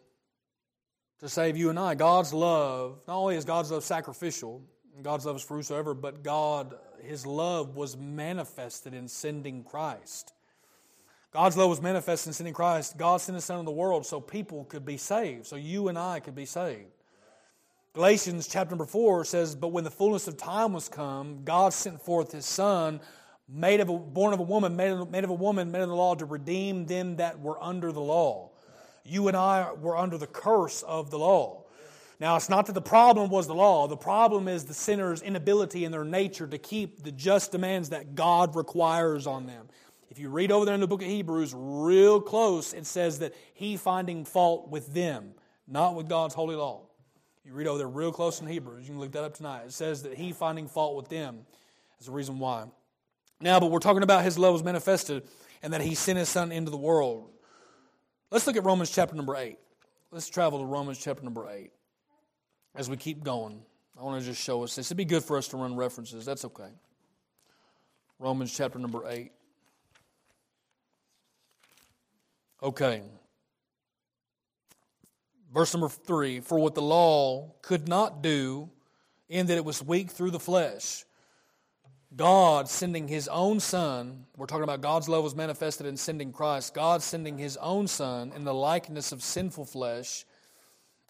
to 1.21 1.29
save 1.29 1.59
you 1.59 1.69
and 1.69 1.79
I. 1.79 1.95
God's 1.95 2.33
love, 2.33 3.03
not 3.07 3.17
only 3.17 3.37
is 3.37 3.45
God's 3.45 3.71
love 3.71 3.85
sacrificial, 3.85 4.63
God's 5.03 5.27
love 5.27 5.37
is 5.37 5.43
for 5.43 5.59
whosoever, 5.59 5.93
but 5.93 6.23
God 6.23 6.75
his 7.03 7.27
love 7.27 7.77
was 7.77 7.97
manifested 7.97 8.95
in 8.95 9.09
sending 9.09 9.65
Christ. 9.65 10.33
God's 11.33 11.57
love 11.57 11.69
was 11.69 11.83
manifested 11.83 12.29
in 12.29 12.33
sending 12.35 12.55
Christ. 12.55 12.97
God 12.97 13.21
sent 13.21 13.35
His 13.35 13.45
Son 13.45 13.59
into 13.59 13.67
the 13.67 13.77
world 13.77 14.07
so 14.07 14.21
people 14.21 14.65
could 14.65 14.85
be 14.85 14.97
saved, 14.97 15.47
so 15.47 15.57
you 15.57 15.89
and 15.89 15.99
I 15.99 16.21
could 16.21 16.35
be 16.35 16.47
saved. 16.47 16.91
Galatians 17.95 18.47
chapter 18.47 18.71
number 18.71 18.85
4 18.85 19.25
says, 19.25 19.55
But 19.55 19.69
when 19.69 19.85
the 19.85 19.91
fullness 19.91 20.29
of 20.29 20.37
time 20.37 20.73
was 20.73 20.89
come, 20.89 21.43
God 21.45 21.73
sent 21.73 22.01
forth 22.01 22.33
His 22.33 22.47
Son, 22.47 23.01
made 23.49 23.81
of 23.81 23.89
a, 23.89 23.99
born 23.99 24.35
of 24.35 24.41
a 24.41 24.45
woman, 24.45 24.77
made 24.77 24.91
of, 24.91 25.11
made 25.11 25.25
of 25.25 25.31
a 25.31 25.35
woman, 25.35 25.71
made 25.71 25.83
of 25.83 25.89
the 25.89 25.97
law, 25.97 26.15
to 26.15 26.25
redeem 26.25 26.87
them 26.87 27.17
that 27.17 27.41
were 27.41 27.63
under 27.63 27.91
the 27.91 28.01
law. 28.01 28.51
You 29.05 29.29
and 29.29 29.37
I 29.37 29.73
were 29.73 29.97
under 29.97 30.19
the 30.19 30.27
curse 30.27 30.83
of 30.83 31.11
the 31.11 31.19
law. 31.19 31.65
Now, 32.21 32.37
it's 32.37 32.49
not 32.49 32.67
that 32.67 32.73
the 32.73 32.83
problem 32.83 33.31
was 33.31 33.47
the 33.47 33.55
law. 33.55 33.87
The 33.87 33.97
problem 33.97 34.49
is 34.49 34.65
the 34.65 34.75
sinner's 34.75 35.23
inability 35.23 35.85
in 35.85 35.93
their 35.93 36.05
nature 36.05 36.47
to 36.47 36.59
keep 36.59 37.03
the 37.03 37.13
just 37.13 37.53
demands 37.53 37.91
that 37.91 38.15
God 38.15 38.55
requires 38.55 39.27
on 39.27 39.47
them. 39.47 39.69
If 40.11 40.19
you 40.19 40.29
read 40.29 40.51
over 40.51 40.65
there 40.65 40.75
in 40.75 40.81
the 40.81 40.89
book 40.89 41.03
of 41.03 41.09
Hebrews 41.09 41.55
real 41.57 42.21
close, 42.21 42.73
it 42.73 42.87
says 42.87 43.21
that 43.21 43.35
he 43.55 43.77
finding 43.77 44.25
fault 44.25 44.69
with 44.69 44.93
them, 44.93 45.33
not 45.67 45.95
with 45.95 46.09
God's 46.09 46.35
holy 46.35 46.57
law. 46.57 46.83
You 47.45 47.53
read 47.53 47.67
over 47.67 47.79
there 47.79 47.89
real 47.89 48.13
close 48.13 48.41
in 48.41 48.47
Hebrews. 48.47 48.87
You 48.87 48.95
can 48.95 49.01
look 49.01 49.13
that 49.13 49.25
up 49.25 49.35
tonight. 49.35 49.65
It 49.67 49.73
says 49.73 50.03
that 50.03 50.15
he 50.15 50.33
finding 50.33 50.69
fault 50.69 50.97
with 50.97 51.09
them 51.09 51.47
is 51.99 52.07
the 52.07 52.13
reason 52.13 52.39
why. 52.39 52.67
Now, 53.41 53.61
but 53.61 53.71
we're 53.71 53.79
talking 53.79 54.03
about 54.03 54.25
his 54.25 54.39
love 54.39 54.53
was 54.53 54.65
manifested. 54.65 55.23
and 55.63 55.73
that 55.73 55.81
he 55.81 55.95
sent 55.95 56.19
his 56.19 56.29
son 56.29 56.53
into 56.53 56.71
the 56.71 56.77
world. 56.77 57.31
Let's 58.31 58.47
look 58.47 58.57
at 58.57 58.65
Romans 58.65 58.91
chapter 58.91 59.17
number 59.17 59.37
8. 59.37 59.59
Let's 60.11 60.29
travel 60.29 60.61
to 60.61 60.65
Romans 60.65 60.99
chapter 60.99 61.25
number 61.25 61.49
8 61.49 61.71
as 62.75 62.89
we 62.89 62.97
keep 62.97 63.25
going. 63.25 63.63
I 63.99 64.05
want 64.05 64.21
to 64.21 64.27
just 64.27 64.41
show 64.41 64.63
us 64.63 64.77
this. 64.77 64.87
It'd 64.87 64.97
be 64.97 65.05
good 65.05 65.25
for 65.25 65.37
us 65.37 65.49
to 65.49 65.57
run 65.57 65.75
references. 65.75 66.25
That's 66.25 66.45
okay. 66.45 66.71
Romans 68.19 68.55
chapter 68.55 68.79
number 68.79 69.09
8. 69.09 69.33
Okay. 72.63 73.03
Verse 75.53 75.73
number 75.75 75.89
3 75.89 76.41
For 76.41 76.59
what 76.59 76.75
the 76.75 76.83
law 76.83 77.53
could 77.63 77.89
not 77.89 78.23
do, 78.23 78.71
in 79.29 79.47
that 79.47 79.57
it 79.57 79.65
was 79.65 79.83
weak 79.83 80.11
through 80.11 80.31
the 80.31 80.41
flesh, 80.41 81.05
God 82.15 82.69
sending 82.69 83.07
his 83.07 83.29
own 83.29 83.61
Son, 83.61 84.25
we're 84.37 84.47
talking 84.47 84.65
about 84.65 84.81
God's 84.81 85.09
love 85.09 85.25
was 85.25 85.35
manifested 85.35 85.87
in 85.87 85.97
sending 85.97 86.33
Christ, 86.33 86.75
God 86.75 87.03
sending 87.03 87.37
his 87.37 87.59
own 87.59 87.87
Son 87.87 88.33
in 88.35 88.45
the 88.45 88.55
likeness 88.55 89.13
of 89.13 89.23
sinful 89.23 89.67
flesh, 89.67 90.25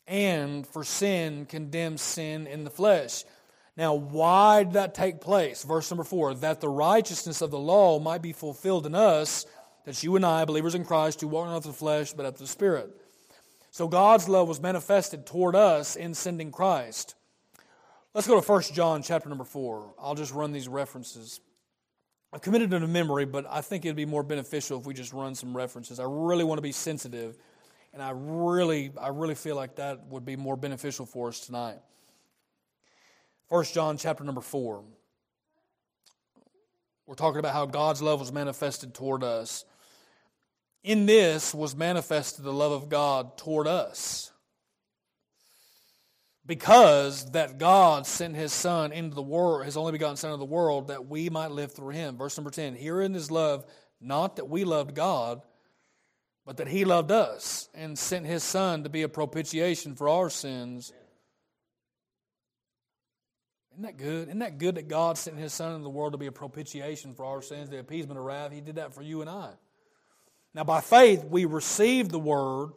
and 0.08 0.66
for 0.66 0.82
sin 0.82 1.46
condemns 1.46 2.02
sin 2.02 2.46
in 2.46 2.64
the 2.64 2.70
flesh. 2.70 3.24
Now, 3.76 3.94
why 3.94 4.64
did 4.64 4.72
that 4.72 4.94
take 4.94 5.20
place? 5.20 5.62
Verse 5.62 5.88
number 5.88 6.02
four 6.02 6.34
that 6.34 6.60
the 6.60 6.68
righteousness 6.68 7.42
of 7.42 7.52
the 7.52 7.58
law 7.58 8.00
might 8.00 8.22
be 8.22 8.32
fulfilled 8.32 8.86
in 8.86 8.96
us, 8.96 9.46
that 9.84 10.02
you 10.02 10.16
and 10.16 10.26
I, 10.26 10.44
believers 10.44 10.74
in 10.74 10.84
Christ, 10.84 11.20
who 11.20 11.28
walk 11.28 11.46
not 11.46 11.56
after 11.58 11.68
the 11.68 11.74
flesh, 11.74 12.12
but 12.12 12.26
after 12.26 12.40
the 12.40 12.48
Spirit. 12.48 12.90
So 13.78 13.86
God's 13.86 14.28
love 14.28 14.48
was 14.48 14.60
manifested 14.60 15.24
toward 15.24 15.54
us 15.54 15.94
in 15.94 16.12
sending 16.12 16.50
Christ. 16.50 17.14
Let's 18.12 18.26
go 18.26 18.40
to 18.40 18.44
1 18.44 18.62
John 18.74 19.04
chapter 19.04 19.28
number 19.28 19.44
4. 19.44 19.94
I'll 20.00 20.16
just 20.16 20.34
run 20.34 20.50
these 20.50 20.66
references. 20.66 21.38
I've 22.32 22.42
committed 22.42 22.70
them 22.70 22.80
to 22.80 22.88
memory, 22.88 23.24
but 23.24 23.46
I 23.48 23.60
think 23.60 23.84
it'd 23.84 23.94
be 23.94 24.04
more 24.04 24.24
beneficial 24.24 24.80
if 24.80 24.84
we 24.84 24.94
just 24.94 25.12
run 25.12 25.36
some 25.36 25.56
references. 25.56 26.00
I 26.00 26.06
really 26.08 26.42
want 26.42 26.58
to 26.58 26.62
be 26.62 26.72
sensitive, 26.72 27.38
and 27.92 28.02
I 28.02 28.10
really, 28.16 28.90
I 29.00 29.10
really 29.10 29.36
feel 29.36 29.54
like 29.54 29.76
that 29.76 30.08
would 30.08 30.24
be 30.24 30.34
more 30.34 30.56
beneficial 30.56 31.06
for 31.06 31.28
us 31.28 31.38
tonight. 31.38 31.78
1 33.46 33.64
John 33.66 33.96
chapter 33.96 34.24
number 34.24 34.40
4. 34.40 34.82
We're 37.06 37.14
talking 37.14 37.38
about 37.38 37.54
how 37.54 37.66
God's 37.66 38.02
love 38.02 38.18
was 38.18 38.32
manifested 38.32 38.92
toward 38.92 39.22
us. 39.22 39.64
In 40.88 41.04
this 41.04 41.52
was 41.52 41.76
manifested 41.76 42.46
the 42.46 42.50
love 42.50 42.72
of 42.72 42.88
God 42.88 43.36
toward 43.36 43.66
us 43.66 44.32
because 46.46 47.30
that 47.32 47.58
God 47.58 48.06
sent 48.06 48.34
his 48.34 48.54
Son 48.54 48.90
into 48.92 49.14
the 49.14 49.20
world, 49.20 49.66
his 49.66 49.76
only 49.76 49.92
begotten 49.92 50.16
Son 50.16 50.32
of 50.32 50.38
the 50.38 50.46
world, 50.46 50.88
that 50.88 51.06
we 51.06 51.28
might 51.28 51.50
live 51.50 51.72
through 51.72 51.90
him. 51.90 52.16
Verse 52.16 52.38
number 52.38 52.50
10 52.50 52.74
Herein 52.74 53.14
is 53.14 53.30
love, 53.30 53.66
not 54.00 54.36
that 54.36 54.48
we 54.48 54.64
loved 54.64 54.94
God, 54.94 55.42
but 56.46 56.56
that 56.56 56.68
he 56.68 56.86
loved 56.86 57.12
us 57.12 57.68
and 57.74 57.98
sent 57.98 58.24
his 58.24 58.42
Son 58.42 58.84
to 58.84 58.88
be 58.88 59.02
a 59.02 59.10
propitiation 59.10 59.94
for 59.94 60.08
our 60.08 60.30
sins. 60.30 60.90
Isn't 63.72 63.82
that 63.82 63.98
good? 63.98 64.28
Isn't 64.28 64.38
that 64.38 64.56
good 64.56 64.76
that 64.76 64.88
God 64.88 65.18
sent 65.18 65.36
his 65.36 65.52
Son 65.52 65.72
into 65.72 65.84
the 65.84 65.90
world 65.90 66.12
to 66.12 66.18
be 66.18 66.28
a 66.28 66.32
propitiation 66.32 67.12
for 67.12 67.26
our 67.26 67.42
sins, 67.42 67.68
the 67.68 67.78
appeasement 67.78 68.18
of 68.18 68.24
wrath? 68.24 68.52
He 68.52 68.62
did 68.62 68.76
that 68.76 68.94
for 68.94 69.02
you 69.02 69.20
and 69.20 69.28
I. 69.28 69.50
Now, 70.58 70.64
by 70.64 70.80
faith, 70.80 71.24
we 71.24 71.44
receive 71.44 72.08
the 72.08 72.18
word 72.18 72.72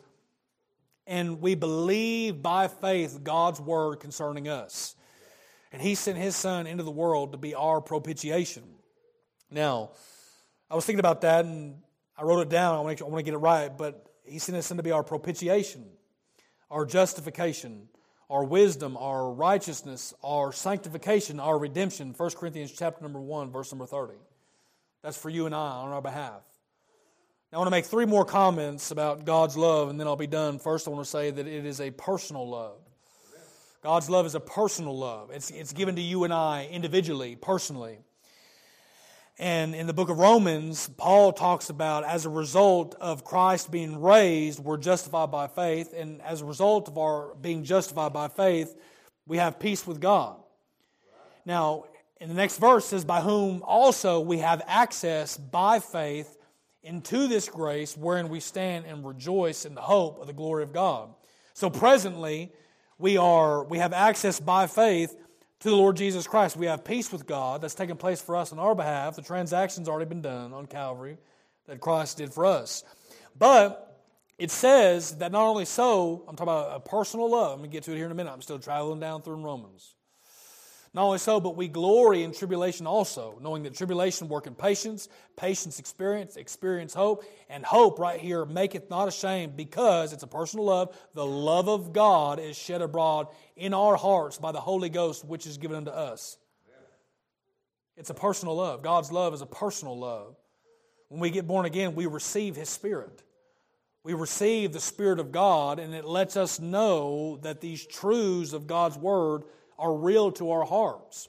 and 1.07 1.41
we 1.41 1.55
believe 1.55 2.39
by 2.39 2.67
faith 2.67 3.23
God's 3.23 3.59
word 3.59 3.95
concerning 3.95 4.47
us. 4.47 4.95
And 5.71 5.81
He 5.81 5.95
sent 5.95 6.19
His 6.19 6.35
Son 6.35 6.67
into 6.67 6.83
the 6.83 6.91
world 6.91 7.31
to 7.31 7.39
be 7.39 7.55
our 7.55 7.81
propitiation. 7.81 8.61
Now, 9.49 9.93
I 10.69 10.75
was 10.75 10.85
thinking 10.85 10.99
about 10.99 11.21
that 11.21 11.45
and 11.45 11.79
I 12.15 12.21
wrote 12.21 12.41
it 12.41 12.49
down. 12.49 12.75
I 12.75 12.81
want 12.81 12.99
to, 12.99 13.23
get 13.23 13.33
it 13.33 13.37
right, 13.37 13.75
but 13.75 14.05
He 14.25 14.37
sent 14.37 14.57
His 14.57 14.67
Son 14.67 14.77
to 14.77 14.83
be 14.83 14.91
our 14.91 15.03
propitiation, 15.03 15.83
our 16.69 16.85
justification, 16.85 17.89
our 18.29 18.43
wisdom, 18.43 18.95
our 18.95 19.33
righteousness, 19.33 20.13
our 20.23 20.53
sanctification, 20.53 21.39
our 21.39 21.57
redemption. 21.57 22.13
1 22.15 22.29
Corinthians 22.37 22.71
chapter 22.71 23.01
number 23.01 23.19
1, 23.19 23.49
verse 23.49 23.71
number 23.71 23.87
30. 23.87 24.13
That's 25.01 25.17
for 25.17 25.31
you 25.31 25.47
and 25.47 25.55
I 25.55 25.57
on 25.57 25.89
our 25.89 26.01
behalf. 26.03 26.43
Now, 27.51 27.57
I 27.57 27.59
want 27.59 27.67
to 27.67 27.71
make 27.71 27.85
three 27.85 28.05
more 28.05 28.23
comments 28.23 28.91
about 28.91 29.25
God's 29.25 29.57
love, 29.57 29.89
and 29.89 29.99
then 29.99 30.07
I'll 30.07 30.15
be 30.15 30.25
done. 30.25 30.57
First, 30.57 30.87
I 30.87 30.91
want 30.91 31.03
to 31.03 31.09
say 31.09 31.31
that 31.31 31.45
it 31.45 31.65
is 31.65 31.81
a 31.81 31.91
personal 31.91 32.47
love. 32.47 32.77
God's 33.83 34.09
love 34.09 34.25
is 34.25 34.35
a 34.35 34.39
personal 34.39 34.97
love. 34.97 35.31
It's, 35.31 35.49
it's 35.49 35.73
given 35.73 35.97
to 35.97 36.01
you 36.01 36.23
and 36.23 36.31
I 36.31 36.69
individually, 36.71 37.35
personally. 37.35 37.97
And 39.37 39.75
in 39.75 39.85
the 39.85 39.91
book 39.91 40.07
of 40.07 40.17
Romans, 40.17 40.89
Paul 40.95 41.33
talks 41.33 41.69
about 41.69 42.05
as 42.05 42.25
a 42.25 42.29
result 42.29 42.95
of 43.01 43.25
Christ 43.25 43.69
being 43.69 44.01
raised, 44.01 44.59
we're 44.59 44.77
justified 44.77 45.29
by 45.29 45.47
faith. 45.47 45.93
And 45.93 46.21
as 46.21 46.39
a 46.39 46.45
result 46.45 46.87
of 46.87 46.97
our 46.97 47.35
being 47.35 47.65
justified 47.65 48.13
by 48.13 48.29
faith, 48.29 48.79
we 49.27 49.39
have 49.39 49.59
peace 49.59 49.85
with 49.85 49.99
God. 49.99 50.37
Now, 51.45 51.83
in 52.21 52.29
the 52.29 52.35
next 52.35 52.59
verse 52.59 52.85
says, 52.85 53.03
By 53.03 53.19
whom 53.19 53.61
also 53.61 54.21
we 54.21 54.37
have 54.37 54.61
access 54.67 55.35
by 55.35 55.79
faith 55.79 56.37
into 56.83 57.27
this 57.27 57.47
grace 57.47 57.95
wherein 57.95 58.29
we 58.29 58.39
stand 58.39 58.85
and 58.85 59.05
rejoice 59.05 59.65
in 59.65 59.75
the 59.75 59.81
hope 59.81 60.19
of 60.19 60.27
the 60.27 60.33
glory 60.33 60.63
of 60.63 60.73
God. 60.73 61.09
So 61.53 61.69
presently, 61.69 62.51
we 62.97 63.17
are 63.17 63.63
we 63.63 63.77
have 63.77 63.93
access 63.93 64.39
by 64.39 64.67
faith 64.67 65.15
to 65.59 65.69
the 65.69 65.75
Lord 65.75 65.95
Jesus 65.95 66.27
Christ. 66.27 66.57
We 66.57 66.65
have 66.65 66.83
peace 66.83 67.11
with 67.11 67.27
God 67.27 67.61
that's 67.61 67.75
taken 67.75 67.97
place 67.97 68.21
for 68.21 68.35
us 68.35 68.51
on 68.51 68.59
our 68.59 68.75
behalf. 68.75 69.15
The 69.15 69.21
transaction's 69.21 69.87
already 69.87 70.09
been 70.09 70.21
done 70.21 70.53
on 70.53 70.65
Calvary 70.65 71.17
that 71.67 71.79
Christ 71.79 72.17
did 72.17 72.33
for 72.33 72.45
us. 72.45 72.83
But 73.37 73.87
it 74.37 74.49
says 74.49 75.17
that 75.17 75.31
not 75.31 75.43
only 75.43 75.65
so, 75.65 76.23
I'm 76.27 76.35
talking 76.35 76.51
about 76.51 76.75
a 76.75 76.79
personal 76.79 77.29
love. 77.29 77.53
I'm 77.53 77.59
going 77.59 77.69
to 77.69 77.73
get 77.73 77.83
to 77.83 77.91
it 77.91 77.97
here 77.97 78.05
in 78.05 78.11
a 78.11 78.15
minute. 78.15 78.31
I'm 78.31 78.41
still 78.41 78.57
traveling 78.57 78.99
down 78.99 79.21
through 79.21 79.35
Romans. 79.35 79.95
Not 80.93 81.03
only 81.03 81.19
so, 81.19 81.39
but 81.39 81.55
we 81.55 81.69
glory 81.69 82.23
in 82.23 82.33
tribulation 82.33 82.85
also, 82.85 83.39
knowing 83.41 83.63
that 83.63 83.75
tribulation 83.75 84.27
worketh 84.27 84.57
patience, 84.57 85.07
patience 85.37 85.79
experience, 85.79 86.35
experience 86.35 86.93
hope, 86.93 87.23
and 87.49 87.63
hope 87.65 87.97
right 87.97 88.19
here 88.19 88.45
maketh 88.45 88.89
not 88.89 89.07
ashamed 89.07 89.55
because 89.55 90.11
it's 90.11 90.23
a 90.23 90.27
personal 90.27 90.65
love. 90.65 90.93
The 91.13 91.25
love 91.25 91.69
of 91.69 91.93
God 91.93 92.39
is 92.39 92.57
shed 92.57 92.81
abroad 92.81 93.27
in 93.55 93.73
our 93.73 93.95
hearts 93.95 94.37
by 94.37 94.51
the 94.51 94.59
Holy 94.59 94.89
Ghost, 94.89 95.23
which 95.23 95.47
is 95.47 95.57
given 95.57 95.77
unto 95.77 95.91
us. 95.91 96.37
It's 97.95 98.09
a 98.09 98.13
personal 98.13 98.55
love. 98.55 98.81
God's 98.81 99.13
love 99.13 99.33
is 99.33 99.41
a 99.41 99.45
personal 99.45 99.97
love. 99.97 100.35
When 101.07 101.21
we 101.21 101.29
get 101.29 101.47
born 101.47 101.65
again, 101.65 101.95
we 101.95 102.05
receive 102.05 102.57
His 102.57 102.69
Spirit. 102.69 103.23
We 104.03 104.13
receive 104.13 104.73
the 104.73 104.79
Spirit 104.81 105.19
of 105.19 105.31
God, 105.31 105.79
and 105.79 105.93
it 105.93 106.03
lets 106.03 106.35
us 106.35 106.59
know 106.59 107.37
that 107.43 107.61
these 107.61 107.85
truths 107.85 108.51
of 108.51 108.67
God's 108.67 108.97
Word 108.97 109.43
are 109.81 109.93
real 109.93 110.31
to 110.33 110.51
our 110.51 110.63
hearts. 110.63 111.27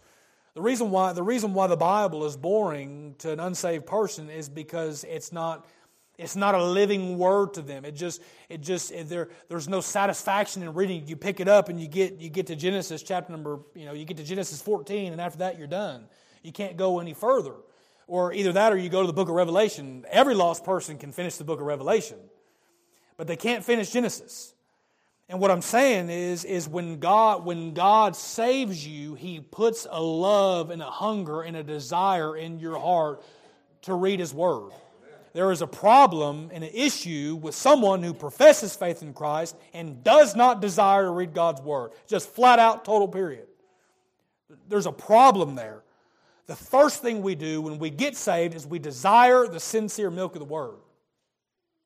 The 0.55 0.62
reason 0.62 0.90
why 0.90 1.14
the 1.14 1.22
reason 1.22 1.55
why 1.55 1.66
the 1.66 1.76
Bible 1.76 2.26
is 2.26 2.36
boring 2.36 3.14
to 3.18 3.32
an 3.32 3.40
unsaved 3.40 3.86
person 3.86 4.28
is 4.28 4.48
because 4.48 5.05
it's 5.05 5.32
not 5.32 5.66
it's 6.18 6.36
not 6.36 6.55
a 6.55 6.62
living 6.62 7.16
word 7.16 7.55
to 7.55 7.62
them. 7.62 7.86
It 7.86 7.92
just 7.92 8.20
it 8.50 8.61
just 8.61 8.92
it, 8.92 9.09
there 9.09 9.30
there's 9.48 9.66
no 9.66 9.80
satisfaction 9.80 10.62
in 10.62 10.74
reading. 10.74 11.09
You 11.09 11.16
pick 11.16 11.40
it 11.40 11.48
up 11.48 11.70
and 11.70 11.80
you 11.80 11.88
get 11.88 12.20
you 12.20 12.28
get 12.28 12.48
to 12.48 12.57
Genesis 12.57 13.03
chapter 13.03 13.32
number 13.32 13.61
you 13.74 13.86
know 13.86 13.94
you 13.94 14.05
get 14.05 14.18
to 14.18 14.24
Genesis 14.24 14.61
14 14.61 15.12
and 15.12 15.20
after 15.20 15.38
that 15.38 15.59
you're 15.59 15.66
done. 15.66 16.05
You 16.42 16.53
can't 16.53 16.76
go 16.76 17.00
any 17.00 17.14
further. 17.14 17.55
Or 18.07 18.34
either 18.34 18.53
that 18.53 18.72
or 18.72 18.76
you 18.76 18.90
go 18.90 19.00
to 19.00 19.07
the 19.07 19.12
book 19.12 19.30
of 19.30 19.34
Revelation. 19.34 20.05
Every 20.11 20.34
lost 20.34 20.64
person 20.64 20.98
can 20.98 21.12
finish 21.12 21.36
the 21.36 21.44
book 21.44 21.61
of 21.61 21.66
Revelation, 21.66 22.18
but 23.16 23.26
they 23.26 23.36
can't 23.36 23.64
finish 23.64 23.90
Genesis. 23.90 24.53
And 25.33 25.41
what 25.41 25.51
I'm 25.51 25.62
saying 25.62 26.11
is, 26.11 26.45
is 26.45 26.68
when 26.68 26.99
God, 26.99 27.47
when 27.47 27.72
God 27.72 28.14
saves 28.14 28.87
you, 28.87 29.14
He 29.14 29.41
puts 29.41 29.87
a 29.91 29.99
love 29.99 30.68
and 30.68 30.83
a 30.83 30.91
hunger 30.91 31.41
and 31.41 31.57
a 31.57 31.62
desire 31.62 32.37
in 32.37 32.61
your 32.61 32.78
heart 32.78 33.24
to 33.83 33.95
read 33.95 34.20
His 34.20 34.35
Word. 34.35 34.72
There 35.33 35.51
is 35.51 35.62
a 35.62 35.66
problem 35.66 36.51
and 36.53 36.62
an 36.62 36.70
issue 36.74 37.39
with 37.41 37.55
someone 37.55 38.03
who 38.03 38.12
professes 38.12 38.76
faith 38.76 39.03
in 39.03 39.14
Christ 39.14 39.57
and 39.72 40.05
does 40.05 40.37
not 40.37 40.61
desire 40.61 41.05
to 41.05 41.11
read 41.11 41.33
God's 41.33 41.62
Word. 41.62 41.93
Just 42.07 42.28
flat 42.28 42.59
out, 42.59 42.85
total 42.85 43.09
period. 43.09 43.47
There's 44.68 44.85
a 44.85 44.93
problem 44.93 45.55
there. 45.55 45.83
The 46.45 46.57
first 46.57 47.01
thing 47.01 47.22
we 47.22 47.37
do 47.37 47.62
when 47.62 47.78
we 47.78 47.89
get 47.89 48.18
saved 48.18 48.55
is 48.55 48.66
we 48.66 48.78
desire 48.78 49.47
the 49.47 49.61
sincere 49.61 50.11
milk 50.11 50.35
of 50.35 50.41
the 50.41 50.45
Word. 50.45 50.74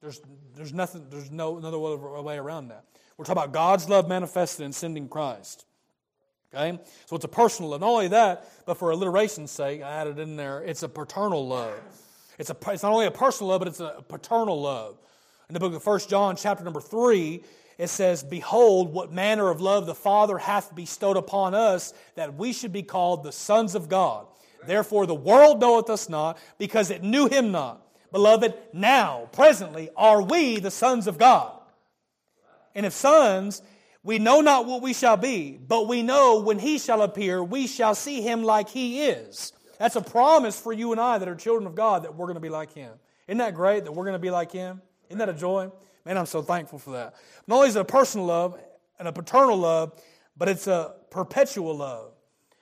There's, 0.02 0.20
there's 0.56 0.72
nothing, 0.72 1.06
there's 1.10 1.30
no 1.30 1.58
another 1.58 1.78
way 1.78 2.38
around 2.38 2.68
that. 2.70 2.82
We're 3.16 3.24
talking 3.24 3.42
about 3.42 3.52
God's 3.52 3.88
love 3.88 4.08
manifested 4.08 4.64
in 4.66 4.72
sending 4.72 5.08
Christ. 5.08 5.64
Okay? 6.54 6.78
So 7.06 7.16
it's 7.16 7.24
a 7.24 7.28
personal 7.28 7.70
love. 7.70 7.80
Not 7.80 7.88
only 7.88 8.08
that, 8.08 8.48
but 8.66 8.76
for 8.76 8.90
alliteration's 8.90 9.50
sake, 9.50 9.82
I 9.82 9.90
added 9.90 10.18
in 10.18 10.36
there, 10.36 10.62
it's 10.62 10.82
a 10.82 10.88
paternal 10.88 11.46
love. 11.46 11.78
It's, 12.38 12.50
a, 12.50 12.56
it's 12.68 12.82
not 12.82 12.92
only 12.92 13.06
a 13.06 13.10
personal 13.10 13.50
love, 13.50 13.60
but 13.60 13.68
it's 13.68 13.80
a 13.80 14.04
paternal 14.06 14.60
love. 14.60 14.98
In 15.48 15.54
the 15.54 15.60
book 15.60 15.74
of 15.74 15.84
1 15.84 16.00
John, 16.08 16.36
chapter 16.36 16.64
number 16.64 16.80
3, 16.80 17.42
it 17.78 17.88
says, 17.88 18.22
Behold, 18.22 18.92
what 18.92 19.12
manner 19.12 19.48
of 19.48 19.60
love 19.60 19.86
the 19.86 19.94
Father 19.94 20.38
hath 20.38 20.74
bestowed 20.74 21.16
upon 21.16 21.54
us, 21.54 21.94
that 22.14 22.34
we 22.34 22.52
should 22.52 22.72
be 22.72 22.82
called 22.82 23.22
the 23.22 23.32
sons 23.32 23.74
of 23.74 23.88
God. 23.88 24.26
Therefore, 24.66 25.06
the 25.06 25.14
world 25.14 25.60
knoweth 25.60 25.88
us 25.88 26.08
not, 26.08 26.38
because 26.58 26.90
it 26.90 27.02
knew 27.02 27.28
him 27.28 27.52
not. 27.52 27.82
Beloved, 28.12 28.54
now, 28.72 29.28
presently, 29.32 29.90
are 29.96 30.22
we 30.22 30.58
the 30.58 30.70
sons 30.70 31.06
of 31.06 31.18
God. 31.18 31.55
And 32.76 32.86
if 32.86 32.92
sons, 32.92 33.62
we 34.04 34.20
know 34.20 34.40
not 34.40 34.66
what 34.66 34.82
we 34.82 34.92
shall 34.92 35.16
be, 35.16 35.58
but 35.58 35.88
we 35.88 36.02
know 36.02 36.40
when 36.40 36.60
he 36.60 36.78
shall 36.78 37.02
appear, 37.02 37.42
we 37.42 37.66
shall 37.66 37.94
see 37.94 38.20
him 38.20 38.44
like 38.44 38.68
he 38.68 39.02
is. 39.06 39.52
That's 39.78 39.96
a 39.96 40.02
promise 40.02 40.60
for 40.60 40.72
you 40.72 40.92
and 40.92 41.00
I 41.00 41.18
that 41.18 41.26
are 41.26 41.34
children 41.34 41.66
of 41.66 41.74
God 41.74 42.04
that 42.04 42.14
we're 42.14 42.26
going 42.26 42.34
to 42.36 42.40
be 42.40 42.50
like 42.50 42.72
him. 42.72 42.92
Isn't 43.26 43.38
that 43.38 43.54
great 43.54 43.84
that 43.84 43.92
we're 43.92 44.04
going 44.04 44.14
to 44.14 44.20
be 44.20 44.30
like 44.30 44.52
him? 44.52 44.82
Isn't 45.08 45.18
that 45.18 45.28
a 45.30 45.34
joy? 45.34 45.72
Man, 46.04 46.18
I'm 46.18 46.26
so 46.26 46.42
thankful 46.42 46.78
for 46.78 46.90
that. 46.90 47.14
Not 47.46 47.56
only 47.56 47.68
is 47.68 47.76
it 47.76 47.80
a 47.80 47.84
personal 47.84 48.26
love 48.26 48.58
and 48.98 49.08
a 49.08 49.12
paternal 49.12 49.56
love, 49.56 50.00
but 50.36 50.48
it's 50.48 50.66
a 50.66 50.94
perpetual 51.10 51.76
love. 51.76 52.12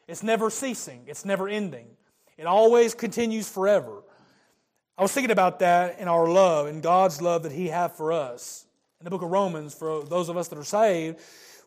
It's 0.07 0.23
never 0.23 0.49
ceasing, 0.49 1.05
it's 1.09 1.25
never 1.25 1.49
ending. 1.49 1.89
It 2.39 2.47
always 2.47 2.95
continues 2.95 3.49
forever. 3.49 4.03
I 4.97 5.03
was 5.03 5.13
thinking 5.13 5.31
about 5.33 5.59
that 5.59 5.99
in 5.99 6.07
our 6.07 6.29
love, 6.29 6.69
in 6.69 6.81
God's 6.81 7.21
love 7.21 7.43
that 7.43 7.53
He 7.53 7.69
has 7.69 7.93
for 7.97 8.13
us. 8.13 8.64
In 9.05 9.11
the 9.11 9.11
book 9.11 9.23
of 9.23 9.31
Romans, 9.31 9.75
for 9.75 10.03
those 10.03 10.31
of 10.31 10.39
us 10.39 10.49
that 10.49 10.59
are 10.59 10.65
saved, 10.65 11.21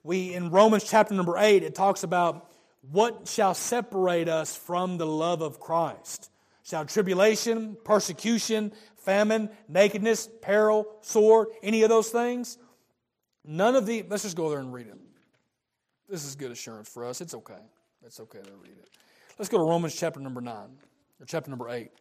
we 0.03 0.33
in 0.33 0.49
Romans 0.49 0.83
chapter 0.89 1.13
number 1.13 1.38
8, 1.38 1.61
it 1.61 1.75
talks 1.75 2.01
about 2.01 2.49
what 2.89 3.27
shall 3.27 3.53
separate 3.53 4.27
us 4.27 4.55
from 4.55 4.97
the 4.97 5.05
love 5.05 5.43
of 5.43 5.59
Christ? 5.59 6.31
Shall 6.63 6.83
tribulation, 6.85 7.77
persecution, 7.83 8.73
famine, 8.95 9.51
nakedness, 9.67 10.27
peril, 10.41 10.88
sword, 11.01 11.49
any 11.61 11.83
of 11.83 11.89
those 11.89 12.09
things? 12.09 12.57
None 13.45 13.75
of 13.75 13.85
the, 13.85 14.03
let's 14.09 14.23
just 14.23 14.35
go 14.35 14.49
there 14.49 14.57
and 14.57 14.73
read 14.73 14.88
it. 14.88 14.97
This 16.09 16.25
is 16.25 16.35
good 16.35 16.49
assurance 16.49 16.89
for 16.89 17.05
us. 17.05 17.21
It's 17.21 17.35
okay. 17.35 17.61
It's 18.03 18.19
okay 18.19 18.39
to 18.39 18.51
read 18.63 18.79
it. 18.79 18.89
Let's 19.38 19.49
go 19.49 19.59
to 19.59 19.63
Romans 19.63 19.95
chapter 19.95 20.19
number 20.19 20.41
9, 20.41 20.55
or 20.55 21.25
chapter 21.27 21.51
number 21.51 21.69
8. 21.69 21.91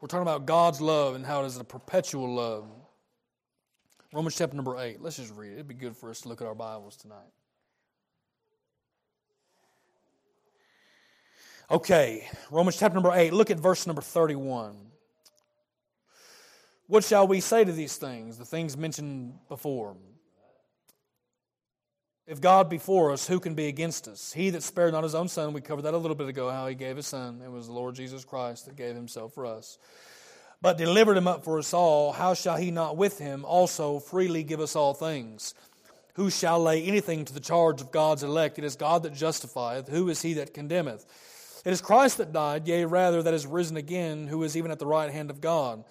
We're 0.00 0.08
talking 0.08 0.22
about 0.22 0.46
God's 0.46 0.80
love 0.80 1.16
and 1.16 1.26
how 1.26 1.42
it 1.42 1.48
is 1.48 1.58
a 1.58 1.64
perpetual 1.64 2.34
love. 2.34 2.64
Romans 4.14 4.36
chapter 4.36 4.54
number 4.54 4.78
8. 4.78 5.02
Let's 5.02 5.16
just 5.16 5.34
read 5.34 5.50
it. 5.50 5.54
It'd 5.54 5.66
be 5.66 5.74
good 5.74 5.96
for 5.96 6.08
us 6.08 6.20
to 6.20 6.28
look 6.28 6.40
at 6.40 6.46
our 6.46 6.54
Bibles 6.54 6.96
tonight. 6.96 7.32
Okay, 11.68 12.28
Romans 12.48 12.78
chapter 12.78 12.94
number 12.94 13.10
8. 13.12 13.32
Look 13.32 13.50
at 13.50 13.58
verse 13.58 13.88
number 13.88 14.02
31. 14.02 14.76
What 16.86 17.02
shall 17.02 17.26
we 17.26 17.40
say 17.40 17.64
to 17.64 17.72
these 17.72 17.96
things, 17.96 18.38
the 18.38 18.44
things 18.44 18.76
mentioned 18.76 19.34
before? 19.48 19.96
If 22.28 22.40
God 22.40 22.70
be 22.70 22.78
for 22.78 23.10
us, 23.10 23.26
who 23.26 23.40
can 23.40 23.56
be 23.56 23.66
against 23.66 24.06
us? 24.06 24.32
He 24.32 24.48
that 24.50 24.62
spared 24.62 24.92
not 24.92 25.02
his 25.02 25.16
own 25.16 25.26
son, 25.26 25.52
we 25.52 25.60
covered 25.60 25.82
that 25.82 25.94
a 25.94 25.98
little 25.98 26.14
bit 26.14 26.28
ago, 26.28 26.48
how 26.50 26.68
he 26.68 26.76
gave 26.76 26.96
his 26.96 27.08
son. 27.08 27.42
It 27.44 27.50
was 27.50 27.66
the 27.66 27.72
Lord 27.72 27.96
Jesus 27.96 28.24
Christ 28.24 28.66
that 28.66 28.76
gave 28.76 28.94
himself 28.94 29.34
for 29.34 29.44
us. 29.44 29.76
But 30.64 30.78
delivered 30.78 31.18
him 31.18 31.28
up 31.28 31.44
for 31.44 31.58
us 31.58 31.74
all, 31.74 32.10
how 32.12 32.32
shall 32.32 32.56
he 32.56 32.70
not 32.70 32.96
with 32.96 33.18
him 33.18 33.44
also 33.44 33.98
freely 33.98 34.42
give 34.42 34.60
us 34.60 34.74
all 34.74 34.94
things? 34.94 35.52
Who 36.14 36.30
shall 36.30 36.58
lay 36.58 36.82
anything 36.82 37.26
to 37.26 37.34
the 37.34 37.38
charge 37.38 37.82
of 37.82 37.92
God's 37.92 38.22
elect? 38.22 38.58
It 38.58 38.64
is 38.64 38.74
God 38.74 39.02
that 39.02 39.12
justifieth. 39.12 39.88
Who 39.88 40.08
is 40.08 40.22
he 40.22 40.32
that 40.34 40.54
condemneth? 40.54 41.04
It 41.66 41.70
is 41.70 41.82
Christ 41.82 42.16
that 42.16 42.32
died, 42.32 42.66
yea, 42.66 42.86
rather, 42.86 43.22
that 43.22 43.34
is 43.34 43.46
risen 43.46 43.76
again, 43.76 44.26
who 44.26 44.42
is 44.42 44.56
even 44.56 44.70
at 44.70 44.78
the 44.78 44.86
right 44.86 45.10
hand 45.10 45.28
of 45.28 45.42
God, 45.42 45.84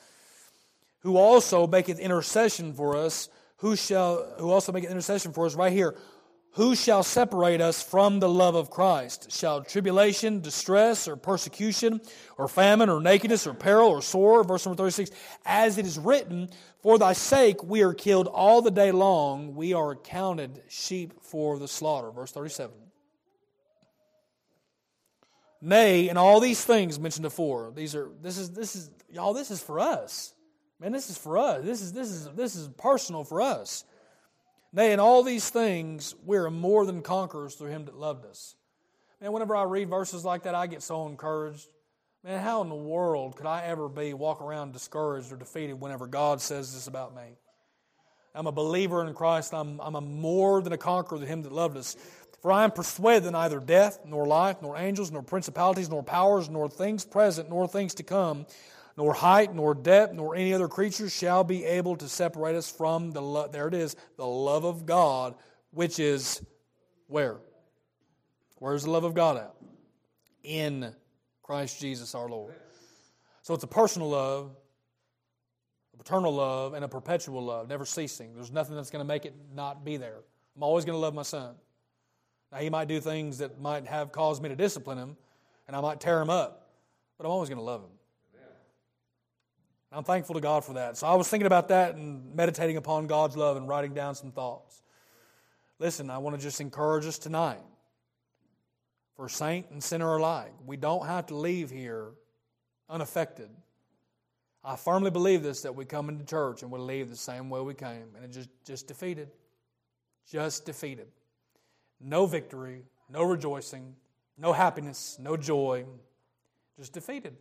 who 1.02 1.18
also 1.18 1.68
maketh 1.68 2.00
intercession 2.00 2.74
for 2.74 2.98
us. 2.98 3.30
Who 3.58 3.76
shall 3.76 4.26
who 4.40 4.50
also 4.50 4.72
maketh 4.72 4.90
intercession 4.90 5.34
for 5.34 5.46
us 5.46 5.54
right 5.54 5.72
here? 5.72 5.94
Who 6.54 6.76
shall 6.76 7.02
separate 7.02 7.62
us 7.62 7.82
from 7.82 8.20
the 8.20 8.30
love 8.30 8.54
of 8.54 8.70
Christ? 8.70 9.32
Shall 9.32 9.64
tribulation, 9.64 10.40
distress, 10.40 11.08
or 11.08 11.16
persecution, 11.16 12.00
or 12.38 12.48
famine, 12.48 12.90
or 12.90 13.02
nakedness, 13.02 13.48
or 13.48 13.56
peril, 13.56 13.90
or 13.90 14.04
sword? 14.04 14.48
Verse 14.48 14.64
number 14.64 14.78
36 14.78 15.10
As 15.46 15.80
it 15.80 15.88
is 15.88 15.98
written, 15.98 16.50
For 16.84 17.00
thy 17.00 17.14
sake 17.14 17.64
we 17.64 17.82
are 17.82 17.96
killed 17.96 18.28
all 18.28 18.62
the 18.62 18.70
day 18.70 18.92
long, 18.92 19.56
we 19.56 19.74
are 19.74 19.92
accounted 19.92 20.62
sheep 20.70 21.14
for 21.24 21.58
the 21.58 21.68
slaughter. 21.68 22.12
Verse 22.12 22.32
37. 22.32 22.76
Nay, 25.60 26.10
and 26.10 26.20
all 26.20 26.40
these 26.40 26.64
things 26.64 27.00
mentioned 27.00 27.24
before, 27.24 27.72
these 27.74 27.96
are 27.96 28.12
this 28.22 28.38
is 28.38 28.52
this 28.52 28.76
is 28.76 28.92
y'all, 29.10 29.34
this 29.34 29.50
is 29.50 29.60
for 29.60 29.80
us. 29.80 30.34
Man, 30.80 30.92
this 30.92 31.10
is 31.10 31.18
for 31.18 31.40
us. 31.40 31.64
This 31.64 31.82
is 31.82 31.94
this 31.94 32.10
is 32.10 32.28
this 32.36 32.56
is 32.56 32.68
personal 32.78 33.24
for 33.24 33.42
us. 33.42 33.86
Nay, 34.76 34.92
in 34.92 35.00
all 35.00 35.22
these 35.22 35.48
things, 35.52 36.16
we 36.26 36.36
are 36.38 36.50
more 36.50 36.84
than 36.86 37.04
conquerors 37.04 37.54
through 37.54 37.70
him 37.70 37.86
that 37.86 37.96
loved 37.96 38.26
us. 38.26 38.56
Man, 39.22 39.32
whenever 39.32 39.56
I 39.56 39.64
read 39.64 39.88
verses 39.88 40.26
like 40.26 40.44
that, 40.44 40.56
I 40.56 40.66
get 40.66 40.82
so 40.82 41.06
encouraged. 41.06 41.68
Man, 42.24 42.42
how 42.42 42.64
in 42.64 42.70
the 42.70 42.76
world 42.76 43.36
could 43.36 43.46
I 43.46 43.66
ever 43.66 43.88
be, 43.88 44.16
walk 44.16 44.42
around 44.42 44.74
discouraged 44.74 45.32
or 45.32 45.36
defeated 45.36 45.80
whenever 45.80 46.08
God 46.08 46.42
says 46.42 46.74
this 46.74 46.88
about 46.88 47.16
me? 47.16 47.38
I'm 48.34 48.48
a 48.48 48.52
believer 48.52 49.06
in 49.06 49.14
Christ. 49.14 49.54
I'm, 49.54 49.80
I'm 49.80 49.94
a 49.94 50.02
more 50.02 50.60
than 50.64 50.74
a 50.74 50.78
conqueror 50.78 51.20
than 51.20 51.28
him 51.28 51.44
that 51.44 51.52
loved 51.52 51.78
us. 51.78 51.96
For 52.42 52.52
I 52.52 52.64
am 52.64 52.72
persuaded 52.72 53.26
that 53.26 53.32
neither 53.32 53.60
death, 53.60 54.00
nor 54.06 54.26
life, 54.26 54.58
nor 54.62 54.76
angels, 54.76 55.12
nor 55.12 55.22
principalities, 55.22 55.90
nor 55.90 56.02
powers, 56.02 56.50
nor 56.50 56.68
things 56.68 57.06
present, 57.06 57.48
nor 57.50 57.68
things 57.68 57.94
to 57.96 58.04
come, 58.04 58.48
nor 58.96 59.14
height, 59.14 59.54
nor 59.54 59.74
depth, 59.74 60.14
nor 60.14 60.36
any 60.36 60.54
other 60.54 60.68
creature 60.68 61.10
shall 61.10 61.44
be 61.44 61.66
able 61.66 61.96
to 61.98 62.08
separate 62.08 62.56
us 62.56 62.72
from 62.72 63.12
the 63.12 63.22
love, 63.22 63.52
there 63.52 63.68
it 63.68 63.74
is, 63.74 63.96
the 64.18 64.26
love 64.26 64.64
of 64.64 64.86
God, 64.86 65.36
which 65.72 66.00
is 66.00 66.42
where? 67.08 67.38
Where's 68.60 68.84
the 68.84 68.92
love 68.92 69.04
of 69.04 69.14
God 69.14 69.38
at? 69.38 69.54
In 70.44 70.94
Christ 71.42 71.80
Jesus 71.80 72.16
our 72.16 72.30
Lord. 72.30 72.54
So 73.42 73.54
it's 73.54 73.64
a 73.64 73.68
personal 73.68 74.10
love, 74.10 74.52
a 75.94 75.98
paternal 75.98 76.34
love, 76.34 76.74
and 76.74 76.86
a 76.86 76.88
perpetual 76.88 77.44
love, 77.44 77.68
never 77.68 77.86
ceasing. 77.86 78.36
There's 78.36 78.52
nothing 78.52 78.76
that's 78.76 78.90
going 78.90 79.04
to 79.04 79.08
make 79.08 79.26
it 79.26 79.34
not 79.54 79.84
be 79.84 79.98
there. 79.98 80.20
I'm 80.56 80.64
always 80.64 80.86
going 80.86 80.96
to 80.96 81.00
love 81.00 81.14
my 81.14 81.24
son. 81.24 81.56
Now, 82.52 82.60
he 82.60 82.70
might 82.70 82.88
do 82.88 83.00
things 83.00 83.40
that 83.40 83.60
might 83.60 83.88
have 83.88 84.12
caused 84.12 84.42
me 84.42 84.50
to 84.50 84.56
discipline 84.56 84.98
him, 84.98 85.18
and 85.68 85.76
I 85.76 85.82
might 85.82 86.00
tear 86.00 86.22
him 86.22 86.30
up, 86.30 86.70
but 87.18 87.26
I'm 87.26 87.32
always 87.32 87.50
going 87.50 87.58
to 87.58 87.64
love 87.64 87.82
him. 87.82 87.90
I'm 89.94 90.04
thankful 90.04 90.36
to 90.36 90.42
God 90.42 90.66
for 90.66 90.74
that. 90.74 90.98
So 90.98 91.06
I 91.06 91.14
was 91.14 91.28
thinking 91.30 91.46
about 91.46 91.68
that 91.68 91.96
and 91.96 92.34
meditating 92.36 92.78
upon 92.78 93.06
God's 93.06 93.38
love 93.38 93.58
and 93.58 93.68
writing 93.68 93.94
down 93.94 94.16
some 94.16 94.32
thoughts. 94.32 94.82
Listen, 95.78 96.10
I 96.10 96.18
want 96.18 96.36
to 96.36 96.42
just 96.42 96.60
encourage 96.62 97.06
us 97.06 97.18
tonight. 97.18 97.62
For 99.16 99.30
saint 99.30 99.70
and 99.70 99.84
sinner 99.84 100.16
alike, 100.16 100.54
we 100.66 100.76
don't 100.76 101.06
have 101.06 101.28
to 101.28 101.36
leave 101.36 101.70
here 101.70 102.12
unaffected. 102.90 103.50
I 104.64 104.76
firmly 104.76 105.12
believe 105.12 105.44
this 105.44 105.62
that 105.62 105.76
we 105.76 105.86
come 105.86 106.10
into 106.10 106.26
church 106.26 106.64
and 106.64 106.72
we 106.72 106.80
leave 106.80 107.10
the 107.10 107.16
same 107.16 107.50
way 107.50 107.62
we 107.62 107.76
came, 107.76 108.16
and 108.16 108.26
it 108.26 108.32
just, 108.32 108.50
just 108.66 108.88
defeated. 108.88 109.30
Just 110.28 110.66
defeated. 110.66 111.08
No 112.00 112.26
victory, 112.26 112.84
no 113.10 113.24
rejoicing, 113.24 113.96
no 114.38 114.54
happiness, 114.54 115.18
no 115.20 115.38
joy, 115.38 115.86
just 116.78 116.94
defeated. 116.94 117.36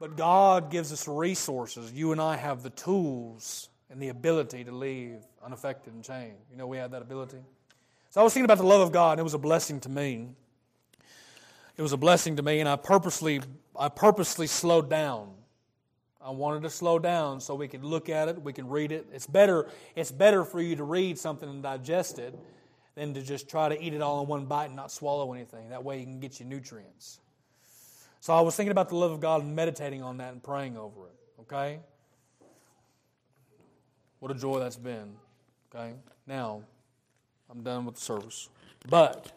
But 0.00 0.16
God 0.16 0.70
gives 0.70 0.92
us 0.92 1.06
resources. 1.06 1.92
You 1.92 2.12
and 2.12 2.20
I 2.20 2.36
have 2.36 2.62
the 2.62 2.70
tools 2.70 3.68
and 3.90 4.00
the 4.00 4.08
ability 4.08 4.64
to 4.64 4.72
leave 4.72 5.18
unaffected 5.44 5.92
and 5.92 6.02
changed. 6.02 6.40
You 6.50 6.56
know, 6.56 6.66
we 6.66 6.78
have 6.78 6.92
that 6.92 7.02
ability. 7.02 7.36
So 8.08 8.20
I 8.22 8.24
was 8.24 8.32
thinking 8.32 8.46
about 8.46 8.58
the 8.58 8.66
love 8.66 8.80
of 8.80 8.92
God, 8.92 9.12
and 9.12 9.20
it 9.20 9.24
was 9.24 9.34
a 9.34 9.38
blessing 9.38 9.78
to 9.80 9.88
me. 9.90 10.34
It 11.76 11.82
was 11.82 11.92
a 11.92 11.98
blessing 11.98 12.36
to 12.36 12.42
me, 12.42 12.60
and 12.60 12.68
I 12.68 12.76
purposely, 12.76 13.42
I 13.78 13.88
purposely 13.88 14.46
slowed 14.46 14.88
down. 14.88 15.32
I 16.20 16.30
wanted 16.30 16.62
to 16.62 16.70
slow 16.70 16.98
down 16.98 17.40
so 17.40 17.54
we 17.54 17.68
could 17.68 17.84
look 17.84 18.08
at 18.08 18.28
it, 18.28 18.42
we 18.42 18.52
can 18.52 18.68
read 18.68 18.92
it. 18.92 19.06
It's 19.12 19.26
better, 19.26 19.68
it's 19.96 20.10
better 20.10 20.44
for 20.44 20.60
you 20.60 20.76
to 20.76 20.84
read 20.84 21.18
something 21.18 21.48
and 21.48 21.62
digest 21.62 22.18
it 22.18 22.38
than 22.94 23.14
to 23.14 23.22
just 23.22 23.48
try 23.48 23.68
to 23.68 23.82
eat 23.82 23.94
it 23.94 24.02
all 24.02 24.22
in 24.22 24.28
one 24.28 24.46
bite 24.46 24.66
and 24.66 24.76
not 24.76 24.90
swallow 24.90 25.32
anything. 25.32 25.70
That 25.70 25.84
way 25.84 25.98
you 25.98 26.04
can 26.04 26.20
get 26.20 26.40
your 26.40 26.48
nutrients. 26.48 27.20
So 28.20 28.34
I 28.34 28.40
was 28.42 28.54
thinking 28.54 28.70
about 28.70 28.90
the 28.90 28.96
love 28.96 29.12
of 29.12 29.20
God 29.20 29.42
and 29.42 29.56
meditating 29.56 30.02
on 30.02 30.18
that 30.18 30.32
and 30.32 30.42
praying 30.42 30.76
over 30.76 31.06
it. 31.06 31.14
Okay? 31.40 31.80
What 34.18 34.30
a 34.30 34.34
joy 34.34 34.58
that's 34.60 34.76
been. 34.76 35.14
Okay? 35.74 35.94
Now, 36.26 36.62
I'm 37.50 37.62
done 37.62 37.86
with 37.86 37.94
the 37.94 38.00
service. 38.02 38.50
But 38.88 39.32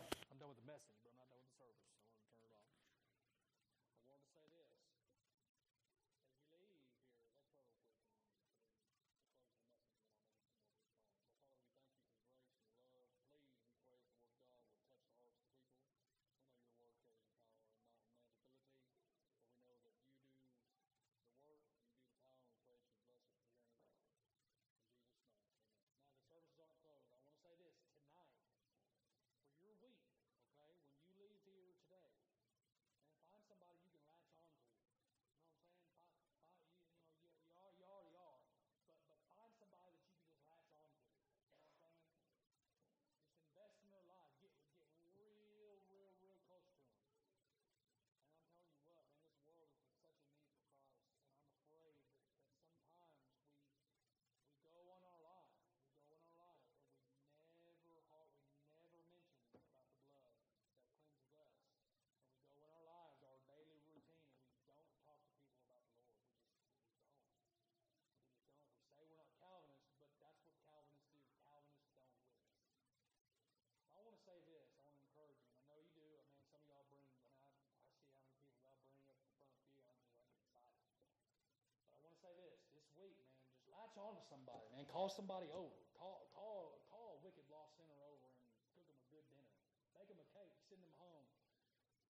latch 83.93 84.01
on 84.01 84.17
to 84.17 84.25
somebody, 84.25 84.65
man. 84.73 84.89
Call 84.89 85.05
somebody 85.05 85.53
over. 85.53 85.77
Call, 85.93 86.25
call, 86.33 86.81
call 86.89 87.13
a 87.13 87.19
wicked 87.21 87.45
lost 87.53 87.77
sinner 87.77 88.01
over 88.09 88.25
and 88.25 88.65
cook 88.73 88.89
them 88.89 88.97
a 88.97 89.07
good 89.13 89.21
dinner. 89.29 89.53
Make 89.93 90.09
them 90.09 90.17
a 90.17 90.25
cake. 90.33 90.49
Send 90.65 90.81
them 90.81 90.93
home. 90.97 91.29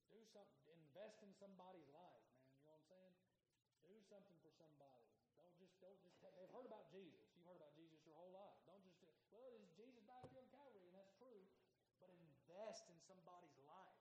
Do 0.08 0.24
something. 0.32 0.64
Invest 0.72 1.20
in 1.28 1.32
somebody's 1.36 1.88
life, 1.92 2.24
man. 2.32 2.48
You 2.56 2.72
know 2.72 2.72
what 2.72 2.80
I'm 2.80 2.88
saying? 2.88 3.16
Do 3.84 3.96
something 4.08 4.38
for 4.40 4.52
somebody. 4.56 5.12
Don't 5.36 5.52
just 5.60 5.76
don't 5.84 6.00
just. 6.00 6.16
They've 6.24 6.56
heard 6.56 6.72
about 6.72 6.88
Jesus. 6.88 7.20
You've 7.36 7.52
heard 7.52 7.60
about 7.60 7.76
Jesus 7.76 8.00
your 8.08 8.16
whole 8.16 8.32
life. 8.32 8.56
Don't 8.64 8.80
just. 8.88 9.04
Well, 9.36 9.52
is 9.60 9.68
Jesus 9.76 10.00
back 10.08 10.24
here 10.32 10.40
on 10.40 10.48
Calvary, 10.56 10.88
and 10.88 10.96
that's 10.96 11.12
true. 11.20 11.44
But 12.00 12.16
invest 12.16 12.88
in 12.88 12.96
somebody's 13.04 13.60
life, 13.68 14.00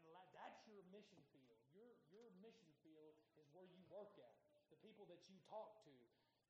man. 0.00 0.24
That's 0.32 0.64
your 0.64 0.80
mission 0.88 1.20
field. 1.28 1.60
Your 1.76 1.92
your 2.08 2.24
mission 2.40 2.72
field 2.80 3.12
is 3.36 3.44
where 3.52 3.68
you 3.68 3.84
work 3.92 4.16
at, 4.16 4.32
the 4.72 4.80
people 4.80 5.04
that 5.12 5.20
you 5.28 5.36
talk 5.50 5.76
to, 5.84 5.92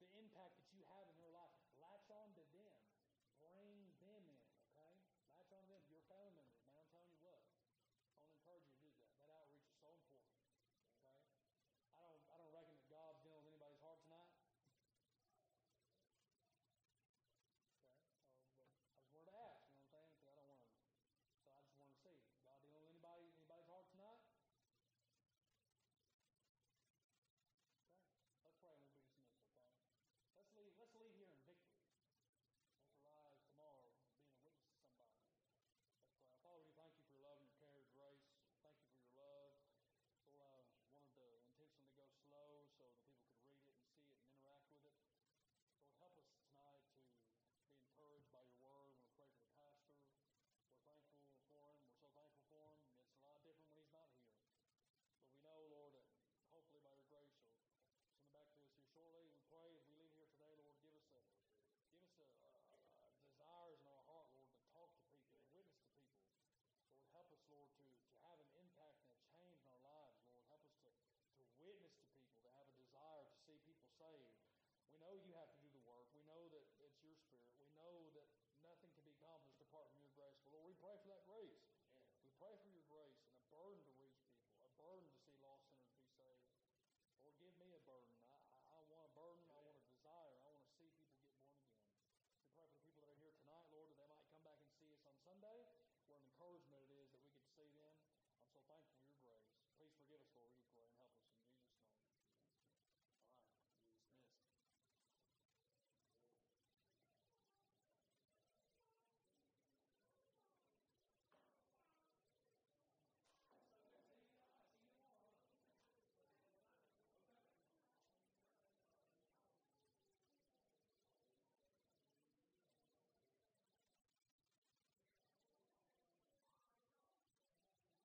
the 0.02 0.18
impact 0.18 0.58
that 0.58 0.70
you 0.74 0.82
have 0.90 1.06
in 1.06 1.16
their 1.22 1.30
life. 1.30 1.41